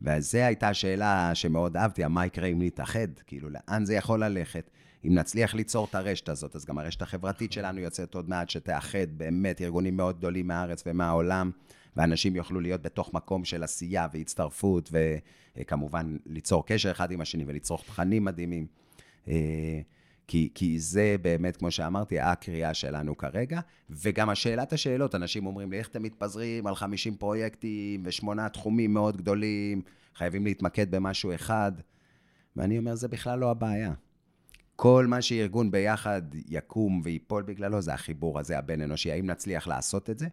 וזו 0.05 0.37
הייתה 0.37 0.69
השאלה 0.69 1.35
שמאוד 1.35 1.77
אהבתי, 1.77 2.07
מה 2.07 2.25
יקרה 2.25 2.47
אם 2.47 2.61
נתאחד? 2.61 3.07
כאילו, 3.27 3.49
לאן 3.49 3.85
זה 3.85 3.95
יכול 3.95 4.23
ללכת? 4.23 4.69
אם 5.07 5.15
נצליח 5.15 5.55
ליצור 5.55 5.87
את 5.89 5.95
הרשת 5.95 6.29
הזאת, 6.29 6.55
אז 6.55 6.65
גם 6.65 6.77
הרשת 6.77 7.01
החברתית 7.01 7.51
שלנו 7.51 7.79
יוצאת 7.79 8.15
עוד 8.15 8.29
מעט 8.29 8.49
שתאחד 8.49 9.07
באמת 9.17 9.61
ארגונים 9.61 9.97
מאוד 9.97 10.17
גדולים 10.17 10.47
מהארץ 10.47 10.83
ומהעולם, 10.85 11.51
ואנשים 11.95 12.35
יוכלו 12.35 12.59
להיות 12.59 12.81
בתוך 12.81 13.13
מקום 13.13 13.45
של 13.45 13.63
עשייה 13.63 14.07
והצטרפות, 14.13 14.91
וכמובן 15.57 16.17
ליצור 16.25 16.65
קשר 16.65 16.91
אחד 16.91 17.11
עם 17.11 17.21
השני 17.21 17.43
ולצרוך 17.47 17.83
תכנים 17.83 18.25
מדהימים. 18.25 18.67
כי, 20.27 20.49
כי 20.53 20.79
זה 20.79 21.15
באמת, 21.21 21.57
כמו 21.57 21.71
שאמרתי, 21.71 22.19
הקריאה 22.19 22.73
שלנו 22.73 23.17
כרגע, 23.17 23.59
וגם 23.89 24.29
השאלת 24.29 24.73
השאלות, 24.73 25.15
אנשים 25.15 25.45
אומרים 25.45 25.71
לי, 25.71 25.77
איך 25.77 25.87
אתם 25.87 26.03
מתפזרים 26.03 26.67
על 26.67 26.75
50 26.75 27.15
פרויקטים 27.15 28.01
ושמונה 28.05 28.49
תחומים 28.49 28.93
מאוד 28.93 29.17
גדולים, 29.17 29.81
חייבים 30.15 30.45
להתמקד 30.45 30.91
במשהו 30.91 31.35
אחד, 31.35 31.71
ואני 32.55 32.77
אומר, 32.77 32.95
זה 32.95 33.07
בכלל 33.07 33.39
לא 33.39 33.51
הבעיה. 33.51 33.93
כל 34.75 35.05
מה 35.07 35.21
שארגון 35.21 35.71
ביחד 35.71 36.21
יקום 36.47 37.01
ויפול 37.03 37.43
בגללו, 37.43 37.81
זה 37.81 37.93
החיבור 37.93 38.39
הזה 38.39 38.57
הבין-אנושי. 38.57 39.11
האם 39.11 39.25
נצליח 39.25 39.67
לעשות 39.67 40.09
את 40.09 40.19
זה? 40.19 40.27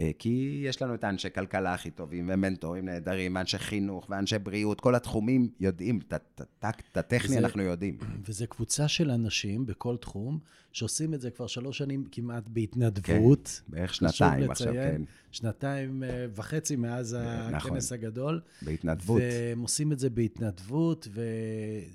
אה, 0.00 0.10
כי 0.18 0.62
יש 0.64 0.82
לנו 0.82 0.94
את 0.94 1.04
האנשי 1.04 1.28
כלכלה 1.34 1.74
הכי 1.74 1.90
טובים, 1.90 2.30
ומנטורים 2.32 2.84
נהדרים, 2.84 3.36
ואנשי 3.36 3.58
חינוך, 3.58 4.06
ואנשי 4.10 4.38
בריאות, 4.38 4.80
כל 4.80 4.94
התחומים 4.94 5.48
יודעים, 5.60 5.98
את 6.08 6.96
הטכני 6.96 7.38
אנחנו 7.38 7.62
יודעים. 7.62 7.98
וזו 8.24 8.46
קבוצה 8.48 8.88
של 8.88 9.10
אנשים 9.10 9.66
בכל 9.66 9.96
תחום, 9.96 10.38
שעושים 10.72 11.14
את 11.14 11.20
זה 11.20 11.30
כבר 11.30 11.46
שלוש 11.46 11.78
שנים 11.78 12.04
כמעט 12.12 12.48
בהתנדבות. 12.48 13.62
כן, 13.66 13.72
בערך 13.72 13.94
שנתיים 13.94 14.50
עכשיו, 14.50 14.72
כן. 14.72 15.02
שנתיים 15.32 16.02
אה, 16.02 16.26
וחצי 16.34 16.76
מאז 16.76 17.14
נכון, 17.52 17.54
הכנס 17.54 17.92
הגדול. 17.92 18.40
בהתנדבות. 18.62 19.22
והם 19.22 19.60
עושים 19.60 19.92
את 19.92 19.98
זה 19.98 20.10
בהתנדבות, 20.10 21.08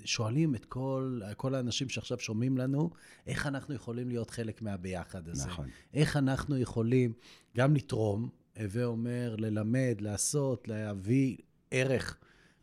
ושואלים 0.02 0.54
את 0.54 0.64
כל, 0.64 1.20
כל 1.36 1.54
האנשים 1.54 1.88
שעכשיו 1.88 2.18
שומעים 2.18 2.58
לנו, 2.58 2.90
איך 3.26 3.46
אנחנו 3.46 3.74
יכולים 3.74 4.08
להיות 4.08 4.30
חלק 4.30 4.62
מהביחד 4.62 5.28
הזה. 5.28 5.46
נכון. 5.46 5.68
איך 5.94 6.16
אנחנו 6.16 6.58
יכולים 6.58 7.12
גם 7.56 7.74
לתרום, 7.74 8.28
הווה 8.60 8.84
אומר 8.84 9.36
ללמד, 9.38 9.96
לעשות, 10.00 10.68
להביא 10.68 11.36
ערך. 11.70 12.16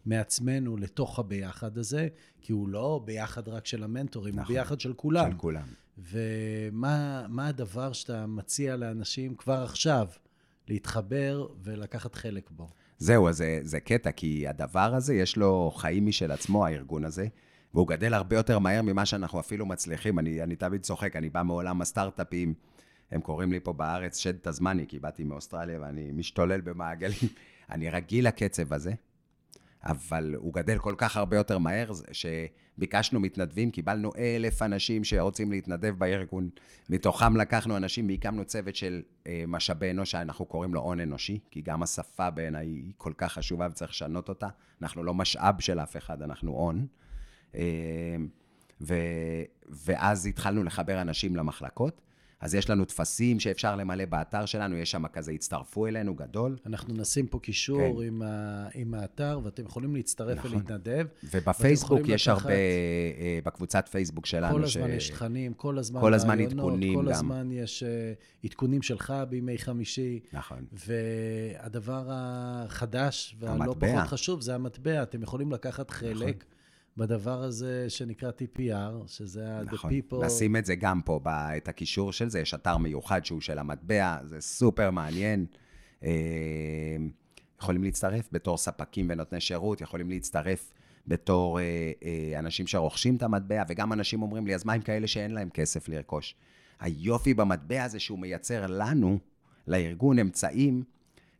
מעצמנו 0.05 0.77
לתוך 0.77 1.19
הביחד 1.19 1.77
הזה, 1.77 2.07
כי 2.41 2.53
הוא 2.53 2.69
לא 2.69 3.01
ביחד 3.05 3.47
רק 3.47 3.65
של 3.65 3.83
המנטורים, 3.83 4.35
נכון, 4.35 4.55
הוא 4.55 4.61
ביחד 4.61 4.79
של 4.79 4.93
כולם. 4.93 5.31
של 5.31 5.37
כולם. 5.37 5.65
ומה 5.97 7.47
הדבר 7.47 7.93
שאתה 7.93 8.25
מציע 8.25 8.75
לאנשים 8.75 9.35
כבר 9.35 9.63
עכשיו 9.63 10.07
להתחבר 10.67 11.47
ולקחת 11.63 12.15
חלק 12.15 12.51
בו? 12.51 12.67
זהו, 12.97 13.29
אז 13.29 13.37
זה, 13.37 13.59
זה 13.61 13.79
קטע, 13.79 14.11
כי 14.11 14.47
הדבר 14.47 14.95
הזה, 14.95 15.13
יש 15.13 15.37
לו 15.37 15.71
חיים 15.75 16.05
משל 16.05 16.31
עצמו, 16.31 16.65
הארגון 16.65 17.05
הזה, 17.05 17.27
והוא 17.73 17.87
גדל 17.87 18.13
הרבה 18.13 18.35
יותר 18.35 18.59
מהר 18.59 18.81
ממה 18.81 19.05
שאנחנו 19.05 19.39
אפילו 19.39 19.65
מצליחים. 19.65 20.19
אני, 20.19 20.43
אני 20.43 20.55
תמיד 20.55 20.81
צוחק, 20.81 21.15
אני 21.15 21.29
בא 21.29 21.43
מעולם 21.43 21.81
הסטארט-אפים, 21.81 22.53
הם 23.11 23.21
קוראים 23.21 23.51
לי 23.51 23.59
פה 23.59 23.73
בארץ 23.73 24.17
שד 24.17 24.37
תזמני, 24.41 24.87
כי 24.87 24.99
באתי 24.99 25.23
מאוסטרליה 25.23 25.81
ואני 25.81 26.11
משתולל 26.11 26.61
במעגלים. 26.61 27.29
אני 27.71 27.89
רגיל 27.89 28.27
לקצב 28.27 28.73
הזה, 28.73 28.93
אבל 29.85 30.35
הוא 30.37 30.53
גדל 30.53 30.77
כל 30.77 30.95
כך 30.97 31.17
הרבה 31.17 31.37
יותר 31.37 31.57
מהר, 31.57 31.91
שביקשנו 32.11 33.19
מתנדבים, 33.19 33.71
קיבלנו 33.71 34.11
אלף 34.17 34.61
אנשים 34.61 35.03
שרוצים 35.03 35.51
להתנדב 35.51 35.95
בארגון. 35.97 36.49
מתוכם 36.89 37.37
לקחנו 37.37 37.77
אנשים 37.77 38.07
והקמנו 38.07 38.45
צוות 38.45 38.75
של 38.75 39.01
אה, 39.27 39.43
משאבי 39.47 39.91
אנוש, 39.91 40.11
שאנחנו 40.11 40.45
קוראים 40.45 40.73
לו 40.73 40.81
הון 40.81 40.99
אנושי, 40.99 41.39
כי 41.51 41.61
גם 41.61 41.83
השפה 41.83 42.29
בעיניי 42.29 42.67
היא 42.67 42.93
כל 42.97 43.13
כך 43.17 43.33
חשובה 43.33 43.67
וצריך 43.71 43.91
לשנות 43.91 44.29
אותה. 44.29 44.47
אנחנו 44.81 45.03
לא 45.03 45.13
משאב 45.13 45.61
של 45.61 45.79
אף 45.79 45.97
אחד, 45.97 46.21
אנחנו 46.21 46.51
הון. 46.51 46.87
אה, 47.55 48.15
ואז 49.85 50.25
התחלנו 50.25 50.63
לחבר 50.63 51.01
אנשים 51.01 51.35
למחלקות. 51.35 52.01
אז 52.43 52.55
יש 52.55 52.69
לנו 52.69 52.85
טפסים 52.85 53.39
שאפשר 53.39 53.75
למלא 53.75 54.05
באתר 54.05 54.45
שלנו, 54.45 54.77
יש 54.77 54.91
שם 54.91 55.07
כזה, 55.07 55.31
הצטרפו 55.31 55.87
אלינו, 55.87 56.15
גדול. 56.15 56.57
אנחנו 56.65 56.93
נשים 56.93 57.27
פה 57.27 57.39
קישור 57.39 58.01
כן. 58.01 58.07
עם, 58.07 58.21
ה, 58.21 58.67
עם 58.73 58.93
האתר, 58.93 59.39
ואתם 59.43 59.63
יכולים 59.63 59.95
להצטרף 59.95 60.37
נכון. 60.37 60.51
ולהתנדב. 60.51 61.07
ובפייסבוק 61.23 61.99
יש 62.07 62.27
לקחת... 62.27 62.41
הרבה, 62.41 62.53
אה, 62.53 63.39
בקבוצת 63.45 63.87
פייסבוק 63.91 64.25
שלנו. 64.25 64.53
כל 64.53 64.63
הזמן 64.63 64.87
ש... 64.87 64.93
יש 64.93 65.09
תכנים, 65.09 65.53
כל 65.53 65.77
הזמן 65.77 66.01
כל 66.01 66.13
הזמן 66.13 66.39
עדכונים 66.39 66.95
כל 66.99 67.05
גם. 67.05 67.11
הזמן 67.11 67.51
יש 67.51 67.83
אה, 67.83 68.13
עדכונים 68.43 68.81
שלך 68.81 69.13
בימי 69.29 69.57
חמישי. 69.57 70.19
נכון. 70.33 70.65
והדבר 70.73 72.03
החדש, 72.07 73.35
והלא 73.39 73.75
פחות 73.79 74.07
חשוב, 74.07 74.41
זה 74.41 74.55
המטבע. 74.55 75.03
אתם 75.03 75.23
יכולים 75.23 75.51
לקחת 75.51 75.91
חלק. 75.91 76.35
נכון. 76.37 76.53
בדבר 76.97 77.43
הזה 77.43 77.89
שנקרא 77.89 78.29
TPR, 78.29 79.07
שזה 79.07 79.61
נכון. 79.65 79.91
The 79.91 79.93
People... 79.93 80.25
נשים 80.25 80.55
את 80.55 80.65
זה 80.65 80.75
גם 80.75 81.01
פה, 81.01 81.19
את 81.57 81.67
הקישור 81.67 82.11
של 82.11 82.29
זה, 82.29 82.39
יש 82.39 82.53
אתר 82.53 82.77
מיוחד 82.77 83.25
שהוא 83.25 83.41
של 83.41 83.59
המטבע, 83.59 84.17
זה 84.23 84.41
סופר 84.41 84.91
מעניין. 84.91 85.45
אה, 86.03 86.09
יכולים 87.61 87.83
להצטרף 87.83 88.29
בתור 88.31 88.57
ספקים 88.57 89.07
ונותני 89.09 89.41
שירות, 89.41 89.81
יכולים 89.81 90.09
להצטרף 90.09 90.71
בתור 91.07 91.59
אה, 91.59 91.91
אה, 92.03 92.39
אנשים 92.39 92.67
שרוכשים 92.67 93.15
את 93.15 93.23
המטבע, 93.23 93.63
וגם 93.69 93.93
אנשים 93.93 94.21
אומרים 94.21 94.47
לי, 94.47 94.55
אז 94.55 94.65
מה 94.65 94.73
עם 94.73 94.81
כאלה 94.81 95.07
שאין 95.07 95.31
להם 95.31 95.49
כסף 95.49 95.89
לרכוש? 95.89 96.35
היופי 96.79 97.33
במטבע 97.33 97.83
הזה 97.83 97.99
שהוא 97.99 98.19
מייצר 98.19 98.65
לנו, 98.67 99.19
לארגון, 99.67 100.19
אמצעים 100.19 100.83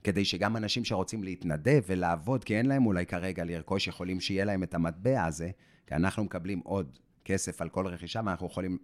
כדי 0.03 0.25
שגם 0.25 0.57
אנשים 0.57 0.85
שרוצים 0.85 1.23
להתנדב 1.23 1.81
ולעבוד, 1.87 2.43
כי 2.43 2.57
אין 2.57 2.65
להם 2.65 2.85
אולי 2.85 3.05
כרגע 3.05 3.43
לרכוש, 3.43 3.87
יכולים 3.87 4.19
שיהיה 4.19 4.45
להם 4.45 4.63
את 4.63 4.73
המטבע 4.73 5.25
הזה, 5.25 5.49
כי 5.87 5.95
אנחנו 5.95 6.23
מקבלים 6.23 6.59
עוד 6.63 6.97
כסף 7.25 7.61
על 7.61 7.69
כל 7.69 7.87
רכישה, 7.87 8.21
ואנחנו 8.25 8.47
יכולים 8.47 8.77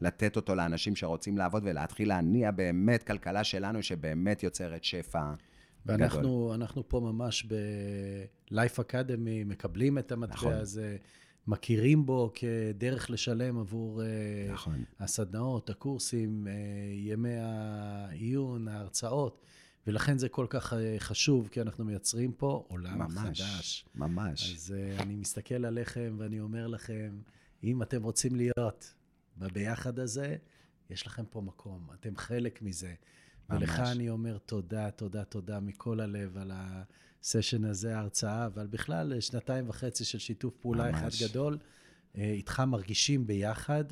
לתת 0.00 0.36
אותו 0.36 0.54
לאנשים 0.54 0.96
שרוצים 0.96 1.38
לעבוד 1.38 1.62
ולהתחיל 1.66 2.08
להניע 2.08 2.50
באמת 2.50 3.02
כלכלה 3.02 3.44
שלנו, 3.44 3.82
שבאמת 3.82 4.42
יוצרת 4.42 4.84
שפע 4.84 5.32
ואנחנו 5.86 6.88
פה 6.88 7.00
ממש 7.00 7.46
ב-Life 7.46 8.78
Academy 8.78 9.46
מקבלים 9.46 9.98
את 9.98 10.12
המטבע 10.12 10.34
נכון. 10.34 10.52
הזה. 10.52 10.96
מכירים 11.46 12.06
בו 12.06 12.32
כדרך 12.34 13.10
לשלם 13.10 13.58
עבור 13.58 14.02
אה, 14.02 14.06
נכון. 14.52 14.84
הסדנאות, 15.00 15.70
הקורסים, 15.70 16.46
אה, 16.48 16.52
ימי 16.94 17.36
העיון, 17.40 18.68
ההרצאות. 18.68 19.44
ולכן 19.86 20.18
זה 20.18 20.28
כל 20.28 20.46
כך 20.50 20.72
אה, 20.72 20.96
חשוב, 20.98 21.48
כי 21.48 21.60
אנחנו 21.60 21.84
מייצרים 21.84 22.32
פה 22.32 22.64
עולם 22.68 22.98
ממש, 22.98 23.40
חדש. 23.40 23.84
ממש. 23.94 24.54
אז 24.54 24.74
uh, 24.74 25.02
אני 25.02 25.16
מסתכל 25.16 25.64
עליכם 25.64 26.16
ואני 26.18 26.40
אומר 26.40 26.66
לכם, 26.66 27.20
אם 27.64 27.82
אתם 27.82 28.02
רוצים 28.02 28.36
להיות 28.36 28.94
בביחד 29.36 29.98
הזה, 29.98 30.36
יש 30.90 31.06
לכם 31.06 31.24
פה 31.30 31.40
מקום, 31.40 31.88
אתם 31.94 32.16
חלק 32.16 32.62
מזה. 32.62 32.94
ממש. 33.48 33.62
ולך 33.62 33.78
אני 33.78 34.08
אומר 34.08 34.38
תודה, 34.38 34.90
תודה, 34.90 35.24
תודה 35.24 35.60
מכל 35.60 36.00
הלב 36.00 36.38
על 36.38 36.52
הסשן 36.54 37.64
הזה, 37.64 37.96
ההרצאה, 37.96 38.48
ועל 38.54 38.66
בכלל 38.66 39.20
שנתיים 39.20 39.68
וחצי 39.68 40.04
של 40.04 40.18
שיתוף 40.18 40.56
פעולה 40.56 40.90
ממש. 40.90 41.22
אחד 41.22 41.28
גדול. 41.28 41.58
אה, 42.16 42.32
איתך 42.32 42.60
מרגישים 42.60 43.26
ביחד, 43.26 43.84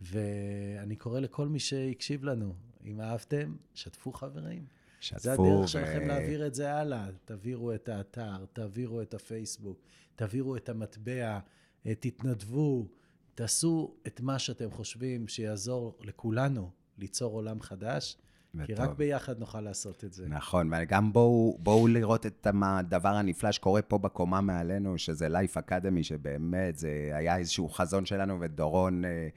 ואני 0.00 0.96
קורא 0.96 1.20
לכל 1.20 1.48
מי 1.48 1.58
שהקשיב 1.58 2.24
לנו, 2.24 2.54
אם 2.84 3.00
אהבתם, 3.00 3.56
שתפו 3.74 4.12
חברים. 4.12 4.66
שתפו. 5.02 5.20
זה 5.20 5.32
הדרך 5.32 5.64
ו... 5.64 5.68
שלכם 5.68 6.06
להעביר 6.06 6.46
את 6.46 6.54
זה 6.54 6.74
הלאה. 6.74 7.06
תעבירו 7.24 7.74
את 7.74 7.88
האתר, 7.88 8.44
תעבירו 8.52 9.02
את 9.02 9.14
הפייסבוק, 9.14 9.78
תעבירו 10.16 10.56
את 10.56 10.68
המטבע, 10.68 11.38
אה, 11.86 11.94
תתנדבו, 11.94 12.88
תעשו 13.34 13.94
את 14.06 14.20
מה 14.20 14.38
שאתם 14.38 14.70
חושבים 14.70 15.28
שיעזור 15.28 15.98
לכולנו 16.00 16.70
ליצור 16.98 17.32
עולם 17.32 17.60
חדש. 17.60 18.16
וטוב. 18.54 18.66
כי 18.66 18.74
רק 18.74 18.90
ביחד 18.96 19.38
נוכל 19.38 19.60
לעשות 19.60 20.04
את 20.04 20.12
זה. 20.12 20.28
נכון, 20.28 20.70
וגם 20.72 21.12
בואו, 21.12 21.56
בואו 21.58 21.86
לראות 21.86 22.26
את 22.26 22.46
הדבר 22.62 23.08
הנפלא 23.08 23.52
שקורה 23.52 23.82
פה 23.82 23.98
בקומה 23.98 24.40
מעלינו, 24.40 24.98
שזה 24.98 25.28
Life 25.28 25.56
Academy, 25.56 26.02
שבאמת 26.02 26.78
זה 26.78 27.10
היה 27.12 27.36
איזשהו 27.36 27.68
חזון 27.68 28.06
שלנו, 28.06 28.40
ודורון 28.40 29.04
אה, 29.04 29.28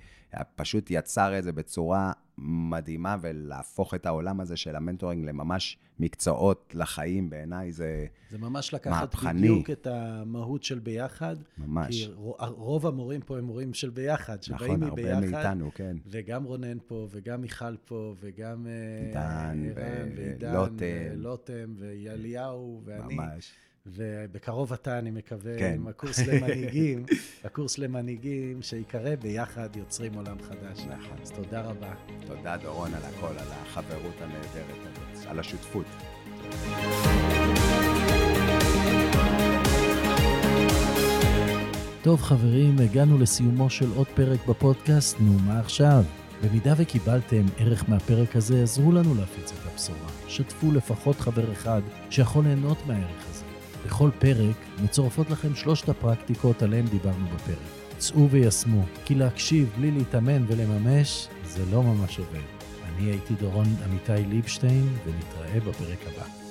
פשוט 0.56 0.88
יצר 0.90 1.40
את 1.40 1.44
זה 1.44 1.52
בצורה 1.52 2.12
מדהימה, 2.38 3.16
ולהפוך 3.22 3.94
את 3.94 4.06
העולם 4.06 4.40
הזה 4.40 4.58
של 4.58 4.76
המנטורינג 4.76 5.26
לממש 5.26 5.78
מקצועות 6.00 6.74
לחיים, 6.78 7.30
בעיניי 7.30 7.72
זה 7.72 8.06
זה 8.30 8.38
ממש 8.38 8.74
לקחת 8.74 9.02
מהפכני. 9.02 9.42
בדיוק 9.42 9.70
את 9.70 9.88
המהות 9.88 10.64
של 10.64 10.80
ביחד. 10.80 11.36
ממש. 11.58 12.06
כי 12.06 12.12
רוב 12.40 12.88
המורים 12.88 13.22
פה 13.22 13.38
הם 13.38 13.44
מורים 13.44 13.74
של 13.74 13.90
ביחד, 13.90 14.44
שבאים 14.44 14.74
נכון, 14.74 14.92
מביחד. 14.92 15.12
נכון, 15.12 15.24
הרבה 15.24 15.38
מאיתנו, 15.38 15.72
כן. 15.76 15.98
וגם 16.08 16.44
רונן 16.44 16.78
פה, 16.88 17.08
וגם 17.12 17.42
מיכל 17.42 17.78
פה, 17.78 18.16
וגם 18.20 18.68
אה, 18.68 19.12
דן, 19.14 19.64
ועידן, 19.76 20.56
ולוטם, 20.78 21.76
ואליהו, 21.78 22.82
ואני. 22.86 23.16
ממש. 23.16 23.52
ובקרוב 23.88 24.74
אתה, 24.74 25.00
אני 25.00 25.12
מקווה, 25.12 25.60
כן. 25.60 25.74
עם 25.76 25.88
הקורס 25.88 26.20
למנהיגים, 26.20 27.06
הקורס 27.46 27.78
למנהיגים, 27.78 28.62
שיקרא 28.62 29.16
ביחד 29.16 29.76
יוצרים 29.76 30.14
עולם 30.14 30.38
חדש. 30.42 30.80
נכון. 30.80 31.18
אז 31.24 31.32
תודה 31.32 31.62
רבה. 31.62 31.94
תודה, 32.28 32.58
דורון, 32.58 32.94
על 32.94 33.02
הכל, 33.04 33.38
על 33.40 33.48
החברות 33.52 34.16
הנהדרת 34.22 34.78
הזאת, 34.80 35.26
על 35.28 35.40
השותפות. 35.40 35.86
טוב, 42.02 42.22
חברים, 42.22 42.80
הגענו 42.80 43.18
לסיומו 43.18 43.70
של 43.70 43.88
עוד 43.96 44.08
פרק 44.08 44.48
בפודקאסט, 44.48 45.18
נו, 45.20 45.40
מה 45.40 45.60
עכשיו? 45.60 46.04
במידה 46.44 46.74
וקיבלתם 46.78 47.46
ערך 47.58 47.90
מהפרק 47.90 48.36
הזה, 48.36 48.64
עזרו 48.64 48.92
לנו 48.92 49.16
להפיץ 49.16 49.52
את 49.52 49.72
הבשורה. 49.74 50.10
שתפו 50.28 50.72
לפחות 50.72 51.20
חבר 51.20 51.52
אחד 51.52 51.82
שיכול 52.10 52.44
ליהנות 52.44 52.78
מהערך 52.88 53.30
הזה. 53.30 53.35
בכל 53.86 54.10
פרק 54.20 54.56
מצורפות 54.84 55.30
לכם 55.30 55.56
שלושת 55.56 55.90
הפרקטיקות 55.90 56.62
עליהן 56.62 56.86
דיברנו 56.86 57.26
בפרק. 57.36 57.58
צאו 57.98 58.30
ויישמו, 58.30 58.84
כי 59.06 59.16
להקשיב 59.16 59.70
בלי 59.78 59.92
להתאמן 59.92 60.46
ולממש, 60.48 61.28
זה 61.46 61.64
לא 61.72 61.84
ממש 61.84 62.20
עובד. 62.20 62.40
אני 62.84 63.10
הייתי 63.10 63.34
דורון 63.34 63.68
עמיתי 63.86 64.30
ליבשטיין, 64.30 64.90
ונתראה 65.06 65.60
בפרק 65.60 66.00
הבא. 66.08 66.45